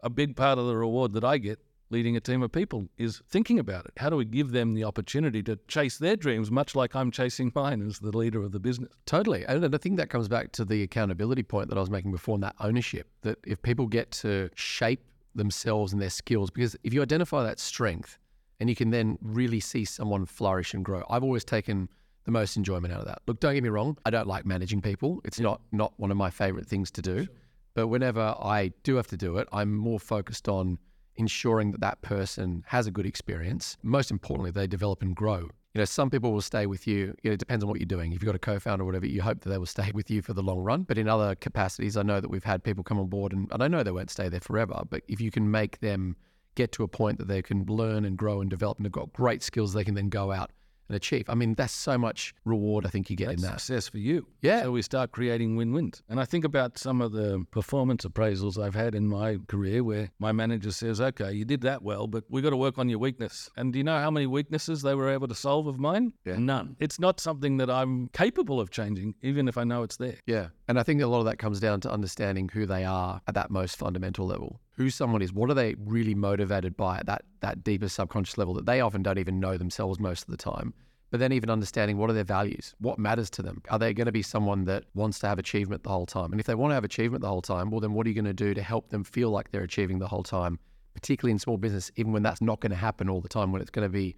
a 0.00 0.10
big 0.10 0.34
part 0.34 0.58
of 0.58 0.66
the 0.66 0.76
reward 0.76 1.12
that 1.12 1.24
I 1.24 1.38
get 1.38 1.60
leading 1.92 2.16
a 2.16 2.20
team 2.20 2.42
of 2.42 2.50
people 2.50 2.88
is 2.96 3.22
thinking 3.28 3.58
about 3.58 3.84
it. 3.84 3.92
How 3.98 4.08
do 4.10 4.16
we 4.16 4.24
give 4.24 4.50
them 4.50 4.74
the 4.74 4.82
opportunity 4.82 5.42
to 5.44 5.58
chase 5.68 5.98
their 5.98 6.16
dreams, 6.16 6.50
much 6.50 6.74
like 6.74 6.96
I'm 6.96 7.10
chasing 7.10 7.52
mine 7.54 7.86
as 7.86 7.98
the 7.98 8.16
leader 8.16 8.42
of 8.42 8.50
the 8.50 8.58
business? 8.58 8.90
Totally. 9.04 9.44
And 9.44 9.72
I 9.72 9.78
think 9.78 9.98
that 9.98 10.08
comes 10.08 10.26
back 10.26 10.52
to 10.52 10.64
the 10.64 10.82
accountability 10.82 11.42
point 11.42 11.68
that 11.68 11.76
I 11.76 11.80
was 11.80 11.90
making 11.90 12.10
before 12.10 12.34
and 12.34 12.42
that 12.42 12.56
ownership. 12.60 13.08
That 13.20 13.38
if 13.46 13.60
people 13.60 13.86
get 13.86 14.10
to 14.12 14.48
shape 14.54 15.04
themselves 15.34 15.92
and 15.92 16.00
their 16.00 16.10
skills, 16.10 16.50
because 16.50 16.74
if 16.82 16.94
you 16.94 17.02
identify 17.02 17.44
that 17.44 17.60
strength, 17.60 18.18
and 18.62 18.70
you 18.70 18.76
can 18.76 18.90
then 18.90 19.18
really 19.20 19.58
see 19.58 19.84
someone 19.84 20.24
flourish 20.24 20.72
and 20.72 20.84
grow. 20.84 21.02
I've 21.10 21.24
always 21.24 21.44
taken 21.44 21.88
the 22.22 22.30
most 22.30 22.56
enjoyment 22.56 22.94
out 22.94 23.00
of 23.00 23.06
that. 23.06 23.20
Look, 23.26 23.40
don't 23.40 23.54
get 23.54 23.64
me 23.64 23.70
wrong, 23.70 23.98
I 24.06 24.10
don't 24.10 24.28
like 24.28 24.46
managing 24.46 24.80
people. 24.80 25.20
It's 25.24 25.40
not 25.40 25.60
not 25.72 25.92
one 25.96 26.12
of 26.12 26.16
my 26.16 26.30
favorite 26.30 26.68
things 26.68 26.92
to 26.92 27.02
do. 27.02 27.26
But 27.74 27.88
whenever 27.88 28.36
I 28.40 28.70
do 28.84 28.94
have 28.94 29.08
to 29.08 29.16
do 29.16 29.38
it, 29.38 29.48
I'm 29.52 29.74
more 29.74 29.98
focused 29.98 30.48
on 30.48 30.78
ensuring 31.16 31.72
that 31.72 31.80
that 31.80 32.02
person 32.02 32.62
has 32.68 32.86
a 32.86 32.92
good 32.92 33.04
experience. 33.04 33.76
Most 33.82 34.12
importantly, 34.12 34.52
they 34.52 34.68
develop 34.68 35.02
and 35.02 35.16
grow. 35.16 35.40
You 35.74 35.80
know, 35.80 35.84
some 35.84 36.08
people 36.08 36.32
will 36.32 36.40
stay 36.42 36.66
with 36.66 36.86
you. 36.86 37.16
you 37.22 37.30
know, 37.30 37.32
it 37.32 37.40
depends 37.40 37.64
on 37.64 37.68
what 37.68 37.80
you're 37.80 37.86
doing. 37.86 38.12
If 38.12 38.22
you've 38.22 38.26
got 38.26 38.36
a 38.36 38.38
co-founder 38.38 38.84
or 38.84 38.86
whatever, 38.86 39.06
you 39.06 39.22
hope 39.22 39.40
that 39.40 39.48
they 39.48 39.58
will 39.58 39.66
stay 39.66 39.90
with 39.92 40.08
you 40.08 40.22
for 40.22 40.34
the 40.34 40.42
long 40.42 40.60
run. 40.60 40.82
But 40.84 40.98
in 40.98 41.08
other 41.08 41.34
capacities, 41.34 41.96
I 41.96 42.02
know 42.02 42.20
that 42.20 42.30
we've 42.30 42.44
had 42.44 42.62
people 42.62 42.84
come 42.84 43.00
on 43.00 43.08
board, 43.08 43.32
and, 43.32 43.50
and 43.50 43.60
I 43.60 43.66
know 43.68 43.82
they 43.82 43.90
won't 43.90 44.10
stay 44.10 44.28
there 44.28 44.40
forever. 44.40 44.82
But 44.88 45.02
if 45.08 45.20
you 45.20 45.32
can 45.32 45.50
make 45.50 45.80
them 45.80 46.14
get 46.54 46.72
to 46.72 46.82
a 46.82 46.88
point 46.88 47.18
that 47.18 47.28
they 47.28 47.42
can 47.42 47.64
learn 47.66 48.04
and 48.04 48.16
grow 48.16 48.40
and 48.40 48.50
develop, 48.50 48.78
and 48.78 48.84
they've 48.84 48.92
got 48.92 49.12
great 49.12 49.42
skills, 49.42 49.72
they 49.72 49.84
can 49.84 49.94
then 49.94 50.08
go 50.08 50.32
out 50.32 50.50
and 50.88 50.96
achieve. 50.96 51.24
I 51.28 51.34
mean, 51.34 51.54
that's 51.54 51.72
so 51.72 51.96
much 51.96 52.34
reward 52.44 52.84
I 52.84 52.88
think 52.90 53.08
you 53.08 53.16
get 53.16 53.28
That's 53.28 53.42
in 53.42 53.48
that. 53.48 53.60
success 53.60 53.88
for 53.88 53.98
you. 53.98 54.26
Yeah. 54.42 54.62
So 54.62 54.72
we 54.72 54.82
start 54.82 55.12
creating 55.12 55.56
win-wins. 55.56 56.02
And 56.08 56.20
I 56.20 56.24
think 56.24 56.44
about 56.44 56.76
some 56.76 57.00
of 57.00 57.12
the 57.12 57.44
performance 57.50 58.04
appraisals 58.04 58.62
I've 58.62 58.74
had 58.74 58.94
in 58.94 59.08
my 59.08 59.38
career 59.46 59.84
where 59.84 60.10
my 60.18 60.32
manager 60.32 60.72
says, 60.72 61.00
okay, 61.00 61.32
you 61.32 61.44
did 61.44 61.62
that 61.62 61.82
well, 61.82 62.08
but 62.08 62.24
we've 62.28 62.42
got 62.42 62.50
to 62.50 62.56
work 62.56 62.78
on 62.78 62.88
your 62.88 62.98
weakness. 62.98 63.48
And 63.56 63.72
do 63.72 63.78
you 63.78 63.84
know 63.84 63.98
how 63.98 64.10
many 64.10 64.26
weaknesses 64.26 64.82
they 64.82 64.94
were 64.94 65.08
able 65.08 65.28
to 65.28 65.34
solve 65.34 65.66
of 65.66 65.78
mine? 65.78 66.12
Yeah. 66.24 66.36
None. 66.36 66.76
It's 66.80 66.98
not 66.98 67.20
something 67.20 67.56
that 67.58 67.70
I'm 67.70 68.08
capable 68.08 68.60
of 68.60 68.70
changing, 68.70 69.14
even 69.22 69.48
if 69.48 69.56
I 69.56 69.64
know 69.64 69.84
it's 69.84 69.96
there. 69.96 70.18
Yeah. 70.26 70.48
And 70.68 70.78
I 70.78 70.82
think 70.82 71.00
a 71.00 71.06
lot 71.06 71.20
of 71.20 71.26
that 71.26 71.38
comes 71.38 71.60
down 71.60 71.80
to 71.82 71.90
understanding 71.90 72.50
who 72.52 72.66
they 72.66 72.84
are 72.84 73.20
at 73.28 73.34
that 73.34 73.50
most 73.50 73.76
fundamental 73.76 74.26
level. 74.26 74.60
Who 74.76 74.90
someone 74.90 75.22
is, 75.22 75.32
what 75.32 75.50
are 75.50 75.54
they 75.54 75.74
really 75.78 76.14
motivated 76.14 76.76
by 76.76 76.98
at 76.98 77.06
that 77.06 77.24
that 77.40 77.62
deeper 77.62 77.88
subconscious 77.88 78.38
level 78.38 78.54
that 78.54 78.66
they 78.66 78.80
often 78.80 79.02
don't 79.02 79.18
even 79.18 79.38
know 79.40 79.56
themselves 79.56 80.00
most 80.00 80.22
of 80.22 80.28
the 80.28 80.36
time. 80.36 80.72
But 81.10 81.20
then 81.20 81.32
even 81.32 81.50
understanding 81.50 81.98
what 81.98 82.08
are 82.08 82.14
their 82.14 82.24
values? 82.24 82.74
What 82.78 82.98
matters 82.98 83.28
to 83.30 83.42
them? 83.42 83.60
Are 83.68 83.78
they 83.78 83.92
going 83.92 84.06
to 84.06 84.12
be 84.12 84.22
someone 84.22 84.64
that 84.64 84.84
wants 84.94 85.18
to 85.18 85.28
have 85.28 85.38
achievement 85.38 85.82
the 85.82 85.90
whole 85.90 86.06
time? 86.06 86.32
And 86.32 86.40
if 86.40 86.46
they 86.46 86.54
want 86.54 86.70
to 86.70 86.74
have 86.74 86.84
achievement 86.84 87.20
the 87.20 87.28
whole 87.28 87.42
time, 87.42 87.70
well 87.70 87.80
then 87.80 87.92
what 87.92 88.06
are 88.06 88.08
you 88.08 88.14
going 88.14 88.24
to 88.24 88.32
do 88.32 88.54
to 88.54 88.62
help 88.62 88.88
them 88.88 89.04
feel 89.04 89.28
like 89.30 89.50
they're 89.50 89.62
achieving 89.62 89.98
the 89.98 90.08
whole 90.08 90.22
time, 90.22 90.58
particularly 90.94 91.32
in 91.32 91.38
small 91.38 91.58
business, 91.58 91.90
even 91.96 92.12
when 92.12 92.22
that's 92.22 92.40
not 92.40 92.60
going 92.60 92.70
to 92.70 92.76
happen 92.76 93.10
all 93.10 93.20
the 93.20 93.28
time, 93.28 93.52
when 93.52 93.60
it's 93.60 93.70
going 93.70 93.84
to 93.86 93.92
be 93.92 94.16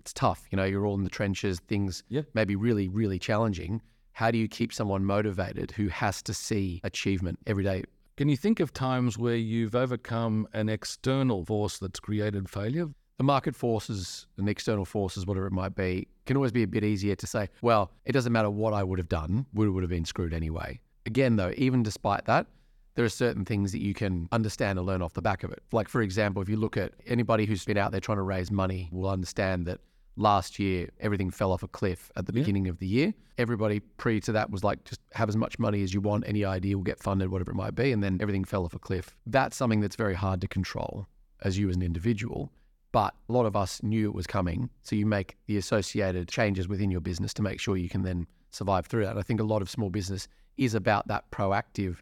it's 0.00 0.12
tough. 0.12 0.48
You 0.50 0.56
know, 0.56 0.64
you're 0.64 0.84
all 0.84 0.96
in 0.96 1.04
the 1.04 1.10
trenches, 1.10 1.60
things 1.60 2.02
Yeah. 2.08 2.22
may 2.34 2.44
be 2.44 2.56
really, 2.56 2.88
really 2.88 3.20
challenging. 3.20 3.80
How 4.14 4.32
do 4.32 4.38
you 4.38 4.48
keep 4.48 4.72
someone 4.72 5.04
motivated 5.04 5.70
who 5.70 5.86
has 5.88 6.22
to 6.24 6.34
see 6.34 6.80
achievement 6.82 7.38
every 7.46 7.62
day? 7.62 7.84
Can 8.18 8.28
you 8.28 8.36
think 8.36 8.60
of 8.60 8.74
times 8.74 9.16
where 9.16 9.36
you've 9.36 9.74
overcome 9.74 10.46
an 10.52 10.68
external 10.68 11.46
force 11.46 11.78
that's 11.78 11.98
created 11.98 12.46
failure? 12.50 12.88
The 13.16 13.24
market 13.24 13.56
forces 13.56 14.26
and 14.36 14.50
external 14.50 14.84
forces, 14.84 15.24
whatever 15.24 15.46
it 15.46 15.52
might 15.52 15.74
be, 15.74 16.08
can 16.26 16.36
always 16.36 16.52
be 16.52 16.62
a 16.62 16.66
bit 16.66 16.84
easier 16.84 17.14
to 17.14 17.26
say, 17.26 17.48
well, 17.62 17.90
it 18.04 18.12
doesn't 18.12 18.32
matter 18.32 18.50
what 18.50 18.74
I 18.74 18.84
would 18.84 18.98
have 18.98 19.08
done, 19.08 19.46
we 19.54 19.66
would 19.66 19.82
have 19.82 19.88
been 19.88 20.04
screwed 20.04 20.34
anyway. 20.34 20.78
Again, 21.06 21.36
though, 21.36 21.54
even 21.56 21.82
despite 21.82 22.26
that, 22.26 22.48
there 22.96 23.04
are 23.06 23.08
certain 23.08 23.46
things 23.46 23.72
that 23.72 23.80
you 23.80 23.94
can 23.94 24.28
understand 24.30 24.78
and 24.78 24.86
learn 24.86 25.00
off 25.00 25.14
the 25.14 25.22
back 25.22 25.42
of 25.42 25.50
it. 25.50 25.62
Like, 25.72 25.88
for 25.88 26.02
example, 26.02 26.42
if 26.42 26.50
you 26.50 26.58
look 26.58 26.76
at 26.76 26.92
anybody 27.06 27.46
who's 27.46 27.64
been 27.64 27.78
out 27.78 27.92
there 27.92 28.00
trying 28.00 28.18
to 28.18 28.22
raise 28.22 28.50
money, 28.50 28.90
will 28.92 29.08
understand 29.08 29.66
that 29.68 29.80
last 30.16 30.58
year 30.58 30.88
everything 31.00 31.30
fell 31.30 31.52
off 31.52 31.62
a 31.62 31.68
cliff 31.68 32.10
at 32.16 32.26
the 32.26 32.32
Yeah. 32.34 32.40
beginning 32.42 32.68
of 32.68 32.78
the 32.78 32.86
year. 32.86 33.14
Everybody 33.38 33.80
pre 33.80 34.20
to 34.20 34.32
that 34.32 34.50
was 34.50 34.62
like, 34.62 34.84
just 34.84 35.00
have 35.14 35.28
as 35.28 35.36
much 35.36 35.58
money 35.58 35.82
as 35.82 35.94
you 35.94 36.00
want, 36.00 36.24
any 36.26 36.44
idea 36.44 36.76
will 36.76 36.84
get 36.84 37.00
funded, 37.00 37.30
whatever 37.30 37.50
it 37.52 37.56
might 37.56 37.74
be. 37.74 37.92
And 37.92 38.02
then 38.02 38.18
everything 38.20 38.44
fell 38.44 38.64
off 38.64 38.74
a 38.74 38.78
cliff. 38.78 39.16
That's 39.26 39.56
something 39.56 39.80
that's 39.80 39.96
very 39.96 40.14
hard 40.14 40.40
to 40.42 40.48
control 40.48 41.06
as 41.42 41.58
you 41.58 41.68
as 41.70 41.76
an 41.76 41.82
individual. 41.82 42.52
But 42.92 43.14
a 43.28 43.32
lot 43.32 43.46
of 43.46 43.56
us 43.56 43.82
knew 43.82 44.08
it 44.08 44.14
was 44.14 44.26
coming. 44.26 44.68
So 44.82 44.94
you 44.96 45.06
make 45.06 45.38
the 45.46 45.56
associated 45.56 46.28
changes 46.28 46.68
within 46.68 46.90
your 46.90 47.00
business 47.00 47.32
to 47.34 47.42
make 47.42 47.58
sure 47.58 47.76
you 47.78 47.88
can 47.88 48.02
then 48.02 48.26
survive 48.50 48.86
through 48.86 49.06
that. 49.06 49.16
I 49.16 49.22
think 49.22 49.40
a 49.40 49.44
lot 49.44 49.62
of 49.62 49.70
small 49.70 49.88
business 49.88 50.28
is 50.58 50.74
about 50.74 51.08
that 51.08 51.30
proactive 51.30 51.96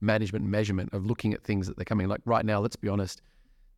management 0.00 0.46
measurement 0.46 0.88
of 0.94 1.04
looking 1.04 1.34
at 1.34 1.42
things 1.44 1.66
that 1.66 1.76
they're 1.76 1.84
coming. 1.84 2.08
Like 2.08 2.22
right 2.24 2.44
now, 2.46 2.58
let's 2.60 2.76
be 2.76 2.88
honest, 2.88 3.20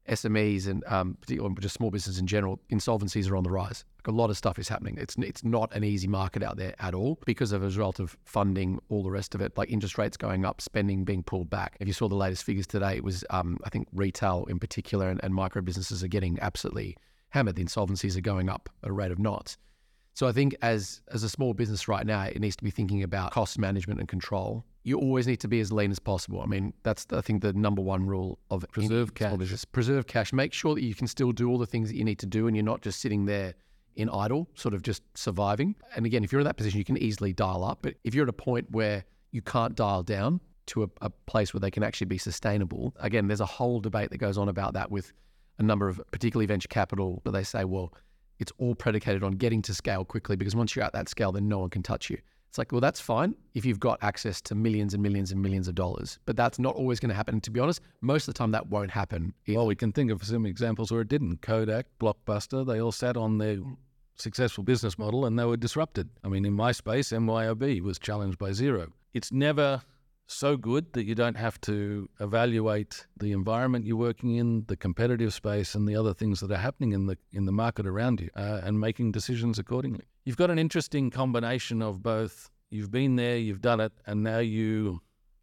SMEs 0.08 0.66
and 0.66 0.84
um, 0.86 1.16
particularly 1.20 1.54
just 1.60 1.74
small 1.74 1.90
business 1.90 2.18
in 2.18 2.26
general, 2.26 2.60
insolvencies 2.70 3.30
are 3.30 3.36
on 3.36 3.44
the 3.44 3.50
rise. 3.50 3.84
Like 3.98 4.08
a 4.12 4.16
lot 4.16 4.30
of 4.30 4.36
stuff 4.36 4.58
is 4.58 4.68
happening. 4.68 4.98
It's 4.98 5.14
it's 5.16 5.44
not 5.44 5.74
an 5.74 5.84
easy 5.84 6.08
market 6.08 6.42
out 6.42 6.56
there 6.56 6.74
at 6.80 6.94
all 6.94 7.20
because 7.24 7.52
of 7.52 7.62
a 7.62 7.66
result 7.66 8.00
of 8.00 8.16
funding, 8.24 8.80
all 8.88 9.02
the 9.02 9.10
rest 9.10 9.34
of 9.34 9.40
it, 9.40 9.56
like 9.56 9.70
interest 9.70 9.98
rates 9.98 10.16
going 10.16 10.44
up, 10.44 10.60
spending 10.60 11.04
being 11.04 11.22
pulled 11.22 11.48
back. 11.48 11.76
If 11.78 11.86
you 11.86 11.94
saw 11.94 12.08
the 12.08 12.16
latest 12.16 12.44
figures 12.44 12.66
today, 12.66 12.96
it 12.96 13.04
was 13.04 13.24
um, 13.30 13.58
I 13.64 13.68
think 13.68 13.88
retail 13.92 14.44
in 14.48 14.58
particular 14.58 15.08
and, 15.08 15.20
and 15.22 15.34
micro 15.34 15.62
businesses 15.62 16.02
are 16.02 16.08
getting 16.08 16.38
absolutely 16.40 16.96
hammered. 17.30 17.56
The 17.56 17.64
insolvencies 17.64 18.16
are 18.16 18.22
going 18.22 18.48
up 18.48 18.68
at 18.82 18.90
a 18.90 18.92
rate 18.92 19.12
of 19.12 19.18
knots. 19.18 19.56
So 20.14 20.26
I 20.26 20.32
think 20.32 20.56
as 20.62 21.00
as 21.12 21.22
a 21.22 21.28
small 21.28 21.54
business 21.54 21.88
right 21.88 22.06
now, 22.06 22.24
it 22.24 22.40
needs 22.40 22.56
to 22.56 22.64
be 22.64 22.70
thinking 22.70 23.02
about 23.02 23.30
cost 23.30 23.58
management 23.58 24.00
and 24.00 24.08
control. 24.08 24.64
You 24.84 24.98
always 24.98 25.26
need 25.26 25.40
to 25.40 25.48
be 25.48 25.60
as 25.60 25.72
lean 25.72 25.90
as 25.90 25.98
possible. 25.98 26.40
I 26.40 26.46
mean, 26.46 26.72
that's 26.82 27.06
I 27.12 27.20
think 27.20 27.42
the 27.42 27.52
number 27.52 27.80
one 27.80 28.06
rule 28.06 28.38
of 28.50 28.64
Preserve 28.72 29.14
cash. 29.14 29.30
Preserve 29.72 30.06
cash. 30.06 30.32
Make 30.32 30.52
sure 30.52 30.74
that 30.74 30.82
you 30.82 30.94
can 30.94 31.06
still 31.06 31.32
do 31.32 31.48
all 31.48 31.58
the 31.58 31.66
things 31.66 31.88
that 31.88 31.96
you 31.96 32.04
need 32.04 32.18
to 32.18 32.26
do, 32.26 32.46
and 32.46 32.56
you're 32.56 32.64
not 32.64 32.82
just 32.82 33.00
sitting 33.00 33.26
there 33.26 33.54
in 33.94 34.08
idle, 34.08 34.48
sort 34.54 34.74
of 34.74 34.82
just 34.82 35.02
surviving. 35.14 35.74
And 35.94 36.06
again, 36.06 36.24
if 36.24 36.32
you're 36.32 36.40
in 36.40 36.46
that 36.46 36.56
position, 36.56 36.78
you 36.78 36.84
can 36.84 36.96
easily 36.98 37.32
dial 37.32 37.62
up. 37.64 37.80
But 37.82 37.94
if 38.04 38.14
you're 38.14 38.24
at 38.24 38.28
a 38.28 38.32
point 38.32 38.70
where 38.70 39.04
you 39.30 39.42
can't 39.42 39.74
dial 39.74 40.02
down 40.02 40.40
to 40.66 40.84
a, 40.84 40.88
a 41.02 41.10
place 41.10 41.52
where 41.52 41.60
they 41.60 41.70
can 41.70 41.82
actually 41.82 42.06
be 42.06 42.18
sustainable, 42.18 42.94
again, 43.00 43.26
there's 43.28 43.40
a 43.40 43.46
whole 43.46 43.80
debate 43.80 44.10
that 44.10 44.18
goes 44.18 44.38
on 44.38 44.48
about 44.48 44.74
that 44.74 44.90
with 44.90 45.12
a 45.58 45.62
number 45.62 45.88
of 45.88 46.00
particularly 46.10 46.46
venture 46.46 46.68
capital, 46.68 47.20
where 47.24 47.32
they 47.32 47.44
say, 47.44 47.64
well, 47.64 47.92
it's 48.38 48.52
all 48.58 48.74
predicated 48.74 49.22
on 49.22 49.32
getting 49.32 49.62
to 49.62 49.74
scale 49.74 50.04
quickly 50.04 50.36
because 50.36 50.56
once 50.56 50.74
you're 50.74 50.84
at 50.84 50.92
that 50.92 51.08
scale, 51.08 51.32
then 51.32 51.48
no 51.48 51.58
one 51.58 51.70
can 51.70 51.82
touch 51.82 52.10
you. 52.10 52.18
It's 52.52 52.58
like, 52.58 52.70
well, 52.70 52.82
that's 52.82 53.00
fine 53.00 53.34
if 53.54 53.64
you've 53.64 53.80
got 53.80 53.98
access 54.02 54.42
to 54.42 54.54
millions 54.54 54.92
and 54.92 55.02
millions 55.02 55.32
and 55.32 55.40
millions 55.40 55.68
of 55.68 55.74
dollars, 55.74 56.18
but 56.26 56.36
that's 56.36 56.58
not 56.58 56.74
always 56.74 57.00
going 57.00 57.08
to 57.08 57.14
happen. 57.14 57.36
And 57.36 57.42
to 57.44 57.50
be 57.50 57.58
honest, 57.58 57.80
most 58.02 58.28
of 58.28 58.34
the 58.34 58.36
time 58.36 58.50
that 58.50 58.66
won't 58.66 58.90
happen. 58.90 59.32
Well, 59.48 59.64
we 59.64 59.74
can 59.74 59.90
think 59.90 60.10
of 60.10 60.22
some 60.22 60.44
examples 60.44 60.92
where 60.92 61.00
it 61.00 61.08
didn't. 61.08 61.40
Kodak, 61.40 61.86
Blockbuster, 61.98 62.66
they 62.66 62.78
all 62.78 62.92
sat 62.92 63.16
on 63.16 63.38
their 63.38 63.56
successful 64.16 64.64
business 64.64 64.98
model 64.98 65.24
and 65.24 65.38
they 65.38 65.46
were 65.46 65.56
disrupted. 65.56 66.10
I 66.24 66.28
mean, 66.28 66.44
in 66.44 66.52
my 66.52 66.72
space, 66.72 67.08
MYOB 67.08 67.80
was 67.80 67.98
challenged 67.98 68.36
by 68.36 68.50
Xero. 68.50 68.88
It's 69.14 69.32
never 69.32 69.80
so 70.26 70.58
good 70.58 70.92
that 70.92 71.04
you 71.04 71.14
don't 71.14 71.38
have 71.38 71.58
to 71.62 72.06
evaluate 72.20 73.06
the 73.16 73.32
environment 73.32 73.86
you're 73.86 73.96
working 73.96 74.36
in, 74.36 74.66
the 74.68 74.76
competitive 74.76 75.32
space, 75.32 75.74
and 75.74 75.88
the 75.88 75.96
other 75.96 76.12
things 76.12 76.40
that 76.40 76.50
are 76.50 76.56
happening 76.56 76.92
in 76.92 77.06
the 77.06 77.16
in 77.32 77.46
the 77.46 77.52
market 77.52 77.86
around 77.86 78.20
you, 78.20 78.28
uh, 78.36 78.60
and 78.62 78.78
making 78.78 79.12
decisions 79.12 79.58
accordingly. 79.58 80.04
You've 80.24 80.36
got 80.36 80.50
an 80.50 80.58
interesting 80.58 81.10
combination 81.10 81.82
of 81.82 82.02
both. 82.02 82.48
You've 82.70 82.92
been 82.92 83.16
there, 83.16 83.36
you've 83.36 83.60
done 83.60 83.80
it, 83.80 83.92
and 84.06 84.22
now 84.22 84.38
you 84.38 85.00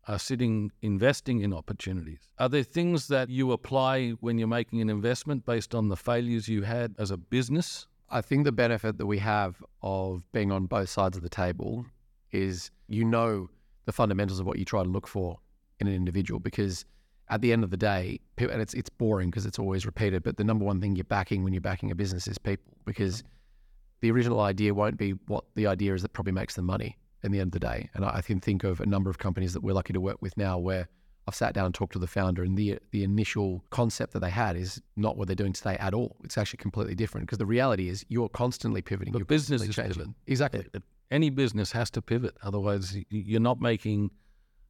are 0.08 0.18
sitting 0.18 0.72
investing 0.82 1.42
in 1.42 1.54
opportunities. 1.54 2.20
Are 2.40 2.48
there 2.48 2.64
things 2.64 3.10
that 3.10 3.30
you 3.30 3.52
apply 3.52 4.12
when 4.22 4.38
you're 4.38 4.48
making 4.48 4.80
an 4.80 4.90
investment 4.90 5.46
based 5.46 5.76
on 5.76 5.90
the 5.90 5.98
failures 5.98 6.48
you 6.48 6.64
had 6.64 6.96
as 6.98 7.12
a 7.12 7.18
business? 7.18 7.88
I 8.10 8.22
think 8.22 8.46
the 8.46 8.54
benefit 8.54 8.98
that 8.98 9.06
we 9.06 9.20
have 9.20 9.62
of 9.84 10.24
being 10.32 10.52
on 10.52 10.66
both 10.66 10.90
sides 10.90 11.18
of 11.18 11.24
the 11.24 11.30
table 11.30 11.86
is 12.32 12.72
you 12.88 13.04
know 13.04 13.50
the 13.86 13.92
fundamentals 13.92 14.40
of 14.40 14.46
what 14.46 14.58
you 14.58 14.66
try 14.66 14.82
to 14.82 14.90
look 14.90 15.08
for 15.08 15.40
in 15.80 15.88
an 15.88 15.94
individual 15.94 16.40
because 16.40 16.86
at 17.30 17.42
the 17.42 17.52
end 17.52 17.64
of 17.64 17.70
the 17.70 17.78
day, 17.78 18.20
and 18.38 18.62
it's 18.62 18.74
it's 18.74 18.90
boring 18.90 19.30
because 19.30 19.46
it's 19.46 19.60
always 19.60 19.86
repeated, 19.86 20.24
but 20.24 20.38
the 20.38 20.44
number 20.44 20.64
one 20.64 20.80
thing 20.80 20.96
you're 20.96 21.04
backing 21.04 21.44
when 21.44 21.54
you're 21.54 21.62
backing 21.62 21.92
a 21.92 21.96
business 21.96 22.28
is 22.28 22.38
people 22.38 22.74
because 22.86 23.24
the 24.02 24.12
original 24.12 24.40
idea 24.40 24.74
won't 24.74 24.98
be 24.98 25.12
what 25.28 25.46
the 25.56 25.68
idea 25.68 25.94
is 25.94 26.02
that 26.02 26.14
probably 26.14 26.34
makes 26.34 26.56
the 26.56 26.62
money 26.62 26.98
in 27.24 27.32
the 27.32 27.40
end 27.40 27.48
of 27.50 27.52
the 27.54 27.60
day. 27.60 27.90
And 27.94 28.06
I 28.06 28.22
can 28.22 28.40
think 28.40 28.64
of 28.64 28.80
a 28.80 28.86
number 28.86 29.10
of 29.10 29.18
companies 29.18 29.54
that 29.54 29.62
we're 29.62 29.74
lucky 29.74 29.94
to 29.94 30.00
work 30.02 30.18
with 30.22 30.36
now 30.38 30.58
where 30.58 30.88
I've 31.28 31.36
sat 31.36 31.54
down 31.54 31.66
and 31.66 31.76
talked 31.76 31.94
to 31.94 32.00
the 32.00 32.08
founder, 32.08 32.44
and 32.44 32.58
the 32.58 32.80
the 32.92 33.04
initial 33.04 33.64
concept 33.70 34.14
that 34.14 34.20
they 34.20 34.32
had 34.32 34.56
is 34.56 34.82
not 34.96 35.16
what 35.16 35.28
they're 35.28 35.36
doing 35.36 35.54
today 35.54 35.76
at 35.80 35.94
all. 35.94 36.16
It's 36.24 36.38
actually 36.40 36.58
completely 36.58 36.96
different 36.96 37.28
because 37.28 37.38
the 37.38 37.46
reality 37.46 37.88
is 37.88 38.04
you're 38.10 38.30
constantly 38.30 38.82
pivoting. 38.82 39.14
The 39.14 39.24
business 39.26 39.62
is 39.62 39.76
changing. 39.76 39.94
pivot. 39.94 40.16
Exactly. 40.28 40.66
It- 40.74 40.84
Any 41.12 41.30
business 41.30 41.72
has 41.74 41.90
to 41.92 42.02
pivot, 42.02 42.36
otherwise 42.42 42.98
you're 43.10 43.40
not 43.42 43.60
making 43.60 44.10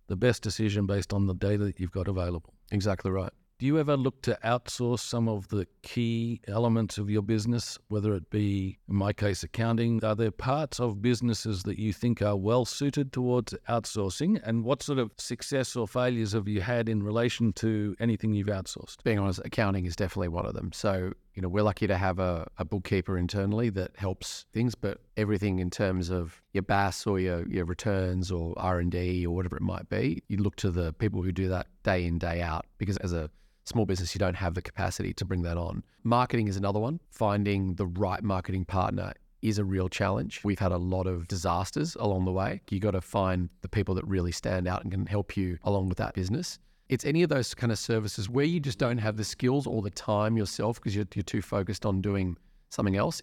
the 0.08 0.16
best 0.16 0.42
decision 0.42 0.86
based 0.86 1.14
on 1.14 1.28
the 1.28 1.34
data 1.36 1.64
that 1.66 1.80
you've 1.80 1.92
got 1.92 2.08
available. 2.08 2.54
Exactly 2.72 3.12
right. 3.12 3.32
Do 3.60 3.66
you 3.66 3.78
ever 3.78 3.98
look 3.98 4.22
to 4.22 4.40
outsource 4.42 5.00
some 5.00 5.28
of 5.28 5.50
the 5.50 5.68
key 5.82 6.40
elements 6.48 6.98
of 6.98 7.10
your 7.10 7.22
business, 7.22 7.78
whether 7.90 8.14
it 8.14 8.30
be, 8.30 8.78
in 8.88 8.96
my 8.96 9.12
case, 9.12 9.44
accounting? 9.44 10.02
Are 10.02 10.16
there 10.16 10.32
parts 10.32 10.80
of 10.80 11.02
businesses 11.02 11.64
that 11.64 11.78
you 11.78 11.92
think 11.92 12.22
are 12.22 12.38
well 12.38 12.64
suited 12.64 13.12
towards 13.12 13.54
outsourcing? 13.68 14.40
And 14.46 14.64
what 14.64 14.82
sort 14.82 14.98
of 14.98 15.12
success 15.18 15.76
or 15.76 15.90
failures 15.90 16.32
have 16.32 16.48
you 16.48 16.62
had 16.62 16.88
in 16.88 17.04
relation 17.04 17.52
to 17.56 17.98
anything 18.00 18.32
you've 18.32 18.48
outsourced? 18.48 19.04
Being 19.04 19.20
honest, 19.20 19.42
accounting 19.44 19.86
is 19.86 19.98
definitely 19.98 20.30
one 20.30 20.46
of 20.46 20.54
them. 20.54 20.72
So, 20.72 21.12
you 21.36 21.42
know, 21.42 21.50
we're 21.50 21.64
lucky 21.64 21.86
to 21.86 21.98
have 21.98 22.18
a, 22.18 22.48
a 22.60 22.64
bookkeeper 22.64 23.18
internally 23.18 23.70
that 23.72 23.92
helps 23.98 24.46
things, 24.54 24.74
but 24.74 25.02
everything 25.18 25.60
in 25.60 25.70
terms 25.70 26.10
of 26.10 26.42
your 26.54 26.64
BAS 26.64 27.06
or 27.06 27.20
your, 27.20 27.46
your 27.50 27.66
returns 27.66 28.32
or 28.32 28.54
R&D 28.56 29.26
or 29.26 29.36
whatever 29.36 29.58
it 29.58 29.64
might 29.64 29.90
be, 29.90 30.24
you 30.30 30.38
look 30.38 30.56
to 30.56 30.72
the 30.72 30.94
people 30.94 31.22
who 31.22 31.34
do 31.34 31.50
that 31.50 31.68
day 31.84 32.06
in, 32.06 32.20
day 32.20 32.42
out. 32.42 32.66
Because 32.78 32.96
as 32.98 33.12
a 33.12 33.30
small 33.70 33.86
business, 33.86 34.14
you 34.14 34.20
don't 34.20 34.36
have 34.36 34.56
the 34.56 34.62
capacity 34.62 35.14
to 35.14 35.26
bring 35.26 35.44
that 35.44 35.58
on. 35.58 35.84
Marketing 36.04 36.48
is 36.48 36.58
another 36.58 36.80
one. 36.80 37.00
Finding 37.12 37.76
the 37.76 37.88
right 37.88 38.22
marketing 38.22 38.66
partner 38.66 39.14
is 39.42 39.58
a 39.58 39.64
real 39.64 39.88
challenge. 39.88 40.42
We've 40.44 40.60
had 40.60 40.72
a 40.72 40.78
lot 40.78 41.08
of 41.08 41.28
disasters 41.28 41.96
along 41.96 42.26
the 42.26 42.32
way. 42.32 42.62
You 42.70 42.80
got 42.80 42.92
to 42.92 43.02
find 43.02 43.50
the 43.62 43.70
people 43.70 43.96
that 43.96 44.06
really 44.06 44.32
stand 44.32 44.68
out 44.68 44.84
and 44.84 44.92
can 44.92 45.06
help 45.06 45.38
you 45.38 45.58
along 45.64 45.88
with 45.88 45.98
that 46.00 46.14
business. 46.14 46.60
It's 46.90 47.06
any 47.06 47.24
of 47.24 47.30
those 47.30 47.54
kind 47.54 47.72
of 47.72 47.80
services 47.80 48.30
where 48.30 48.46
you 48.46 48.60
just 48.60 48.80
don't 48.80 48.98
have 48.98 49.16
the 49.16 49.24
skills 49.24 49.68
or 49.68 49.82
the 49.82 49.92
time 49.92 50.36
yourself 50.36 50.78
because 50.78 50.96
you're, 50.96 51.06
you're 51.14 51.24
too 51.24 51.42
focused 51.42 51.86
on 51.86 52.02
doing 52.02 52.36
something 52.70 52.98
else. 52.98 53.22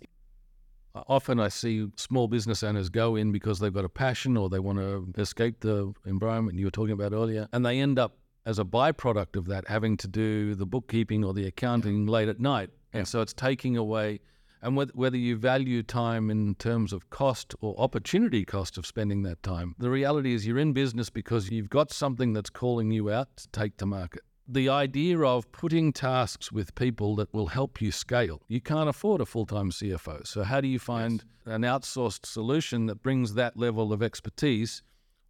Uh, 0.94 1.02
often 1.08 1.40
I 1.40 1.48
see 1.48 1.88
small 1.96 2.28
business 2.28 2.62
owners 2.62 2.88
go 2.88 3.16
in 3.16 3.32
because 3.32 3.58
they've 3.58 3.74
got 3.74 3.84
a 3.84 3.88
passion 3.88 4.36
or 4.36 4.48
they 4.48 4.60
want 4.60 4.78
to 4.78 5.20
escape 5.20 5.60
the 5.60 5.92
environment 6.06 6.58
you 6.58 6.66
were 6.66 6.70
talking 6.70 6.92
about 6.92 7.12
earlier, 7.12 7.48
and 7.52 7.66
they 7.66 7.80
end 7.80 7.98
up 7.98 8.16
as 8.46 8.58
a 8.60 8.64
byproduct 8.64 9.36
of 9.36 9.46
that 9.46 9.66
having 9.68 9.96
to 9.98 10.08
do 10.08 10.54
the 10.54 10.64
bookkeeping 10.64 11.24
or 11.24 11.34
the 11.34 11.44
accounting 11.46 12.06
late 12.06 12.28
at 12.28 12.40
night. 12.40 12.70
And 12.92 13.00
Yeah. 13.00 13.04
so 13.04 13.20
it's 13.20 13.34
taking 13.34 13.76
away, 13.76 14.20
and 14.62 14.76
whether, 14.76 14.92
whether 14.94 15.16
you 15.16 15.36
value 15.36 15.82
time 15.82 16.30
in 16.30 16.54
terms 16.54 16.92
of 16.92 17.10
cost 17.10 17.54
or 17.60 17.78
opportunity 17.78 18.44
cost 18.44 18.78
of 18.78 18.86
spending 18.86 19.22
that 19.24 19.42
time, 19.42 19.74
the 19.78 19.90
reality 19.90 20.32
is 20.32 20.46
you're 20.46 20.58
in 20.60 20.72
business 20.72 21.10
because 21.10 21.50
you've 21.50 21.68
got 21.68 21.92
something 21.92 22.32
that's 22.32 22.48
calling 22.48 22.90
you 22.92 23.10
out 23.10 23.36
to 23.36 23.48
take 23.48 23.76
to 23.78 23.86
market. 23.86 24.22
The 24.48 24.68
idea 24.68 25.18
of 25.22 25.50
putting 25.50 25.92
tasks 25.92 26.52
with 26.52 26.72
people 26.76 27.16
that 27.16 27.34
will 27.34 27.48
help 27.48 27.82
you 27.82 27.90
scale. 27.90 28.40
You 28.46 28.60
can't 28.60 28.88
afford 28.88 29.20
a 29.20 29.26
full 29.26 29.44
time 29.44 29.72
CFO. 29.72 30.24
So, 30.24 30.44
how 30.44 30.60
do 30.60 30.68
you 30.68 30.78
find 30.78 31.24
an 31.46 31.62
outsourced 31.62 32.24
solution 32.24 32.86
that 32.86 33.02
brings 33.02 33.34
that 33.34 33.56
level 33.56 33.92
of 33.92 34.04
expertise 34.04 34.82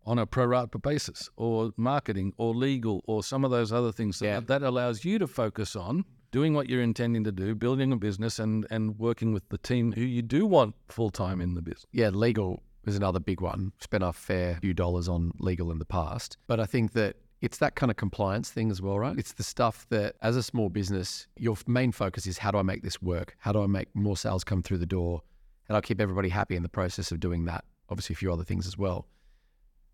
on 0.06 0.18
a 0.18 0.26
pro 0.26 0.46
rata 0.46 0.78
basis, 0.78 1.28
or 1.36 1.72
marketing, 1.76 2.32
or 2.38 2.54
legal, 2.54 3.02
or 3.06 3.22
some 3.22 3.44
of 3.44 3.50
those 3.50 3.72
other 3.72 3.92
things? 3.92 4.16
So 4.18 4.24
Yeah. 4.24 4.40
that 4.40 4.62
allows 4.62 5.04
you 5.04 5.18
to 5.18 5.26
focus 5.26 5.74
on 5.76 6.04
doing 6.32 6.54
what 6.54 6.68
you're 6.68 6.82
intending 6.82 7.24
to 7.24 7.32
do, 7.32 7.54
building 7.54 7.92
a 7.92 7.96
business, 7.96 8.38
and, 8.38 8.66
and 8.70 8.98
working 8.98 9.32
with 9.32 9.48
the 9.48 9.58
team 9.58 9.92
who 9.92 10.02
you 10.02 10.22
do 10.22 10.46
want 10.46 10.74
full 10.88 11.10
time 11.10 11.40
in 11.40 11.54
the 11.54 11.62
business. 11.62 11.86
Yeah, 11.92 12.10
legal 12.10 12.62
is 12.86 12.96
another 12.96 13.18
big 13.20 13.40
one. 13.40 13.72
Spent 13.80 14.04
a 14.04 14.12
fair 14.12 14.58
few 14.60 14.74
dollars 14.74 15.08
on 15.08 15.32
legal 15.38 15.70
in 15.72 15.78
the 15.78 15.84
past. 15.84 16.36
But 16.46 16.60
I 16.60 16.66
think 16.66 16.92
that 16.92 17.16
it's 17.40 17.58
that 17.58 17.74
kind 17.74 17.90
of 17.90 17.96
compliance 17.96 18.50
thing 18.50 18.70
as 18.70 18.80
well, 18.80 18.98
right? 18.98 19.18
It's 19.18 19.32
the 19.32 19.42
stuff 19.42 19.86
that, 19.90 20.16
as 20.22 20.36
a 20.36 20.42
small 20.42 20.68
business, 20.68 21.26
your 21.36 21.56
main 21.66 21.92
focus 21.92 22.26
is 22.26 22.38
how 22.38 22.50
do 22.50 22.58
I 22.58 22.62
make 22.62 22.82
this 22.82 23.02
work? 23.02 23.36
How 23.38 23.52
do 23.52 23.62
I 23.62 23.66
make 23.66 23.88
more 23.94 24.16
sales 24.16 24.44
come 24.44 24.62
through 24.62 24.78
the 24.78 24.86
door? 24.86 25.22
And 25.68 25.74
I'll 25.76 25.82
keep 25.82 26.00
everybody 26.00 26.28
happy 26.28 26.54
in 26.56 26.62
the 26.62 26.68
process 26.68 27.10
of 27.12 27.18
doing 27.20 27.44
that. 27.46 27.64
Obviously, 27.88 28.14
a 28.14 28.16
few 28.16 28.32
other 28.32 28.44
things 28.44 28.66
as 28.66 28.78
well. 28.78 29.06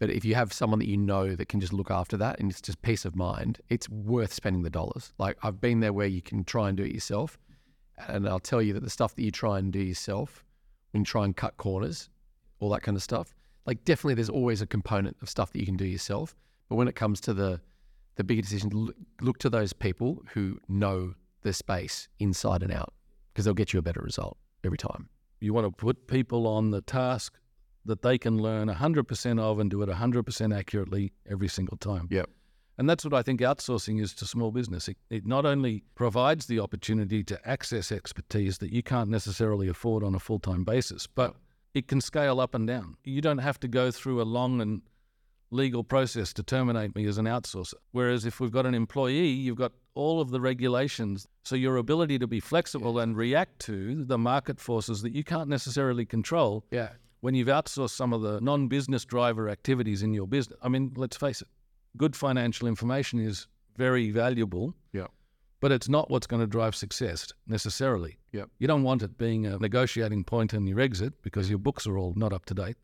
But 0.03 0.11
if 0.11 0.25
you 0.25 0.35
have 0.35 0.53
someone 0.53 0.81
that 0.81 0.89
you 0.89 0.97
know 0.97 1.37
that 1.37 1.49
can 1.49 1.61
just 1.61 1.73
look 1.73 1.89
after 1.89 2.17
that 2.17 2.41
and 2.41 2.51
it's 2.51 2.61
just 2.61 2.83
peace 2.83 3.05
of 3.05 3.15
mind, 3.15 3.61
it's 3.69 3.89
worth 3.89 4.33
spending 4.33 4.65
the 4.65 4.69
dollars. 4.69 5.13
Like 5.17 5.39
I've 5.45 5.61
been 5.61 5.79
there 5.79 5.93
where 5.93 6.09
you 6.09 6.21
can 6.21 6.43
try 6.43 6.67
and 6.67 6.77
do 6.77 6.83
it 6.83 6.91
yourself. 6.93 7.39
And 8.09 8.29
I'll 8.29 8.41
tell 8.41 8.61
you 8.61 8.73
that 8.73 8.83
the 8.83 8.91
stuff 8.91 9.15
that 9.15 9.23
you 9.23 9.31
try 9.31 9.61
and 9.61 9.73
do 9.73 9.79
yourself, 9.79 10.45
when 10.91 11.03
you 11.03 11.05
try 11.05 11.25
and 11.25 11.37
cut 11.37 11.57
corners, 11.57 12.11
all 12.59 12.69
that 12.71 12.83
kind 12.83 12.97
of 12.97 13.03
stuff, 13.05 13.33
like 13.65 13.85
definitely 13.85 14.15
there's 14.15 14.29
always 14.29 14.61
a 14.61 14.67
component 14.67 15.17
of 15.23 15.31
stuff 15.31 15.53
that 15.53 15.61
you 15.61 15.67
can 15.67 15.77
do 15.77 15.87
yourself. 15.87 16.35
But 16.69 16.75
when 16.75 16.89
it 16.89 16.97
comes 16.97 17.21
to 17.21 17.33
the 17.33 17.61
the 18.17 18.25
bigger 18.25 18.43
decision, 18.43 18.71
look, 18.71 18.97
look 19.21 19.39
to 19.39 19.51
those 19.51 19.73
people 19.73 20.25
who 20.35 20.59
know 20.69 21.15
the 21.43 21.53
space 21.53 22.09
inside 22.19 22.65
and 22.65 22.73
out 22.73 22.93
because 23.33 23.45
they'll 23.45 23.55
get 23.55 23.73
you 23.73 23.79
a 23.79 23.83
better 23.83 24.01
result 24.01 24.37
every 24.65 24.79
time. 24.79 25.09
You 25.39 25.55
want 25.55 25.69
to 25.69 25.71
put 25.71 26.09
people 26.09 26.49
on 26.49 26.73
the 26.73 26.81
task 26.81 27.39
that 27.85 28.03
they 28.03 28.19
can 28.19 28.39
learn 28.39 28.69
100% 28.69 29.41
of 29.41 29.59
and 29.59 29.71
do 29.71 29.83
it 29.83 29.89
100% 29.89 30.57
accurately 30.57 31.13
every 31.29 31.49
single 31.49 31.77
time. 31.77 32.09
Yep. 32.11 32.31
And 32.79 32.89
that's 32.89 33.05
what 33.05 33.15
I 33.15 33.23
think 33.23 33.41
outsourcing 33.41 34.01
is 34.01 34.15
to 34.15 34.25
small 34.25 34.51
business. 34.51 34.89
It, 34.89 34.97
it 35.11 35.27
not 35.27 35.45
only 35.45 35.85
provides 35.95 36.47
the 36.47 36.61
opportunity 36.61 37.23
to 37.25 37.49
access 37.49 37.93
expertise 37.93 38.59
that 38.59 38.73
you 38.73 38.83
can't 38.83 39.11
necessarily 39.11 39.69
afford 39.69 40.03
on 40.03 40.15
a 40.15 40.19
full 40.19 40.39
time 40.39 40.65
basis, 40.65 41.07
but 41.07 41.37
it 41.75 41.89
can 41.89 42.01
scale 42.01 42.41
up 42.41 42.55
and 42.55 42.67
down. 42.67 42.97
You 43.05 43.21
don't 43.21 43.39
have 43.39 43.61
to 43.61 43.69
go 43.69 43.91
through 43.91 44.23
a 44.23 44.25
long 44.25 44.61
and 44.61 44.83
legal 45.51 45.85
process 45.85 46.33
to 46.33 46.43
terminate 46.43 46.97
me 46.97 47.07
as 47.07 47.19
an 47.19 47.27
outsourcer. 47.27 47.75
Whereas 47.93 48.25
if 48.25 48.41
we've 48.41 48.51
got 48.51 48.65
an 48.65 48.75
employee, 48.75 49.29
you've 49.29 49.59
got 49.59 49.73
all 49.95 50.21
of 50.21 50.31
the 50.31 50.41
regulations. 50.41 51.29
So 51.45 51.57
your 51.57 51.77
ability 51.77 52.19
to 52.21 52.27
be 52.27 52.41
flexible 52.41 52.99
and 52.99 53.17
react 53.17 53.59
to 53.61 54.05
the 54.05 54.17
market 54.17 54.59
forces 54.59 55.03
that 55.03 55.15
you 55.15 55.23
can't 55.25 55.49
necessarily 55.49 56.07
control 56.07 56.65
Yeah. 56.71 56.89
When 57.23 57.35
you've 57.35 57.49
outsourced 57.49 57.91
some 57.91 58.13
of 58.13 58.21
the 58.21 58.41
non 58.41 58.69
business 58.69 59.05
driver 59.05 59.49
activities 59.49 60.03
in 60.03 60.13
your 60.13 60.27
business. 60.27 60.59
I 60.63 60.69
mean, 60.69 60.93
let's 60.97 61.17
face 61.17 61.41
it, 61.41 61.49
good 61.97 62.15
financial 62.15 62.69
information 62.69 63.19
is 63.21 63.47
very 63.77 64.11
valuable. 64.11 64.75
Yeah. 64.93 65.07
But 65.61 65.71
it's 65.71 65.89
not 65.89 66.11
what's 66.11 66.27
going 66.27 66.41
to 66.41 66.49
drive 66.49 66.75
success 66.75 67.33
necessarily. 67.47 68.19
Yep. 68.33 68.51
You 68.59 68.67
don't 68.67 68.83
want 68.83 69.03
it 69.03 69.17
being 69.17 69.47
a 69.47 69.57
negotiating 69.59 70.25
point 70.25 70.53
in 70.53 70.67
your 70.67 70.81
exit 70.81 71.15
because 71.23 71.49
your 71.49 71.61
books 71.61 71.87
are 71.87 71.97
all 71.97 72.13
not 72.17 72.33
up 72.33 72.45
to 72.47 72.55
date. 72.55 72.77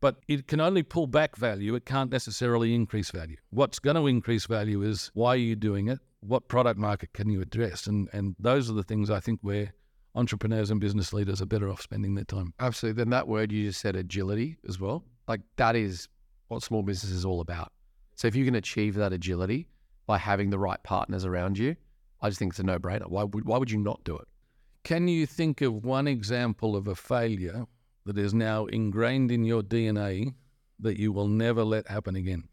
But 0.00 0.16
it 0.26 0.48
can 0.48 0.58
only 0.58 0.82
pull 0.82 1.06
back 1.06 1.36
value. 1.36 1.74
It 1.74 1.84
can't 1.84 2.10
necessarily 2.10 2.74
increase 2.74 3.10
value. 3.10 3.36
What's 3.50 3.78
going 3.78 3.96
to 3.96 4.06
increase 4.06 4.46
value 4.46 4.82
is 4.82 5.10
why 5.12 5.34
are 5.34 5.36
you 5.36 5.54
doing 5.54 5.88
it? 5.88 5.98
What 6.20 6.48
product 6.48 6.78
market 6.78 7.12
can 7.12 7.28
you 7.28 7.42
address? 7.42 7.86
And 7.86 8.08
and 8.12 8.34
those 8.38 8.70
are 8.70 8.74
the 8.74 8.82
things 8.82 9.10
I 9.10 9.20
think 9.20 9.40
where 9.42 9.74
entrepreneurs 10.14 10.70
and 10.70 10.80
business 10.80 11.12
leaders 11.12 11.40
are 11.40 11.46
better 11.46 11.70
off 11.70 11.80
spending 11.82 12.14
their 12.14 12.24
time. 12.24 12.52
Absolutely. 12.60 13.00
Then 13.02 13.10
that 13.10 13.28
word 13.28 13.50
you 13.50 13.66
just 13.66 13.80
said, 13.80 13.96
agility 13.96 14.56
as 14.68 14.78
well. 14.78 15.04
Like 15.28 15.40
that 15.56 15.76
is 15.76 16.08
what 16.48 16.62
small 16.62 16.82
business 16.82 17.12
is 17.12 17.24
all 17.24 17.40
about. 17.40 17.72
So 18.16 18.28
if 18.28 18.36
you 18.36 18.44
can 18.44 18.54
achieve 18.54 18.94
that 18.96 19.12
agility 19.12 19.68
by 20.06 20.18
having 20.18 20.50
the 20.50 20.58
right 20.58 20.82
partners 20.82 21.24
around 21.24 21.56
you, 21.58 21.76
I 22.20 22.28
just 22.28 22.38
think 22.38 22.52
it's 22.52 22.58
a 22.60 22.62
no 22.62 22.78
brainer. 22.78 23.08
Why 23.08 23.24
would, 23.24 23.44
why 23.44 23.58
would 23.58 23.70
you 23.70 23.78
not 23.78 24.04
do 24.04 24.16
it? 24.16 24.28
Can 24.84 25.08
you 25.08 25.26
think 25.26 25.60
of 25.60 25.84
one 25.84 26.06
example 26.06 26.76
of 26.76 26.88
a 26.88 26.94
failure 26.94 27.66
that 28.04 28.18
is 28.18 28.34
now 28.34 28.66
ingrained 28.66 29.30
in 29.30 29.44
your 29.44 29.62
DNA 29.62 30.34
that 30.80 30.98
you 30.98 31.12
will 31.12 31.28
never 31.28 31.64
let 31.64 31.88
happen 31.88 32.16
again? 32.16 32.48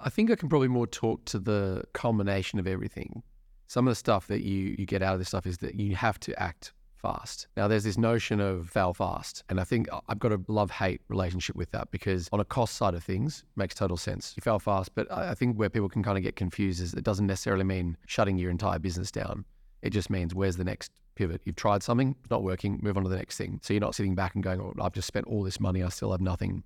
I 0.00 0.10
think 0.10 0.30
I 0.30 0.36
can 0.36 0.48
probably 0.48 0.68
more 0.68 0.86
talk 0.86 1.24
to 1.26 1.38
the 1.38 1.84
culmination 1.92 2.58
of 2.58 2.66
everything. 2.66 3.22
Some 3.66 3.86
of 3.86 3.92
the 3.92 3.96
stuff 3.96 4.28
that 4.28 4.42
you, 4.42 4.76
you 4.78 4.86
get 4.86 5.02
out 5.02 5.14
of 5.14 5.18
this 5.18 5.28
stuff 5.28 5.46
is 5.46 5.58
that 5.58 5.74
you 5.74 5.94
have 5.96 6.18
to 6.20 6.40
act 6.40 6.72
fast. 6.98 7.46
Now, 7.56 7.68
there's 7.68 7.84
this 7.84 7.98
notion 7.98 8.40
of 8.40 8.68
fail 8.70 8.92
fast. 8.92 9.44
And 9.48 9.60
I 9.60 9.64
think 9.64 9.88
I've 10.08 10.18
got 10.18 10.32
a 10.32 10.40
love 10.48 10.70
hate 10.70 11.00
relationship 11.08 11.56
with 11.56 11.70
that 11.72 11.90
because 11.90 12.28
on 12.32 12.40
a 12.40 12.44
cost 12.44 12.76
side 12.76 12.94
of 12.94 13.02
things, 13.02 13.44
makes 13.56 13.74
total 13.74 13.96
sense. 13.96 14.34
You 14.36 14.42
fail 14.42 14.58
fast. 14.58 14.94
But 14.94 15.10
I 15.10 15.34
think 15.34 15.56
where 15.56 15.70
people 15.70 15.88
can 15.88 16.02
kind 16.02 16.18
of 16.18 16.24
get 16.24 16.36
confused 16.36 16.80
is 16.82 16.94
it 16.94 17.04
doesn't 17.04 17.26
necessarily 17.26 17.64
mean 17.64 17.96
shutting 18.06 18.38
your 18.38 18.50
entire 18.50 18.78
business 18.78 19.10
down. 19.10 19.44
It 19.82 19.90
just 19.90 20.10
means 20.10 20.34
where's 20.34 20.56
the 20.56 20.64
next 20.64 20.92
pivot? 21.14 21.42
You've 21.44 21.56
tried 21.56 21.82
something, 21.82 22.16
it's 22.20 22.30
not 22.30 22.42
working, 22.42 22.78
move 22.82 22.96
on 22.96 23.02
to 23.02 23.08
the 23.08 23.16
next 23.16 23.36
thing. 23.36 23.60
So 23.62 23.74
you're 23.74 23.80
not 23.80 23.94
sitting 23.94 24.14
back 24.14 24.34
and 24.34 24.42
going, 24.42 24.60
oh, 24.60 24.74
I've 24.80 24.92
just 24.92 25.06
spent 25.06 25.26
all 25.26 25.42
this 25.42 25.60
money, 25.60 25.82
I 25.82 25.88
still 25.88 26.12
have 26.12 26.20
nothing 26.20 26.62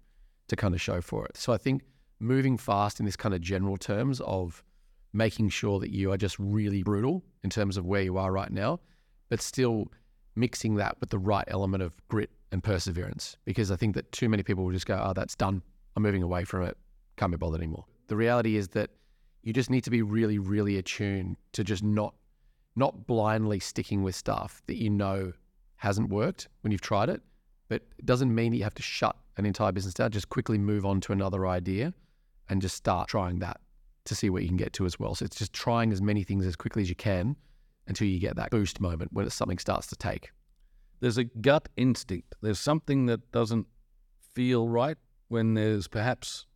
to 0.49 0.57
kind 0.57 0.75
of 0.75 0.81
show 0.81 1.01
for 1.01 1.27
it. 1.27 1.37
So 1.37 1.53
I 1.53 1.59
think 1.59 1.83
moving 2.21 2.57
fast 2.57 3.01
in 3.01 3.07
this 3.07 3.17
kind 3.17 3.35
of 3.35 3.41
general 3.41 3.77
terms 3.77 4.21
of 4.21 4.63
making 5.13 5.49
sure 5.49 5.79
that 5.81 5.91
you 5.91 6.13
are 6.13 6.17
just 6.17 6.39
really 6.39 6.83
brutal 6.83 7.23
in 7.43 7.51
terms 7.51 7.77
of 7.77 7.85
where 7.85 8.03
you 8.03 8.17
are 8.17 8.33
right 8.33 8.51
now, 8.51 8.81
but 9.29 9.41
still 9.41 9.89
mixing 10.35 10.77
that 10.77 10.99
with 11.01 11.11
the 11.11 11.19
right 11.19 11.45
element 11.49 11.83
of 11.83 11.93
grit 12.09 12.31
and 12.51 12.63
perseverance. 12.63 13.37
Because 13.45 13.71
I 13.71 13.77
think 13.77 13.95
that 13.95 14.11
too 14.13 14.29
many 14.29 14.43
people 14.43 14.65
will 14.65 14.73
just 14.73 14.87
go, 14.87 15.03
oh, 15.03 15.13
that's 15.13 15.35
done. 15.35 15.63
I'm 15.97 16.03
moving 16.03 16.23
away 16.23 16.45
from 16.45 16.65
it. 16.65 16.77
Can't 17.17 17.31
be 17.31 17.37
bothered 17.37 17.61
anymore. 17.61 17.85
The 18.09 18.17
reality 18.17 18.57
is 18.57 18.69
that 18.69 18.91
you 19.43 19.53
just 19.53 19.71
need 19.71 19.85
to 19.85 19.91
be 19.91 20.03
really, 20.03 20.39
really 20.39 20.79
attuned 20.79 21.37
to 21.53 21.65
just 21.65 21.83
not 21.83 22.15
not 22.75 23.07
blindly 23.07 23.61
sticking 23.61 24.03
with 24.03 24.15
stuff 24.15 24.63
that 24.67 24.77
you 24.77 24.89
know 24.89 25.31
hasn't 25.77 26.09
worked 26.09 26.49
when 26.63 26.73
you've 26.73 26.81
tried 26.81 27.11
it. 27.11 27.21
But 27.69 27.83
it 27.99 28.07
doesn't 28.07 28.35
mean 28.35 28.53
that 28.53 28.59
you 28.59 28.65
have 28.65 28.75
to 28.75 28.83
shut 28.83 29.15
an 29.37 29.45
entire 29.45 29.73
business 29.73 29.93
down. 29.93 30.11
Just 30.11 30.31
quickly 30.31 30.57
move 30.57 30.87
on 30.87 31.01
to 31.03 31.13
another 31.13 31.47
idea 31.47 31.93
and 32.49 32.63
just 32.63 32.77
start 32.77 33.09
trying 33.09 33.41
that 33.41 33.61
to 34.05 34.15
see 34.15 34.31
what 34.31 34.43
you 34.43 34.49
can 34.49 34.57
get 34.57 34.73
to 34.75 34.87
as 34.87 34.99
well. 34.99 35.15
So 35.15 35.25
it's 35.25 35.37
just 35.37 35.53
trying 35.53 35.93
as 35.93 36.01
many 36.01 36.23
things 36.23 36.47
as 36.47 36.57
quickly 36.57 36.83
as 36.83 36.89
you 36.89 36.95
can 36.95 37.37
until 37.87 38.07
you 38.07 38.19
get 38.19 38.37
that 38.37 38.51
boost 38.51 38.81
moment 38.81 39.13
when 39.13 39.29
something 39.31 39.59
starts 39.59 39.87
to 39.89 39.97
take. 39.97 40.31
There's 41.01 41.19
a 41.19 41.25
gut 41.25 41.69
instinct. 41.77 42.35
There's 42.41 42.61
something 42.61 43.07
that 43.07 43.33
doesn't 43.33 43.67
feel 44.35 44.69
right 44.69 44.97
when 45.29 45.55
there's 45.55 45.89
perhaps 45.89 46.47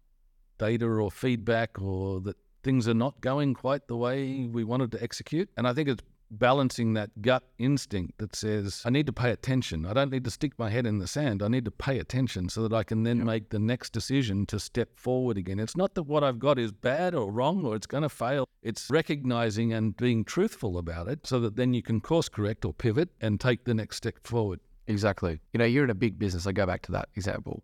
data 0.59 0.87
or 0.87 1.11
feedback 1.11 1.81
or 1.81 2.21
that 2.21 2.37
things 2.63 2.89
are 2.89 2.95
not 2.95 3.21
going 3.21 3.55
quite 3.55 3.87
the 3.89 3.97
way 3.97 4.47
we 4.47 4.65
wanted 4.65 4.93
to 4.93 5.03
execute. 5.03 5.49
And 5.57 5.67
I 5.67 5.73
think 5.73 5.89
it's 5.89 6.03
balancing 6.31 6.95
that 6.95 7.23
gut 7.23 7.45
instinct 7.59 8.19
that 8.19 8.35
says, 8.35 8.83
I 8.85 8.91
need 8.91 9.07
to 9.07 9.13
pay 9.13 9.31
attention. 9.31 9.87
I 9.87 9.93
don't 9.93 10.11
need 10.11 10.25
to 10.25 10.31
stick 10.31 10.53
my 10.59 10.71
head 10.71 10.87
in 10.87 10.99
the 10.99 11.07
sand. 11.07 11.43
I 11.43 11.49
need 11.49 11.65
to 11.65 11.71
pay 11.71 11.99
attention 11.99 12.49
so 12.49 12.63
that 12.67 12.75
I 12.75 12.83
can 12.83 13.03
then 13.03 13.25
make 13.25 13.51
the 13.51 13.59
next 13.59 13.93
decision 13.93 14.47
to 14.47 14.59
step 14.59 14.99
forward 14.99 15.37
again. 15.37 15.59
It's 15.59 15.77
not 15.77 15.95
that 15.95 16.05
what 16.05 16.25
I've 16.25 16.39
got 16.39 16.59
is 16.59 16.73
bad 16.73 17.15
or 17.15 17.31
wrong 17.31 17.65
or 17.65 17.77
it's 17.77 17.87
going 17.87 18.03
to 18.03 18.09
fail. 18.09 18.49
It's 18.63 18.91
recognizing 18.91 19.73
and 19.73 19.97
being 19.97 20.25
truthful 20.25 20.79
about 20.79 21.09
it 21.09 21.27
so 21.27 21.41
that 21.41 21.57
then 21.57 21.75
you 21.75 21.83
can 21.83 22.01
course 22.01 22.29
correct 22.29 22.65
or 22.65 22.73
pivot 22.73 23.11
and 23.21 23.41
take 23.41 23.65
the 23.65 23.75
next 23.75 23.97
step 23.97 24.27
forward. 24.27 24.61
Exactly. 24.89 25.41
You 25.53 25.59
know, 25.59 25.65
you're 25.65 25.85
in 25.85 25.91
a 25.91 25.95
big 25.95 26.19
business. 26.19 26.47
I 26.47 26.53
go 26.53 26.67
back 26.67 26.83
to 26.83 26.93
that 26.93 27.09
example. 27.17 27.63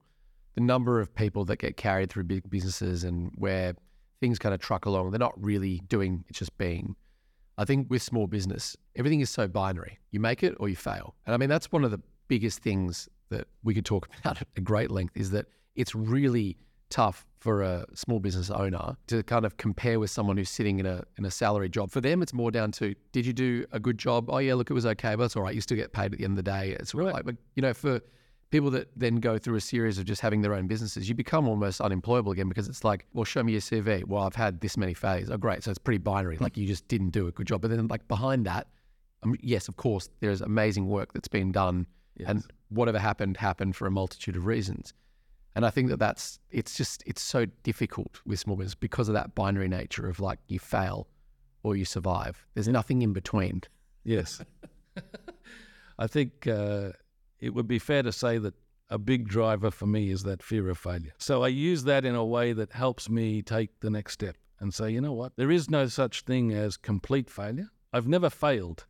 The 0.55 0.61
number 0.61 1.01
of 1.01 1.15
people 1.15 1.45
that 1.47 1.59
get 1.59 1.77
carried 1.77 2.11
through 2.11 2.25
big 2.25 2.49
businesses 2.51 3.05
and 3.05 3.33
where 3.37 3.75
things 4.21 4.39
kind 4.39 4.55
of 4.55 4.61
truck 4.61 4.87
along, 4.87 5.11
they're 5.11 5.19
not 5.19 5.35
really 5.43 5.81
doing, 5.89 6.25
it's 6.29 6.39
just 6.39 6.57
being. 6.59 6.95
I 7.59 7.65
think 7.65 7.91
with 7.91 8.03
small 8.03 8.27
business, 8.27 8.77
everything 8.97 9.21
is 9.21 9.31
so 9.31 9.47
binary. 9.47 9.99
You 10.11 10.21
make 10.21 10.43
it 10.43 10.55
or 10.59 10.69
you 10.69 10.77
fail. 10.77 11.15
And 11.27 11.35
I 11.35 11.37
mean, 11.37 11.49
that's 11.49 11.71
one 11.71 11.85
of 11.85 11.91
the 11.91 12.01
biggest 12.29 12.61
things 12.61 13.09
that 13.29 13.47
we 13.63 13.75
could 13.75 13.85
talk 13.85 14.09
about 14.21 14.41
at 14.41 14.65
great 14.65 14.91
length 14.91 15.17
is 15.17 15.31
that 15.33 15.47
it's 15.75 15.95
really 15.95 16.57
tough 16.91 17.27
for 17.41 17.63
a 17.63 17.87
small 17.95 18.21
business 18.21 18.51
owner 18.51 18.97
to 19.07 19.23
kind 19.25 19.45
of 19.45 19.57
compare 19.57 19.99
with 19.99 20.11
someone 20.11 20.37
who's 20.37 20.51
sitting 20.51 20.79
in 20.79 20.87
a 20.87 21.03
in 21.19 21.25
a 21.25 21.31
salary 21.31 21.69
job. 21.69 21.91
For 21.91 22.01
them, 22.01 22.23
it's 22.23 22.35
more 22.35 22.51
down 22.51 22.71
to 22.73 22.95
did 23.11 23.27
you 23.27 23.33
do 23.33 23.65
a 23.73 23.81
good 23.81 23.99
job? 23.99 24.31
Oh 24.31 24.39
yeah, 24.39 24.55
look, 24.55 24.71
it 24.71 24.75
was 24.75 24.87
okay, 24.87 25.15
but 25.15 25.25
it's 25.25 25.37
all 25.37 25.43
right. 25.43 25.55
You 25.55 25.61
still 25.61 25.77
get 25.77 25.93
paid 25.93 26.13
at 26.13 26.19
the 26.19 26.25
end 26.25 26.39
of 26.39 26.45
the 26.45 26.51
day. 26.51 26.77
It's 26.79 26.95
right. 26.95 27.13
like, 27.13 27.25
but 27.25 27.37
you 27.57 27.63
know, 27.63 27.75
for 27.75 28.01
people 28.53 28.71
that 28.71 28.89
then 28.95 29.17
go 29.17 29.39
through 29.39 29.57
a 29.57 29.61
series 29.61 29.99
of 29.99 30.05
just 30.05 30.21
having 30.21 30.43
their 30.43 30.55
own 30.55 30.69
businesses, 30.69 31.09
you 31.09 31.15
become 31.15 31.49
almost 31.49 31.81
unemployable 31.81 32.31
again 32.31 32.49
because 32.49 32.69
it's 32.69 32.85
like, 32.85 33.07
well, 33.15 33.25
show 33.25 33.43
me 33.43 33.53
your 33.53 33.63
CV. 33.63 34.05
Well, 34.07 34.23
I've 34.23 34.37
had 34.37 34.61
this 34.61 34.77
many 34.77 34.95
failures. 34.95 35.31
Oh, 35.31 35.39
great. 35.39 35.65
So 35.65 35.71
it's 35.71 35.79
pretty 35.79 35.99
binary. 35.99 36.37
Like 36.37 36.57
you 36.57 36.67
just 36.67 36.87
didn't 36.87 37.11
do 37.11 37.27
a 37.27 37.33
good 37.33 37.47
job. 37.47 37.63
But 37.63 37.71
then, 37.71 37.89
like 37.89 38.07
behind 38.07 38.47
that, 38.47 38.69
um, 39.25 39.35
yes, 39.41 39.69
of 39.69 39.77
course, 39.77 40.09
there's 40.21 40.43
amazing 40.43 40.87
work 40.87 41.13
that's 41.15 41.29
been 41.29 41.51
done, 41.51 41.87
yes. 42.17 42.29
and 42.29 42.45
whatever 42.69 42.99
happened 42.99 43.39
happened 43.39 43.75
for 43.75 43.87
a 43.87 43.91
multitude 43.91 44.37
of 44.37 44.47
reasons. 44.47 44.93
And 45.57 45.67
I 45.67 45.71
think 45.71 45.89
that 45.89 45.99
that's 45.99 46.39
it's 46.51 46.77
just 46.77 47.03
it's 47.07 47.23
so 47.23 47.47
difficult 47.63 48.21
with 48.27 48.39
small 48.39 48.57
business 48.57 48.75
because 48.75 49.09
of 49.09 49.15
that 49.15 49.35
binary 49.35 49.69
nature 49.69 50.09
of 50.09 50.21
like 50.21 50.39
you 50.49 50.59
fail 50.59 51.09
or 51.63 51.75
you 51.75 51.85
survive. 51.85 52.45
There's 52.55 52.69
nothing 52.69 53.01
in 53.03 53.13
between. 53.15 53.63
Yes, 54.05 54.43
I 55.99 56.07
think 56.07 56.47
uh, 56.47 56.91
it 57.43 57.53
would 57.53 57.67
be 57.67 57.79
fair 57.81 58.03
to 58.05 58.13
say 58.13 58.39
that 58.39 58.55
a 58.89 58.99
big 58.99 59.27
driver 59.29 59.71
for 59.71 59.87
me 59.87 60.11
is 60.11 60.23
that 60.23 60.43
fear 60.43 60.71
of 60.71 60.79
failure. 60.79 61.13
So 61.19 61.43
I 61.43 61.49
use 61.49 61.83
that 61.85 62.05
in 62.05 62.15
a 62.15 62.25
way 62.25 62.53
that 62.53 62.73
helps 62.73 63.11
me 63.11 63.43
take 63.43 63.81
the 63.81 63.91
next 63.91 64.13
step 64.13 64.37
and 64.61 64.73
say, 64.73 64.91
you 64.91 65.01
know 65.01 65.13
what, 65.13 65.33
there 65.37 65.51
is 65.51 65.69
no 65.69 65.87
such 65.89 66.23
thing 66.23 66.53
as 66.53 66.77
complete 66.77 67.29
failure. 67.29 67.69
I've 67.93 68.07
never 68.07 68.31
failed. 68.31 68.87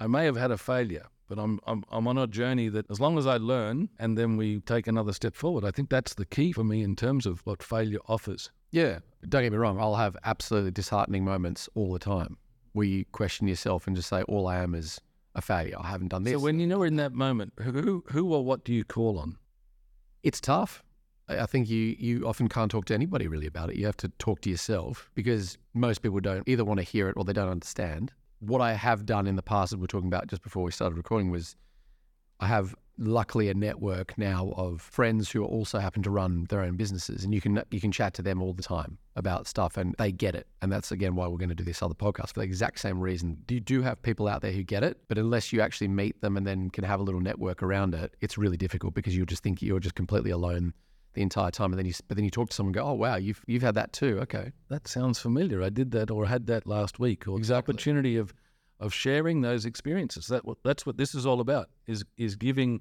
I 0.00 0.08
may 0.08 0.24
have 0.24 0.36
had 0.36 0.50
a 0.50 0.58
failure, 0.58 1.06
but 1.28 1.38
I'm, 1.38 1.60
I'm, 1.64 1.84
I'm 1.90 2.08
on 2.08 2.18
a 2.18 2.26
journey 2.26 2.68
that 2.70 2.90
as 2.90 2.98
long 2.98 3.18
as 3.18 3.26
I 3.26 3.36
learn 3.36 3.88
and 4.00 4.18
then 4.18 4.36
we 4.36 4.60
take 4.60 4.88
another 4.88 5.12
step 5.12 5.36
forward, 5.36 5.64
I 5.64 5.70
think 5.70 5.88
that's 5.88 6.14
the 6.14 6.26
key 6.26 6.50
for 6.50 6.64
me 6.64 6.82
in 6.82 6.96
terms 6.96 7.24
of 7.24 7.40
what 7.46 7.62
failure 7.62 8.00
offers. 8.08 8.50
Yeah, 8.72 8.98
don't 9.28 9.42
get 9.42 9.52
me 9.52 9.58
wrong, 9.58 9.78
I'll 9.78 9.94
have 9.94 10.16
absolutely 10.24 10.72
disheartening 10.72 11.24
moments 11.24 11.68
all 11.76 11.92
the 11.92 12.00
time 12.00 12.36
where 12.72 12.86
you 12.86 13.04
question 13.12 13.46
yourself 13.48 13.86
and 13.86 13.94
just 13.94 14.08
say, 14.08 14.22
all 14.22 14.46
I 14.46 14.58
am 14.58 14.74
is 14.74 15.00
a 15.36 15.42
failure. 15.42 15.76
I 15.78 15.88
haven't 15.88 16.08
done 16.08 16.24
this. 16.24 16.32
So 16.32 16.40
when 16.40 16.58
you 16.58 16.66
know 16.66 16.82
in 16.82 16.96
that 16.96 17.12
moment, 17.12 17.52
who 17.60 18.02
who 18.08 18.32
or 18.34 18.44
what 18.44 18.64
do 18.64 18.72
you 18.72 18.84
call 18.84 19.18
on? 19.18 19.36
It's 20.24 20.40
tough. 20.40 20.82
I 21.28 21.46
think 21.46 21.68
you 21.68 21.94
you 21.98 22.26
often 22.26 22.48
can't 22.48 22.70
talk 22.70 22.86
to 22.86 22.94
anybody 22.94 23.28
really 23.28 23.46
about 23.46 23.70
it. 23.70 23.76
You 23.76 23.86
have 23.86 23.96
to 23.98 24.08
talk 24.18 24.40
to 24.42 24.50
yourself 24.50 25.10
because 25.14 25.58
most 25.74 26.02
people 26.02 26.18
don't 26.20 26.48
either 26.48 26.64
want 26.64 26.78
to 26.78 26.84
hear 26.84 27.08
it 27.08 27.14
or 27.16 27.24
they 27.24 27.32
don't 27.32 27.50
understand. 27.50 28.12
What 28.40 28.60
I 28.60 28.72
have 28.74 29.06
done 29.06 29.26
in 29.26 29.36
the 29.36 29.42
past, 29.42 29.70
that 29.70 29.78
we're 29.78 29.86
talking 29.86 30.08
about 30.08 30.26
just 30.26 30.42
before 30.42 30.62
we 30.62 30.70
started 30.70 30.96
recording, 30.96 31.30
was 31.30 31.54
I 32.40 32.46
have 32.46 32.74
luckily 32.98 33.48
a 33.48 33.54
network 33.54 34.16
now 34.16 34.52
of 34.56 34.80
friends 34.80 35.30
who 35.30 35.44
also 35.44 35.78
happen 35.78 36.02
to 36.02 36.10
run 36.10 36.46
their 36.48 36.60
own 36.60 36.76
businesses 36.76 37.24
and 37.24 37.34
you 37.34 37.40
can 37.40 37.62
you 37.70 37.80
can 37.80 37.92
chat 37.92 38.14
to 38.14 38.22
them 38.22 38.42
all 38.42 38.52
the 38.52 38.62
time 38.62 38.98
about 39.16 39.46
stuff 39.46 39.76
and 39.76 39.94
they 39.98 40.12
get 40.12 40.34
it. 40.34 40.46
And 40.62 40.72
that's 40.72 40.92
again 40.92 41.14
why 41.14 41.26
we're 41.26 41.38
going 41.38 41.50
to 41.50 41.54
do 41.54 41.64
this 41.64 41.82
other 41.82 41.94
podcast 41.94 42.34
for 42.34 42.40
the 42.40 42.46
exact 42.46 42.80
same 42.80 43.00
reason. 43.00 43.38
You 43.48 43.60
do 43.60 43.82
have 43.82 44.00
people 44.02 44.28
out 44.28 44.42
there 44.42 44.52
who 44.52 44.62
get 44.62 44.82
it? 44.82 44.98
But 45.08 45.18
unless 45.18 45.52
you 45.52 45.60
actually 45.60 45.88
meet 45.88 46.20
them 46.20 46.36
and 46.36 46.46
then 46.46 46.70
can 46.70 46.84
have 46.84 47.00
a 47.00 47.02
little 47.02 47.20
network 47.20 47.62
around 47.62 47.94
it 47.94 48.14
it's 48.20 48.38
really 48.38 48.56
difficult 48.56 48.94
because 48.94 49.16
you 49.16 49.26
just 49.26 49.42
think 49.42 49.62
you're 49.62 49.80
just 49.80 49.94
completely 49.94 50.30
alone 50.30 50.72
the 51.14 51.22
entire 51.22 51.50
time 51.50 51.72
and 51.72 51.78
then 51.78 51.86
you 51.86 51.94
but 52.08 52.16
then 52.16 52.24
you 52.24 52.30
talk 52.30 52.50
to 52.50 52.54
someone 52.54 52.70
and 52.70 52.74
go 52.74 52.90
oh 52.90 52.92
wow 52.92 53.16
you've 53.16 53.42
you've 53.46 53.62
had 53.62 53.74
that 53.74 53.92
too 53.92 54.18
okay. 54.20 54.52
That 54.68 54.86
sounds 54.86 55.18
familiar. 55.18 55.62
I 55.62 55.70
did 55.70 55.90
that 55.92 56.10
or 56.10 56.26
had 56.26 56.46
that 56.46 56.66
last 56.66 56.98
week 56.98 57.26
or 57.26 57.38
exactly. 57.38 57.72
opportunity 57.72 58.16
of 58.16 58.34
of 58.80 58.92
sharing 58.92 59.40
those 59.40 59.64
experiences. 59.64 60.26
That 60.26 60.42
that's 60.64 60.86
what 60.86 60.96
this 60.96 61.14
is 61.14 61.26
all 61.26 61.40
about. 61.40 61.68
Is 61.86 62.04
is 62.16 62.36
giving 62.36 62.80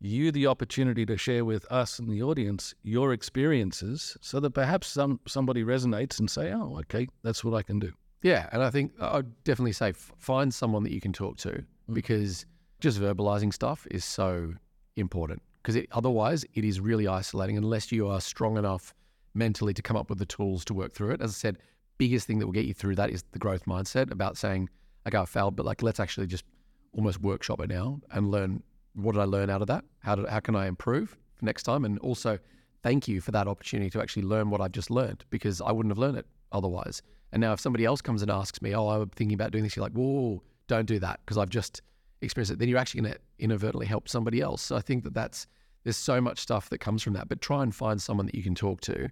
you 0.00 0.32
the 0.32 0.46
opportunity 0.46 1.04
to 1.04 1.16
share 1.16 1.44
with 1.44 1.70
us 1.70 1.98
and 1.98 2.08
the 2.10 2.22
audience 2.22 2.74
your 2.82 3.12
experiences, 3.12 4.16
so 4.20 4.40
that 4.40 4.50
perhaps 4.50 4.88
some 4.88 5.20
somebody 5.26 5.64
resonates 5.64 6.18
and 6.18 6.30
say, 6.30 6.52
"Oh, 6.52 6.78
okay, 6.80 7.06
that's 7.22 7.44
what 7.44 7.54
I 7.54 7.62
can 7.62 7.78
do." 7.78 7.92
Yeah, 8.22 8.48
and 8.52 8.62
I 8.62 8.70
think 8.70 8.92
I'd 9.00 9.44
definitely 9.44 9.72
say 9.72 9.92
find 9.92 10.52
someone 10.52 10.82
that 10.84 10.92
you 10.92 11.00
can 11.00 11.12
talk 11.12 11.36
to 11.38 11.50
mm. 11.50 11.64
because 11.92 12.44
just 12.80 13.00
verbalizing 13.00 13.52
stuff 13.52 13.86
is 13.90 14.04
so 14.04 14.54
important 14.96 15.42
because 15.62 15.82
otherwise 15.92 16.44
it 16.54 16.64
is 16.64 16.80
really 16.80 17.06
isolating 17.06 17.56
unless 17.56 17.92
you 17.92 18.08
are 18.08 18.20
strong 18.20 18.56
enough 18.56 18.94
mentally 19.34 19.74
to 19.74 19.82
come 19.82 19.96
up 19.96 20.08
with 20.08 20.18
the 20.18 20.26
tools 20.26 20.64
to 20.64 20.74
work 20.74 20.92
through 20.92 21.10
it. 21.10 21.20
As 21.20 21.30
I 21.30 21.34
said, 21.34 21.58
biggest 21.98 22.26
thing 22.26 22.38
that 22.38 22.46
will 22.46 22.52
get 22.52 22.64
you 22.64 22.74
through 22.74 22.96
that 22.96 23.10
is 23.10 23.22
the 23.32 23.38
growth 23.38 23.66
mindset 23.66 24.10
about 24.10 24.36
saying 24.36 24.68
okay, 25.06 25.18
I 25.18 25.24
failed, 25.24 25.56
but 25.56 25.66
like 25.66 25.82
let's 25.82 26.00
actually 26.00 26.26
just 26.26 26.44
almost 26.92 27.20
workshop 27.20 27.60
it 27.60 27.68
now 27.68 28.00
and 28.10 28.30
learn 28.30 28.62
what 28.94 29.12
did 29.12 29.20
I 29.20 29.24
learn 29.24 29.50
out 29.50 29.62
of 29.62 29.68
that? 29.68 29.84
How 30.00 30.14
did 30.14 30.28
how 30.28 30.40
can 30.40 30.56
I 30.56 30.66
improve 30.66 31.16
for 31.34 31.44
next 31.44 31.62
time? 31.64 31.84
And 31.84 31.98
also 32.00 32.38
thank 32.82 33.08
you 33.08 33.20
for 33.20 33.30
that 33.32 33.46
opportunity 33.46 33.90
to 33.90 34.00
actually 34.00 34.22
learn 34.22 34.50
what 34.50 34.60
I've 34.60 34.72
just 34.72 34.90
learned 34.90 35.24
because 35.30 35.60
I 35.60 35.72
wouldn't 35.72 35.90
have 35.90 35.98
learned 35.98 36.18
it 36.18 36.26
otherwise. 36.52 37.02
And 37.32 37.40
now 37.40 37.52
if 37.52 37.60
somebody 37.60 37.84
else 37.84 38.00
comes 38.00 38.22
and 38.22 38.30
asks 38.30 38.60
me, 38.60 38.74
oh, 38.74 38.88
I'm 38.88 39.10
thinking 39.10 39.34
about 39.34 39.52
doing 39.52 39.64
this, 39.64 39.76
you're 39.76 39.84
like, 39.84 39.92
whoa, 39.92 40.42
don't 40.66 40.86
do 40.86 40.98
that 40.98 41.20
because 41.24 41.38
I've 41.38 41.50
just 41.50 41.82
experienced 42.22 42.52
it. 42.52 42.58
Then 42.58 42.68
you're 42.68 42.78
actually 42.78 43.02
going 43.02 43.14
to 43.14 43.20
inadvertently 43.38 43.86
help 43.86 44.08
somebody 44.08 44.40
else. 44.40 44.62
So 44.62 44.76
I 44.76 44.80
think 44.80 45.04
that 45.04 45.14
that's 45.14 45.46
there's 45.84 45.96
so 45.96 46.20
much 46.20 46.38
stuff 46.40 46.68
that 46.70 46.78
comes 46.78 47.02
from 47.02 47.14
that. 47.14 47.28
But 47.28 47.40
try 47.40 47.62
and 47.62 47.74
find 47.74 48.00
someone 48.00 48.26
that 48.26 48.34
you 48.34 48.42
can 48.42 48.54
talk 48.54 48.80
to 48.82 49.08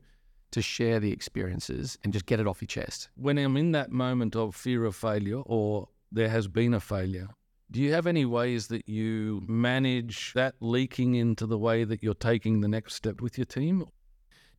to 0.50 0.62
share 0.62 1.00
the 1.00 1.12
experiences 1.12 1.98
and 2.02 2.12
just 2.12 2.26
get 2.26 2.40
it 2.40 2.46
off 2.46 2.62
your 2.62 2.66
chest. 2.66 3.08
When 3.16 3.38
I'm 3.38 3.56
in 3.56 3.72
that 3.72 3.90
moment 3.90 4.34
of 4.34 4.54
fear 4.54 4.84
of 4.84 4.96
failure 4.96 5.40
or 5.44 5.88
there 6.10 6.28
has 6.28 6.48
been 6.48 6.74
a 6.74 6.80
failure, 6.80 7.28
do 7.70 7.80
you 7.80 7.92
have 7.92 8.06
any 8.06 8.24
ways 8.24 8.68
that 8.68 8.88
you 8.88 9.42
manage 9.46 10.32
that 10.32 10.54
leaking 10.60 11.14
into 11.14 11.44
the 11.44 11.58
way 11.58 11.84
that 11.84 12.02
you're 12.02 12.14
taking 12.14 12.60
the 12.60 12.68
next 12.68 12.94
step 12.94 13.20
with 13.20 13.36
your 13.36 13.44
team? 13.44 13.84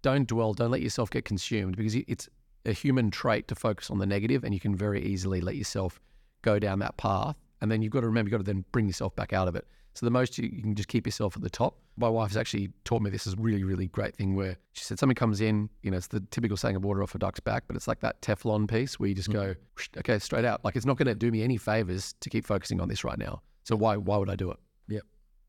Don't 0.02 0.28
dwell, 0.28 0.54
don't 0.54 0.72
let 0.72 0.82
yourself 0.82 1.10
get 1.10 1.26
consumed 1.26 1.76
because 1.76 1.96
it's 1.96 2.30
a 2.66 2.72
human 2.72 3.10
trait 3.10 3.48
to 3.48 3.56
focus 3.56 3.90
on 3.90 3.98
the 3.98 4.06
negative 4.06 4.44
and 4.44 4.54
you 4.54 4.60
can 4.60 4.76
very 4.76 5.04
easily 5.04 5.42
let 5.42 5.56
yourself 5.56 6.00
go 6.44 6.60
down 6.60 6.80
that 6.80 6.98
path. 6.98 7.36
And 7.62 7.72
then 7.72 7.82
you've 7.82 7.92
got 7.92 8.02
to 8.02 8.08
remember, 8.08 8.30
you've 8.30 8.40
got 8.40 8.46
to 8.46 8.54
then 8.54 8.64
bring 8.72 8.88
yourself 8.88 9.16
back 9.16 9.34
out 9.34 9.48
of 9.48 9.56
it. 9.56 9.68
So 9.96 10.06
the 10.06 10.12
most 10.12 10.38
you, 10.38 10.50
can 10.50 10.76
just 10.76 10.88
keep 10.88 11.06
yourself 11.06 11.36
at 11.36 11.42
the 11.42 11.50
top. 11.50 11.78
My 11.98 12.08
wife 12.08 12.30
has 12.30 12.38
actually 12.38 12.70
taught 12.86 13.02
me 13.02 13.10
this 13.10 13.28
is 13.28 13.36
really, 13.38 13.64
really 13.64 13.88
great 13.88 14.16
thing 14.16 14.36
where 14.36 14.56
she 14.74 14.84
said 14.84 15.00
something 15.00 15.16
comes 15.16 15.42
in, 15.42 15.70
you 15.82 15.92
know, 15.92 15.98
it's 15.98 16.08
the 16.08 16.22
typical 16.32 16.56
saying 16.56 16.76
of 16.76 16.84
water 16.86 17.04
off 17.04 17.16
a 17.16 17.20
duck's 17.20 17.40
back, 17.40 17.66
but 17.68 17.76
it's 17.76 17.88
like 17.88 18.00
that 18.00 18.22
Teflon 18.22 18.70
piece 18.70 19.00
where 19.00 19.10
you 19.10 19.16
just 19.16 19.30
mm-hmm. 19.30 19.54
go, 19.54 19.56
okay, 19.98 20.20
straight 20.20 20.46
out. 20.46 20.64
Like 20.64 20.76
it's 20.76 20.86
not 20.86 20.98
going 20.98 21.08
to 21.08 21.16
do 21.16 21.32
me 21.32 21.44
any 21.44 21.58
favors 21.58 22.14
to 22.22 22.30
keep 22.30 22.46
focusing 22.46 22.80
on 22.80 22.88
this 22.88 23.04
right 23.04 23.18
now. 23.18 23.42
So 23.64 23.76
why 23.76 23.98
why 23.98 24.18
would 24.18 24.30
I 24.30 24.36
do 24.36 24.52
it? 24.52 24.58
Yep. 24.88 25.04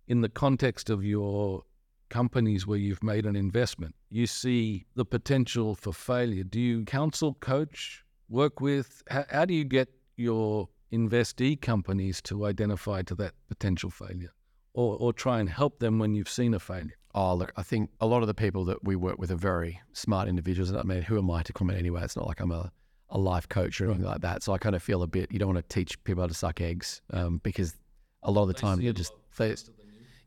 In 0.08 0.20
the 0.20 0.28
context 0.28 0.90
of 0.90 1.04
your 1.04 1.62
companies 2.08 2.66
where 2.66 2.78
you've 2.78 3.02
made 3.02 3.24
an 3.26 3.36
investment, 3.36 3.94
you 4.10 4.26
see 4.26 4.84
the 4.96 5.04
potential 5.04 5.74
for 5.74 5.92
failure. 5.92 6.42
Do 6.42 6.60
you 6.60 6.84
counsel, 6.84 7.34
coach, 7.34 8.04
work 8.28 8.60
with? 8.60 9.02
How, 9.08 9.24
how 9.30 9.44
do 9.44 9.54
you 9.54 9.64
get 9.64 9.88
your 10.16 10.68
investee 10.92 11.60
companies 11.60 12.20
to 12.22 12.46
identify 12.46 13.02
to 13.02 13.14
that 13.16 13.34
potential 13.48 13.90
failure? 13.90 14.32
or, 14.74 14.96
or 14.98 15.12
try 15.12 15.40
and 15.40 15.48
help 15.48 15.78
them 15.78 15.98
when 15.98 16.14
you've 16.14 16.28
seen 16.28 16.54
a 16.54 16.58
failure? 16.58 16.96
Oh, 17.14 17.34
look, 17.34 17.52
I 17.56 17.62
think 17.62 17.90
a 18.00 18.06
lot 18.06 18.22
of 18.22 18.28
the 18.28 18.34
people 18.34 18.64
that 18.66 18.84
we 18.84 18.94
work 18.94 19.18
with 19.18 19.30
are 19.32 19.36
very 19.36 19.80
smart 19.92 20.28
individuals. 20.28 20.70
And 20.70 20.78
I 20.78 20.82
mean, 20.82 21.02
who 21.02 21.18
am 21.18 21.30
I 21.30 21.42
to 21.42 21.52
comment 21.52 21.78
anyway? 21.78 22.02
It's 22.04 22.16
not 22.16 22.26
like 22.26 22.40
I'm 22.40 22.52
a, 22.52 22.70
a 23.08 23.18
life 23.18 23.48
coach 23.48 23.80
or 23.80 23.86
anything 23.86 24.04
right. 24.04 24.12
like 24.12 24.20
that. 24.20 24.42
So 24.42 24.52
I 24.52 24.58
kind 24.58 24.76
of 24.76 24.82
feel 24.82 25.02
a 25.02 25.08
bit, 25.08 25.32
you 25.32 25.38
don't 25.38 25.52
want 25.52 25.68
to 25.68 25.74
teach 25.74 26.02
people 26.04 26.22
how 26.22 26.28
to 26.28 26.34
suck 26.34 26.60
eggs 26.60 27.02
um, 27.12 27.40
because 27.42 27.74
a 28.22 28.30
lot 28.30 28.42
of 28.42 28.48
the 28.48 28.54
they 28.54 28.60
time 28.60 28.80
you're 28.80 28.92
just, 28.92 29.12
they, 29.36 29.56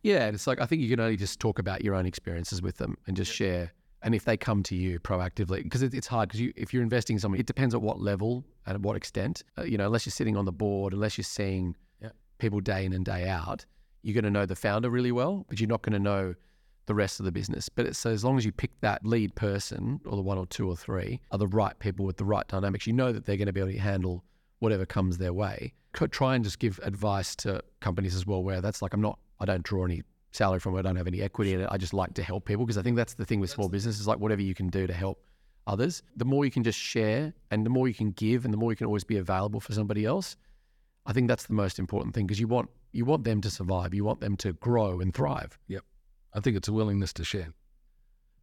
yeah, 0.01 0.27
it's 0.27 0.47
like 0.47 0.59
I 0.59 0.65
think 0.65 0.81
you 0.81 0.89
can 0.89 0.99
only 0.99 1.15
just 1.15 1.39
talk 1.39 1.59
about 1.59 1.83
your 1.83 1.95
own 1.95 2.05
experiences 2.05 2.61
with 2.61 2.77
them 2.77 2.97
and 3.07 3.15
just 3.15 3.31
share. 3.31 3.71
And 4.03 4.13
if 4.13 4.25
they 4.25 4.35
come 4.35 4.63
to 4.63 4.75
you 4.75 4.99
proactively, 4.99 5.63
because 5.63 5.81
it, 5.81 5.93
it's 5.93 6.07
hard, 6.07 6.29
because 6.29 6.41
you, 6.41 6.53
if 6.55 6.73
you're 6.73 6.83
investing 6.83 7.15
in 7.15 7.19
someone, 7.19 7.39
it 7.39 7.45
depends 7.45 7.73
at 7.73 7.81
what 7.81 8.01
level 8.01 8.43
and 8.65 8.75
at 8.75 8.81
what 8.81 8.95
extent. 8.97 9.43
Uh, 9.57 9.63
you 9.63 9.77
know, 9.77 9.85
unless 9.85 10.05
you're 10.05 10.11
sitting 10.11 10.35
on 10.35 10.45
the 10.45 10.51
board, 10.51 10.93
unless 10.93 11.17
you're 11.17 11.23
seeing 11.23 11.75
yeah. 12.01 12.09
people 12.37 12.59
day 12.59 12.85
in 12.85 12.93
and 12.93 13.05
day 13.05 13.29
out, 13.29 13.65
you're 14.01 14.13
going 14.13 14.25
to 14.25 14.29
know 14.29 14.45
the 14.45 14.55
founder 14.55 14.89
really 14.89 15.13
well, 15.13 15.45
but 15.47 15.59
you're 15.59 15.69
not 15.69 15.81
going 15.81 15.93
to 15.93 15.99
know 15.99 16.35
the 16.85 16.93
rest 16.93 17.21
of 17.21 17.25
the 17.25 17.31
business. 17.31 17.69
But 17.69 17.95
so 17.95 18.09
as 18.09 18.25
long 18.25 18.37
as 18.37 18.43
you 18.43 18.51
pick 18.51 18.71
that 18.81 19.05
lead 19.05 19.33
person 19.35 20.01
or 20.05 20.17
the 20.17 20.21
one 20.21 20.37
or 20.37 20.45
two 20.47 20.67
or 20.67 20.75
three 20.75 21.21
are 21.31 21.37
the 21.37 21.47
right 21.47 21.77
people 21.79 22.05
with 22.05 22.17
the 22.17 22.25
right 22.25 22.45
dynamics, 22.49 22.85
you 22.85 22.91
know 22.91 23.13
that 23.13 23.25
they're 23.25 23.37
going 23.37 23.47
to 23.47 23.53
be 23.53 23.61
able 23.61 23.71
to 23.71 23.77
handle 23.79 24.25
whatever 24.59 24.85
comes 24.85 25.17
their 25.17 25.31
way. 25.31 25.73
Try 25.93 26.35
and 26.35 26.43
just 26.43 26.59
give 26.59 26.79
advice 26.83 27.35
to 27.37 27.61
companies 27.79 28.15
as 28.15 28.27
well, 28.27 28.43
where 28.43 28.59
that's 28.59 28.81
like, 28.81 28.93
I'm 28.93 29.01
not, 29.01 29.17
I 29.39 29.45
don't 29.45 29.63
draw 29.63 29.85
any 29.85 30.03
salary 30.33 30.59
from 30.59 30.75
it, 30.75 30.79
I 30.79 30.81
don't 30.83 30.95
have 30.95 31.07
any 31.07 31.21
equity 31.21 31.53
in 31.53 31.61
it. 31.61 31.69
I 31.71 31.77
just 31.77 31.93
like 31.93 32.13
to 32.15 32.23
help 32.23 32.45
people 32.45 32.65
because 32.65 32.77
I 32.77 32.81
think 32.81 32.97
that's 32.97 33.13
the 33.13 33.25
thing 33.25 33.39
with 33.39 33.49
small 33.49 33.69
business 33.69 33.99
is 33.99 34.07
like 34.07 34.19
whatever 34.19 34.41
you 34.41 34.53
can 34.53 34.67
do 34.67 34.87
to 34.87 34.93
help 34.93 35.23
others, 35.67 36.03
the 36.17 36.25
more 36.25 36.43
you 36.45 36.51
can 36.51 36.63
just 36.63 36.79
share 36.79 37.33
and 37.51 37.65
the 37.65 37.69
more 37.69 37.87
you 37.87 37.93
can 37.93 38.11
give 38.11 38.45
and 38.45 38.53
the 38.53 38.57
more 38.57 38.71
you 38.71 38.75
can 38.75 38.87
always 38.87 39.03
be 39.03 39.17
available 39.17 39.59
for 39.59 39.73
somebody 39.73 40.05
else. 40.05 40.35
I 41.05 41.13
think 41.13 41.27
that's 41.27 41.45
the 41.45 41.53
most 41.53 41.79
important 41.79 42.15
thing 42.15 42.25
because 42.25 42.39
you 42.39 42.47
want 42.47 42.69
you 42.91 43.05
want 43.05 43.23
them 43.23 43.41
to 43.41 43.49
survive. 43.49 43.93
You 43.93 44.03
want 44.03 44.21
them 44.21 44.37
to 44.37 44.53
grow 44.53 44.99
and 44.99 45.13
thrive. 45.13 45.57
Yep. 45.67 45.83
I 46.33 46.39
think 46.39 46.57
it's 46.57 46.67
a 46.67 46.73
willingness 46.73 47.13
to 47.13 47.23
share. 47.23 47.53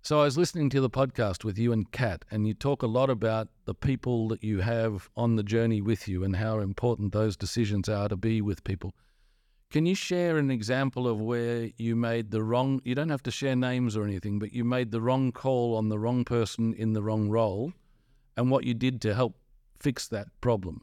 So 0.02 0.20
I 0.20 0.24
was 0.24 0.38
listening 0.38 0.70
to 0.70 0.80
the 0.80 0.88
podcast 0.88 1.44
with 1.44 1.58
you 1.58 1.72
and 1.72 1.90
Kat, 1.92 2.24
and 2.30 2.46
you 2.46 2.54
talk 2.54 2.82
a 2.82 2.86
lot 2.86 3.10
about 3.10 3.48
the 3.66 3.74
people 3.74 4.28
that 4.28 4.42
you 4.42 4.60
have 4.60 5.10
on 5.14 5.36
the 5.36 5.42
journey 5.42 5.82
with 5.82 6.08
you 6.08 6.24
and 6.24 6.34
how 6.36 6.60
important 6.60 7.12
those 7.12 7.36
decisions 7.36 7.88
are 7.88 8.08
to 8.08 8.16
be 8.16 8.40
with 8.40 8.64
people. 8.64 8.94
Can 9.70 9.86
you 9.86 9.94
share 9.94 10.36
an 10.36 10.50
example 10.50 11.06
of 11.06 11.20
where 11.20 11.70
you 11.76 11.94
made 11.94 12.32
the 12.32 12.42
wrong, 12.42 12.80
you 12.84 12.94
don't 12.94 13.08
have 13.08 13.22
to 13.22 13.30
share 13.30 13.54
names 13.54 13.96
or 13.96 14.04
anything, 14.04 14.38
but 14.38 14.52
you 14.52 14.64
made 14.64 14.90
the 14.90 15.00
wrong 15.00 15.30
call 15.30 15.76
on 15.76 15.88
the 15.88 15.98
wrong 15.98 16.24
person 16.24 16.74
in 16.74 16.92
the 16.92 17.02
wrong 17.02 17.28
role 17.28 17.72
and 18.36 18.50
what 18.50 18.64
you 18.64 18.74
did 18.74 19.00
to 19.02 19.14
help 19.14 19.36
fix 19.78 20.08
that 20.08 20.28
problem? 20.40 20.82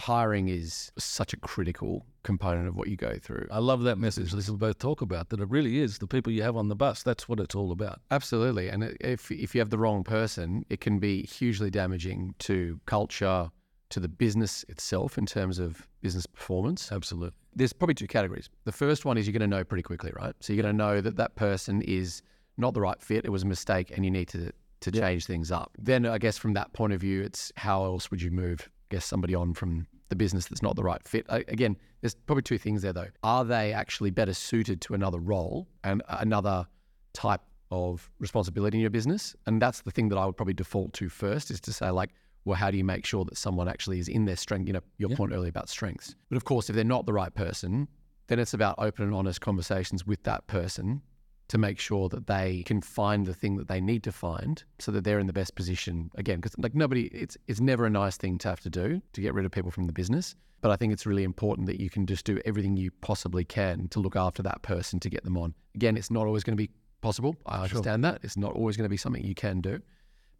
hiring 0.00 0.48
is 0.48 0.90
such 0.98 1.32
a 1.32 1.36
critical 1.36 2.04
component 2.22 2.66
of 2.66 2.74
what 2.74 2.88
you 2.88 2.96
go 2.96 3.16
through. 3.22 3.46
I 3.50 3.58
love 3.58 3.82
that 3.82 3.98
message. 3.98 4.32
This 4.32 4.48
will 4.48 4.56
both 4.56 4.78
talk 4.78 5.00
about 5.02 5.28
that. 5.28 5.40
It 5.40 5.48
really 5.48 5.78
is 5.78 5.98
the 5.98 6.06
people 6.06 6.32
you 6.32 6.42
have 6.42 6.56
on 6.56 6.68
the 6.68 6.74
bus. 6.74 7.02
That's 7.02 7.28
what 7.28 7.38
it's 7.38 7.54
all 7.54 7.70
about. 7.70 8.00
Absolutely, 8.10 8.68
and 8.68 8.96
if 9.00 9.30
if 9.30 9.54
you 9.54 9.60
have 9.60 9.70
the 9.70 9.78
wrong 9.78 10.02
person, 10.02 10.64
it 10.68 10.80
can 10.80 10.98
be 10.98 11.22
hugely 11.26 11.70
damaging 11.70 12.34
to 12.40 12.80
culture, 12.86 13.50
to 13.90 14.00
the 14.00 14.08
business 14.08 14.64
itself 14.68 15.18
in 15.18 15.26
terms 15.26 15.58
of 15.58 15.86
business 16.00 16.26
performance. 16.26 16.90
Absolutely. 16.90 17.36
There's 17.54 17.72
probably 17.72 17.94
two 17.94 18.06
categories. 18.06 18.48
The 18.64 18.72
first 18.72 19.04
one 19.04 19.18
is 19.18 19.26
you're 19.26 19.32
going 19.32 19.50
to 19.50 19.56
know 19.56 19.64
pretty 19.64 19.82
quickly, 19.82 20.12
right? 20.14 20.34
So 20.40 20.52
you're 20.52 20.62
going 20.62 20.74
to 20.74 20.76
know 20.76 21.00
that 21.00 21.16
that 21.16 21.34
person 21.36 21.82
is 21.82 22.22
not 22.56 22.74
the 22.74 22.80
right 22.80 23.00
fit. 23.00 23.24
It 23.24 23.30
was 23.30 23.42
a 23.42 23.46
mistake, 23.46 23.90
and 23.94 24.04
you 24.04 24.10
need 24.10 24.28
to 24.28 24.52
to 24.80 24.90
change 24.90 25.26
things 25.26 25.52
up. 25.52 25.70
Then 25.78 26.06
I 26.06 26.16
guess 26.16 26.38
from 26.38 26.54
that 26.54 26.72
point 26.72 26.94
of 26.94 27.00
view, 27.02 27.20
it's 27.20 27.52
how 27.56 27.84
else 27.84 28.10
would 28.10 28.22
you 28.22 28.30
move 28.30 28.70
guess 28.90 29.04
somebody 29.04 29.34
on 29.34 29.54
from 29.54 29.86
the 30.10 30.16
business 30.16 30.46
that's 30.46 30.62
not 30.62 30.76
the 30.76 30.82
right 30.82 31.06
fit. 31.06 31.24
Again, 31.28 31.76
there's 32.00 32.14
probably 32.14 32.42
two 32.42 32.58
things 32.58 32.82
there 32.82 32.92
though. 32.92 33.08
Are 33.22 33.44
they 33.44 33.72
actually 33.72 34.10
better 34.10 34.34
suited 34.34 34.80
to 34.82 34.94
another 34.94 35.18
role 35.18 35.68
and 35.84 36.02
another 36.08 36.66
type 37.14 37.40
of 37.70 38.10
responsibility 38.18 38.76
in 38.76 38.80
your 38.80 38.90
business? 38.90 39.34
And 39.46 39.62
that's 39.62 39.80
the 39.82 39.90
thing 39.90 40.08
that 40.10 40.18
I 40.18 40.26
would 40.26 40.36
probably 40.36 40.54
default 40.54 40.92
to 40.94 41.08
first 41.08 41.50
is 41.50 41.60
to 41.60 41.72
say 41.72 41.90
like, 41.90 42.10
well, 42.44 42.56
how 42.56 42.70
do 42.70 42.76
you 42.78 42.84
make 42.84 43.04
sure 43.04 43.24
that 43.24 43.36
someone 43.36 43.68
actually 43.68 43.98
is 43.98 44.08
in 44.08 44.24
their 44.24 44.36
strength? 44.36 44.66
You 44.66 44.74
know, 44.74 44.80
your 44.98 45.10
yeah. 45.10 45.16
point 45.16 45.32
earlier 45.32 45.50
about 45.50 45.68
strengths. 45.68 46.14
But 46.28 46.36
of 46.36 46.44
course, 46.44 46.70
if 46.70 46.76
they're 46.76 46.84
not 46.84 47.06
the 47.06 47.12
right 47.12 47.34
person, 47.34 47.88
then 48.28 48.38
it's 48.38 48.54
about 48.54 48.76
open 48.78 49.04
and 49.04 49.14
honest 49.14 49.40
conversations 49.40 50.06
with 50.06 50.22
that 50.22 50.46
person 50.46 51.02
to 51.50 51.58
make 51.58 51.80
sure 51.80 52.08
that 52.08 52.28
they 52.28 52.62
can 52.64 52.80
find 52.80 53.26
the 53.26 53.34
thing 53.34 53.56
that 53.56 53.66
they 53.66 53.80
need 53.80 54.04
to 54.04 54.12
find 54.12 54.62
so 54.78 54.92
that 54.92 55.02
they're 55.02 55.18
in 55.18 55.26
the 55.26 55.32
best 55.32 55.56
position 55.56 56.08
again 56.14 56.36
because 56.36 56.56
like 56.58 56.76
nobody 56.76 57.06
it's 57.06 57.36
it's 57.48 57.60
never 57.60 57.86
a 57.86 57.90
nice 57.90 58.16
thing 58.16 58.38
to 58.38 58.48
have 58.48 58.60
to 58.60 58.70
do 58.70 59.02
to 59.12 59.20
get 59.20 59.34
rid 59.34 59.44
of 59.44 59.50
people 59.50 59.70
from 59.70 59.88
the 59.88 59.92
business 59.92 60.36
but 60.60 60.70
I 60.70 60.76
think 60.76 60.92
it's 60.92 61.06
really 61.06 61.24
important 61.24 61.66
that 61.66 61.80
you 61.80 61.90
can 61.90 62.06
just 62.06 62.24
do 62.24 62.40
everything 62.44 62.76
you 62.76 62.92
possibly 63.00 63.44
can 63.44 63.88
to 63.88 63.98
look 63.98 64.14
after 64.14 64.44
that 64.44 64.62
person 64.62 65.00
to 65.00 65.10
get 65.10 65.24
them 65.24 65.36
on 65.36 65.52
again 65.74 65.96
it's 65.96 66.10
not 66.10 66.24
always 66.24 66.44
going 66.44 66.56
to 66.56 66.62
be 66.62 66.70
possible 67.00 67.34
I 67.46 67.62
understand 67.62 68.04
sure. 68.04 68.12
that 68.12 68.20
it's 68.22 68.36
not 68.36 68.52
always 68.52 68.76
going 68.76 68.84
to 68.84 68.88
be 68.88 68.96
something 68.96 69.24
you 69.24 69.34
can 69.34 69.60
do 69.60 69.80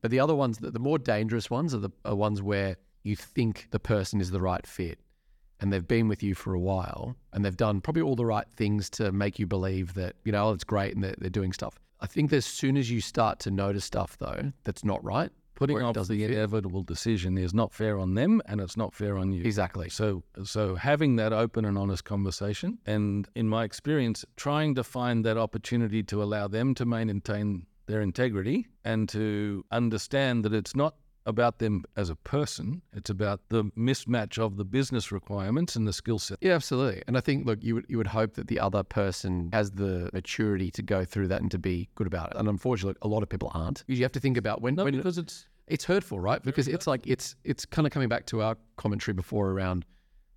but 0.01 0.11
the 0.11 0.21
other 0.21 0.35
ones 0.35 0.59
the 0.59 0.79
more 0.79 0.99
dangerous 0.99 1.51
ones 1.51 1.75
are 1.75 1.79
the 1.79 1.91
are 2.05 2.15
ones 2.15 2.43
where 2.43 2.77
you 3.03 3.17
think 3.17 3.69
the 3.71 3.81
person 3.81 4.21
is 4.21 4.31
the 4.31 4.41
right 4.41 4.67
fit 4.67 4.99
and 5.61 5.73
they've 5.73 5.87
been 5.87 6.09
with 6.09 6.23
you 6.23 6.35
for 6.35 6.55
a 6.55 6.61
while 6.61 7.17
and 7.33 7.45
they've 7.45 7.57
done 7.57 7.81
probably 7.81 8.03
all 8.03 8.17
the 8.17 8.25
right 8.25 8.47
things 8.57 8.89
to 8.91 9.13
make 9.13 9.39
you 9.39 9.47
believe 9.47 9.95
that, 9.95 10.17
you 10.25 10.33
know, 10.33 10.49
oh, 10.49 10.53
it's 10.53 10.65
great 10.65 10.95
and 10.95 11.05
they're, 11.05 11.15
they're 11.19 11.31
doing 11.31 11.53
stuff. 11.53 11.79
I 12.01 12.07
think 12.07 12.33
as 12.33 12.47
soon 12.47 12.77
as 12.77 12.91
you 12.91 13.01
start 13.01 13.39
to 13.41 13.51
notice 13.51 13.85
stuff, 13.85 14.17
though, 14.19 14.53
that's 14.65 14.85
not 14.85 15.05
right, 15.05 15.31
putting 15.55 15.83
off 15.83 15.95
the 15.95 16.05
fit. 16.05 16.31
inevitable 16.31 16.83
decision 16.83 17.37
is 17.37 17.53
not 17.53 17.75
fair 17.75 17.99
on 17.99 18.15
them 18.15 18.41
and 18.47 18.59
it's 18.61 18.77
not 18.77 18.95
fair 18.95 19.19
on 19.19 19.33
you. 19.33 19.45
Exactly. 19.45 19.91
So 19.91 20.23
so 20.43 20.77
having 20.77 21.17
that 21.17 21.35
open 21.35 21.67
and 21.67 21.77
honest 21.77 22.05
conversation 22.05 22.79
and 22.87 23.29
in 23.35 23.47
my 23.47 23.65
experience 23.65 24.25
trying 24.37 24.75
to 24.77 24.83
find 24.83 25.27
that 25.27 25.37
opportunity 25.37 26.03
to 26.05 26.23
allow 26.23 26.49
them 26.49 26.75
to 26.77 26.87
maintain 26.87 27.67
their 27.91 28.01
integrity 28.01 28.67
and 28.85 29.09
to 29.11 29.65
understand 29.71 30.45
that 30.45 30.55
it's 30.55 30.75
not 30.75 30.95
about 31.27 31.59
them 31.59 31.85
as 31.97 32.09
a 32.09 32.17
person. 32.17 32.83
It's 32.95 33.11
about 33.11 33.41
the 33.49 33.65
mismatch 33.77 34.39
of 34.39 34.57
the 34.57 34.65
business 34.65 35.13
requirements 35.13 35.77
and 35.77 35.87
the 35.87 35.93
skill 35.93 36.19
set. 36.19 36.39
Yeah, 36.41 36.55
absolutely. 36.55 37.03
And 37.07 37.17
I 37.17 37.21
think, 37.21 37.47
look, 37.47 37.63
you 37.63 37.75
would 37.75 37.87
you 37.89 37.99
would 37.99 38.07
hope 38.07 38.35
that 38.35 38.49
the 38.49 38.59
other 38.59 38.83
person 38.83 39.51
has 39.53 39.73
the 39.73 40.11
maturity 40.13 40.71
to 40.73 40.83
go 40.83 41.05
through 41.05 41.29
that 41.29 41.43
and 41.43 41.51
to 41.51 41.59
be 41.59 41.89
good 41.95 42.07
about 42.07 42.31
it. 42.31 42.37
And 42.39 42.49
unfortunately, 42.49 42.99
a 43.03 43.09
lot 43.09 43.23
of 43.23 43.29
people 43.29 43.51
aren't. 43.55 43.85
You 43.87 44.03
have 44.03 44.13
to 44.13 44.21
think 44.21 44.37
about 44.37 44.63
when, 44.63 44.75
no, 44.77 44.85
when 44.85 44.97
because 44.97 45.19
it's 45.19 45.47
it's 45.67 45.85
hurtful, 45.85 46.21
right? 46.21 46.43
Because 46.43 46.69
it's 46.69 46.87
like 46.87 47.07
it's 47.07 47.37
it's 47.45 47.65
kind 47.67 47.87
of 47.87 47.93
coming 47.93 48.09
back 48.09 48.27
to 48.27 48.43
our 48.43 48.57
commentary 48.77 49.15
before 49.15 49.51
around 49.51 49.85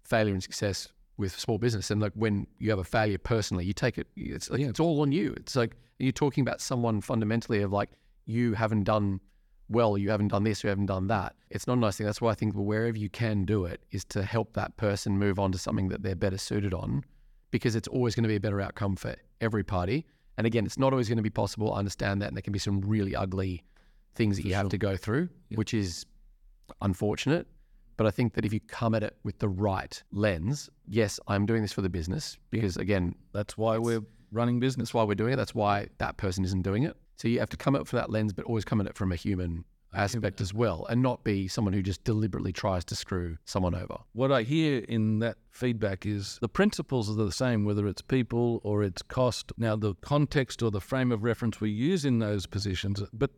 failure 0.04 0.34
and 0.34 0.44
success 0.44 0.90
with 1.18 1.38
small 1.38 1.58
business. 1.58 1.92
And 1.92 2.02
like 2.02 2.14
when 2.16 2.46
you 2.60 2.70
have 2.72 2.80
a 2.80 2.84
failure 2.84 3.18
personally, 3.18 3.66
you 3.66 3.74
take 3.74 3.98
it. 3.98 4.08
It's 4.16 4.50
like, 4.50 4.60
yeah. 4.60 4.68
it's 4.68 4.80
all 4.80 5.02
on 5.02 5.12
you. 5.12 5.34
It's 5.38 5.56
like 5.56 5.76
you're 6.00 6.12
talking 6.12 6.42
about 6.42 6.62
someone 6.62 7.02
fundamentally 7.02 7.62
of 7.62 7.72
like 7.72 7.90
you 8.26 8.54
haven't 8.54 8.84
done 8.84 9.20
well, 9.70 9.98
you 9.98 10.10
haven't 10.10 10.28
done 10.30 10.44
this, 10.44 10.64
you 10.64 10.70
haven't 10.70 10.88
done 10.88 11.08
that. 11.08 11.36
It's 11.50 11.68
not 11.68 11.78
a 11.78 11.80
nice 11.80 11.98
thing. 11.98 12.06
That's 12.06 12.22
why 12.22 12.32
I 12.32 12.36
think 12.36 12.54
wherever 12.54 12.98
you 12.98 13.10
can 13.10 13.46
do 13.46 13.66
it 13.66 13.82
is 13.92 14.04
to 14.06 14.24
help 14.24 14.54
that 14.54 14.76
person 14.78 15.18
move 15.18 15.40
on 15.40 15.52
to 15.52 15.58
something 15.58 15.88
that 15.90 16.04
they're 16.04 16.16
better 16.16 16.38
suited 16.38 16.74
on 16.74 17.04
because 17.52 17.76
it's 17.76 17.88
always 17.88 18.16
going 18.16 18.24
to 18.24 18.30
be 18.30 18.36
a 18.36 18.40
better 18.40 18.62
outcome 18.62 18.96
for 18.96 19.16
every 19.42 19.64
party. 19.64 20.06
And 20.38 20.48
again, 20.48 20.66
it's 20.66 20.80
not 20.80 20.92
always 20.92 21.08
going 21.08 21.18
to 21.18 21.24
be 21.24 21.30
possible. 21.30 21.74
I 21.74 21.80
understand 21.80 22.22
that. 22.22 22.28
And 22.28 22.36
there 22.36 22.42
can 22.42 22.54
be 22.54 22.60
some 22.60 22.82
really 22.82 23.16
ugly 23.16 23.64
things 24.16 24.38
that 24.38 24.46
you 24.46 24.54
have 24.54 24.70
to 24.70 24.78
go 24.78 24.98
through, 24.98 25.30
yeah. 25.50 25.58
which 25.58 25.74
is 25.74 26.06
unfortunate. 26.82 27.48
But 27.96 28.08
I 28.08 28.12
think 28.12 28.34
that 28.34 28.46
if 28.46 28.52
you 28.52 28.60
come 28.60 28.96
at 28.96 29.04
it 29.04 29.16
with 29.24 29.38
the 29.38 29.50
right 29.50 30.02
lens, 30.12 30.70
yes, 30.88 31.20
I'm 31.28 31.46
doing 31.46 31.62
this 31.62 31.72
for 31.72 31.82
the 31.82 31.90
business 31.90 32.38
because, 32.50 32.76
again, 32.78 33.16
that's 33.34 33.56
why 33.56 33.78
we're 33.78 34.02
running 34.34 34.60
business. 34.60 34.94
Why 34.94 35.04
we're 35.04 35.16
doing 35.16 35.34
it. 35.34 35.38
That's 35.38 35.56
why 35.56 35.88
that 36.00 36.18
person 36.18 36.44
isn't 36.44 36.64
doing 36.64 36.84
it. 36.84 36.98
So 37.18 37.28
you 37.28 37.40
have 37.40 37.50
to 37.50 37.58
come 37.58 37.76
up 37.76 37.88
for 37.88 37.96
that 37.96 38.10
lens, 38.10 38.34
but 38.34 38.46
always 38.46 38.66
come 38.66 38.82
at 38.82 38.88
it 38.88 38.96
from 38.96 39.12
a 39.12 39.16
human 39.16 39.66
aspect 39.96 40.42
as 40.42 40.54
well, 40.54 40.86
and 40.90 41.02
not 41.02 41.24
be 41.24 41.48
someone 41.48 41.74
who 41.74 41.84
just 41.84 42.04
deliberately 42.04 42.52
tries 42.52 42.84
to 42.86 42.96
screw 42.96 43.38
someone 43.46 43.76
over. 43.76 43.98
What 44.14 44.32
I 44.32 44.42
hear 44.42 44.80
in 44.90 45.20
that 45.20 45.38
feedback 45.52 46.06
is 46.06 46.40
the 46.42 46.50
principles 46.50 47.10
are 47.10 47.14
the 47.14 47.32
same, 47.32 47.64
whether 47.64 47.88
it's 47.88 48.02
people 48.02 48.60
or 48.64 48.84
it's 48.84 49.04
cost. 49.04 49.52
Now, 49.58 49.76
the 49.76 49.94
context 50.02 50.64
or 50.64 50.72
the 50.72 50.82
frame 50.82 51.12
of 51.12 51.24
reference 51.24 51.62
we 51.62 51.70
use 51.70 52.06
in 52.06 52.20
those 52.20 52.48
positions, 52.48 53.04
but 53.14 53.30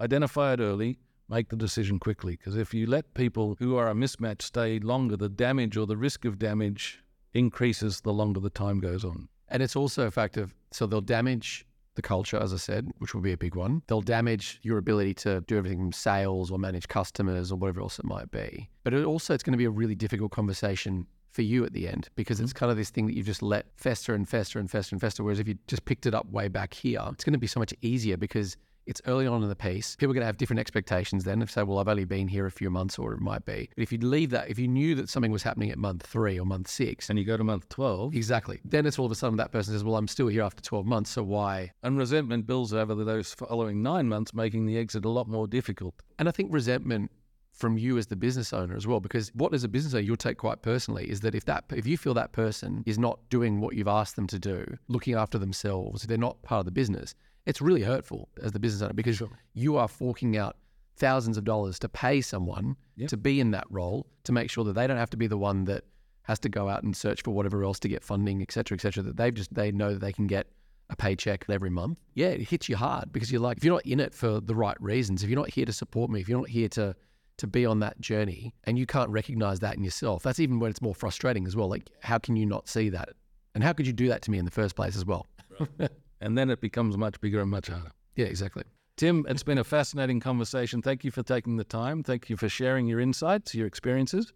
identify 0.00 0.54
it 0.54 0.60
early, 0.60 0.98
make 1.28 1.48
the 1.48 1.56
decision 1.56 2.00
quickly. 2.00 2.32
Because 2.32 2.56
if 2.56 2.74
you 2.74 2.86
let 2.86 3.14
people 3.14 3.56
who 3.60 3.76
are 3.76 3.88
a 3.88 3.94
mismatch 3.94 4.42
stay 4.42 4.80
longer, 4.80 5.16
the 5.16 5.28
damage 5.28 5.76
or 5.76 5.86
the 5.86 5.96
risk 5.96 6.24
of 6.24 6.38
damage 6.38 7.04
increases 7.32 8.00
the 8.00 8.12
longer 8.12 8.40
the 8.40 8.50
time 8.50 8.80
goes 8.80 9.04
on. 9.04 9.28
And 9.50 9.62
it's 9.62 9.76
also 9.76 10.06
a 10.06 10.10
fact 10.10 10.36
of 10.36 10.54
so 10.72 10.86
they'll 10.86 11.00
damage 11.00 11.66
the 11.96 12.02
culture, 12.02 12.38
as 12.40 12.54
I 12.54 12.56
said, 12.56 12.88
which 12.98 13.14
will 13.14 13.20
be 13.20 13.32
a 13.32 13.36
big 13.36 13.54
one. 13.54 13.82
They'll 13.88 14.00
damage 14.00 14.60
your 14.62 14.78
ability 14.78 15.14
to 15.14 15.40
do 15.42 15.58
everything 15.58 15.78
from 15.78 15.92
sales 15.92 16.50
or 16.50 16.58
manage 16.58 16.88
customers 16.88 17.50
or 17.50 17.56
whatever 17.56 17.80
else 17.80 17.98
it 17.98 18.04
might 18.04 18.30
be. 18.30 18.68
But 18.84 18.94
it 18.94 19.04
also, 19.04 19.34
it's 19.34 19.42
going 19.42 19.52
to 19.52 19.58
be 19.58 19.64
a 19.64 19.70
really 19.70 19.96
difficult 19.96 20.30
conversation 20.30 21.06
for 21.32 21.42
you 21.42 21.64
at 21.64 21.72
the 21.72 21.88
end 21.88 22.08
because 22.16 22.38
mm-hmm. 22.38 22.44
it's 22.44 22.52
kind 22.52 22.70
of 22.70 22.76
this 22.76 22.90
thing 22.90 23.06
that 23.06 23.14
you've 23.14 23.26
just 23.26 23.42
let 23.42 23.66
fester 23.76 24.14
and 24.14 24.28
fester 24.28 24.58
and 24.58 24.70
fester 24.70 24.94
and 24.94 25.00
fester. 25.00 25.22
Whereas 25.22 25.40
if 25.40 25.48
you 25.48 25.56
just 25.66 25.84
picked 25.84 26.06
it 26.06 26.14
up 26.14 26.30
way 26.30 26.48
back 26.48 26.74
here, 26.74 27.02
it's 27.12 27.24
going 27.24 27.32
to 27.32 27.38
be 27.38 27.46
so 27.46 27.60
much 27.60 27.74
easier 27.82 28.16
because 28.16 28.56
it's 28.90 29.00
early 29.06 29.26
on 29.26 29.42
in 29.42 29.48
the 29.48 29.54
piece. 29.54 29.94
People 29.94 30.10
are 30.10 30.14
going 30.14 30.22
to 30.22 30.26
have 30.26 30.36
different 30.36 30.58
expectations 30.58 31.22
then. 31.22 31.40
If 31.40 31.50
say, 31.50 31.62
well, 31.62 31.78
I've 31.78 31.88
only 31.88 32.04
been 32.04 32.26
here 32.26 32.46
a 32.46 32.50
few 32.50 32.70
months, 32.70 32.98
or 32.98 33.12
it 33.12 33.20
might 33.20 33.44
be. 33.44 33.70
But 33.76 33.82
if 33.82 33.92
you 33.92 33.98
leave 33.98 34.30
that, 34.30 34.50
if 34.50 34.58
you 34.58 34.66
knew 34.66 34.96
that 34.96 35.08
something 35.08 35.30
was 35.30 35.44
happening 35.44 35.70
at 35.70 35.78
month 35.78 36.02
three 36.02 36.38
or 36.38 36.44
month 36.44 36.68
six, 36.68 37.08
and 37.08 37.18
you 37.18 37.24
go 37.24 37.36
to 37.36 37.44
month 37.44 37.68
twelve, 37.68 38.14
exactly, 38.14 38.60
then 38.64 38.84
it's 38.86 38.98
all 38.98 39.06
of 39.06 39.12
a 39.12 39.14
sudden 39.14 39.36
that 39.38 39.52
person 39.52 39.72
says, 39.72 39.84
well, 39.84 39.96
I'm 39.96 40.08
still 40.08 40.26
here 40.26 40.42
after 40.42 40.60
twelve 40.60 40.86
months, 40.86 41.10
so 41.10 41.22
why? 41.22 41.70
And 41.84 41.96
resentment 41.96 42.46
builds 42.46 42.74
over 42.74 42.96
those 42.96 43.32
following 43.32 43.80
nine 43.80 44.08
months, 44.08 44.34
making 44.34 44.66
the 44.66 44.76
exit 44.76 45.04
a 45.04 45.08
lot 45.08 45.28
more 45.28 45.46
difficult. 45.46 45.94
And 46.18 46.28
I 46.28 46.32
think 46.32 46.52
resentment 46.52 47.12
from 47.52 47.76
you 47.76 47.98
as 47.98 48.06
the 48.06 48.16
business 48.16 48.52
owner 48.52 48.74
as 48.74 48.86
well 48.86 49.00
because 49.00 49.30
what 49.34 49.52
as 49.52 49.64
a 49.64 49.68
business 49.68 49.92
owner 49.92 50.02
you'll 50.02 50.16
take 50.16 50.38
quite 50.38 50.62
personally 50.62 51.08
is 51.10 51.20
that 51.20 51.34
if 51.34 51.44
that 51.44 51.64
if 51.74 51.86
you 51.86 51.98
feel 51.98 52.14
that 52.14 52.32
person 52.32 52.82
is 52.86 52.98
not 52.98 53.18
doing 53.28 53.60
what 53.60 53.74
you've 53.74 53.88
asked 53.88 54.16
them 54.16 54.26
to 54.26 54.38
do 54.38 54.64
looking 54.88 55.14
after 55.14 55.36
themselves 55.36 56.04
they're 56.04 56.16
not 56.16 56.40
part 56.42 56.60
of 56.60 56.64
the 56.64 56.70
business 56.70 57.14
it's 57.46 57.60
really 57.60 57.82
hurtful 57.82 58.28
as 58.42 58.52
the 58.52 58.60
business 58.60 58.82
owner 58.82 58.92
because 58.92 59.16
sure. 59.16 59.28
you 59.54 59.76
are 59.76 59.88
forking 59.88 60.36
out 60.36 60.56
thousands 60.96 61.36
of 61.36 61.44
dollars 61.44 61.78
to 61.78 61.88
pay 61.88 62.20
someone 62.20 62.76
yep. 62.96 63.08
to 63.08 63.16
be 63.16 63.40
in 63.40 63.50
that 63.52 63.64
role 63.70 64.06
to 64.24 64.32
make 64.32 64.50
sure 64.50 64.64
that 64.64 64.74
they 64.74 64.86
don't 64.86 64.98
have 64.98 65.10
to 65.10 65.16
be 65.16 65.26
the 65.26 65.38
one 65.38 65.64
that 65.64 65.84
has 66.22 66.38
to 66.38 66.48
go 66.48 66.68
out 66.68 66.82
and 66.82 66.96
search 66.96 67.22
for 67.22 67.32
whatever 67.32 67.64
else 67.64 67.78
to 67.80 67.88
get 67.88 68.04
funding, 68.04 68.42
et 68.42 68.52
cetera, 68.52 68.76
et 68.76 68.80
cetera, 68.80 69.02
that 69.02 69.16
they've 69.16 69.34
just, 69.34 69.52
they 69.54 69.72
know 69.72 69.92
that 69.94 70.00
they 70.00 70.12
can 70.12 70.26
get 70.26 70.46
a 70.90 70.96
paycheck 70.96 71.44
every 71.48 71.70
month. 71.70 71.98
Yeah, 72.14 72.28
it 72.28 72.42
hits 72.42 72.68
you 72.68 72.76
hard 72.76 73.12
because 73.12 73.32
you're 73.32 73.40
like, 73.40 73.56
if 73.56 73.64
you're 73.64 73.74
not 73.74 73.86
in 73.86 73.98
it 74.00 74.14
for 74.14 74.40
the 74.40 74.54
right 74.54 74.80
reasons, 74.80 75.22
if 75.22 75.30
you're 75.30 75.38
not 75.38 75.50
here 75.50 75.64
to 75.64 75.72
support 75.72 76.10
me, 76.10 76.20
if 76.20 76.28
you're 76.28 76.38
not 76.38 76.48
here 76.48 76.68
to, 76.70 76.94
to 77.38 77.46
be 77.46 77.64
on 77.64 77.80
that 77.80 78.00
journey 78.00 78.54
and 78.64 78.78
you 78.78 78.86
can't 78.86 79.08
recognize 79.08 79.60
that 79.60 79.76
in 79.76 79.82
yourself, 79.82 80.22
that's 80.22 80.40
even 80.40 80.60
when 80.60 80.70
it's 80.70 80.82
more 80.82 80.94
frustrating 80.94 81.46
as 81.46 81.56
well. 81.56 81.68
Like, 81.68 81.88
how 82.00 82.18
can 82.18 82.36
you 82.36 82.44
not 82.44 82.68
see 82.68 82.90
that? 82.90 83.10
And 83.54 83.64
how 83.64 83.72
could 83.72 83.86
you 83.86 83.92
do 83.92 84.08
that 84.08 84.22
to 84.22 84.30
me 84.30 84.38
in 84.38 84.44
the 84.44 84.50
first 84.50 84.76
place 84.76 84.96
as 84.96 85.06
well? 85.06 85.26
Right. 85.58 85.90
and 86.20 86.36
then 86.36 86.50
it 86.50 86.60
becomes 86.60 86.96
much 86.96 87.20
bigger 87.20 87.40
and 87.40 87.50
much 87.50 87.68
harder. 87.68 87.92
Yeah, 88.16 88.26
exactly. 88.26 88.64
Tim, 88.96 89.24
it's 89.28 89.42
been 89.42 89.58
a 89.58 89.64
fascinating 89.64 90.20
conversation. 90.20 90.82
Thank 90.82 91.04
you 91.04 91.10
for 91.10 91.22
taking 91.22 91.56
the 91.56 91.64
time. 91.64 92.02
Thank 92.02 92.28
you 92.28 92.36
for 92.36 92.48
sharing 92.48 92.86
your 92.86 93.00
insights, 93.00 93.54
your 93.54 93.66
experiences, 93.66 94.32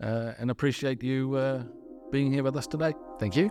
uh, 0.00 0.32
and 0.38 0.50
appreciate 0.50 1.02
you 1.02 1.34
uh, 1.34 1.64
being 2.12 2.32
here 2.32 2.44
with 2.44 2.56
us 2.56 2.66
today. 2.66 2.94
Thank 3.18 3.36
you. 3.36 3.50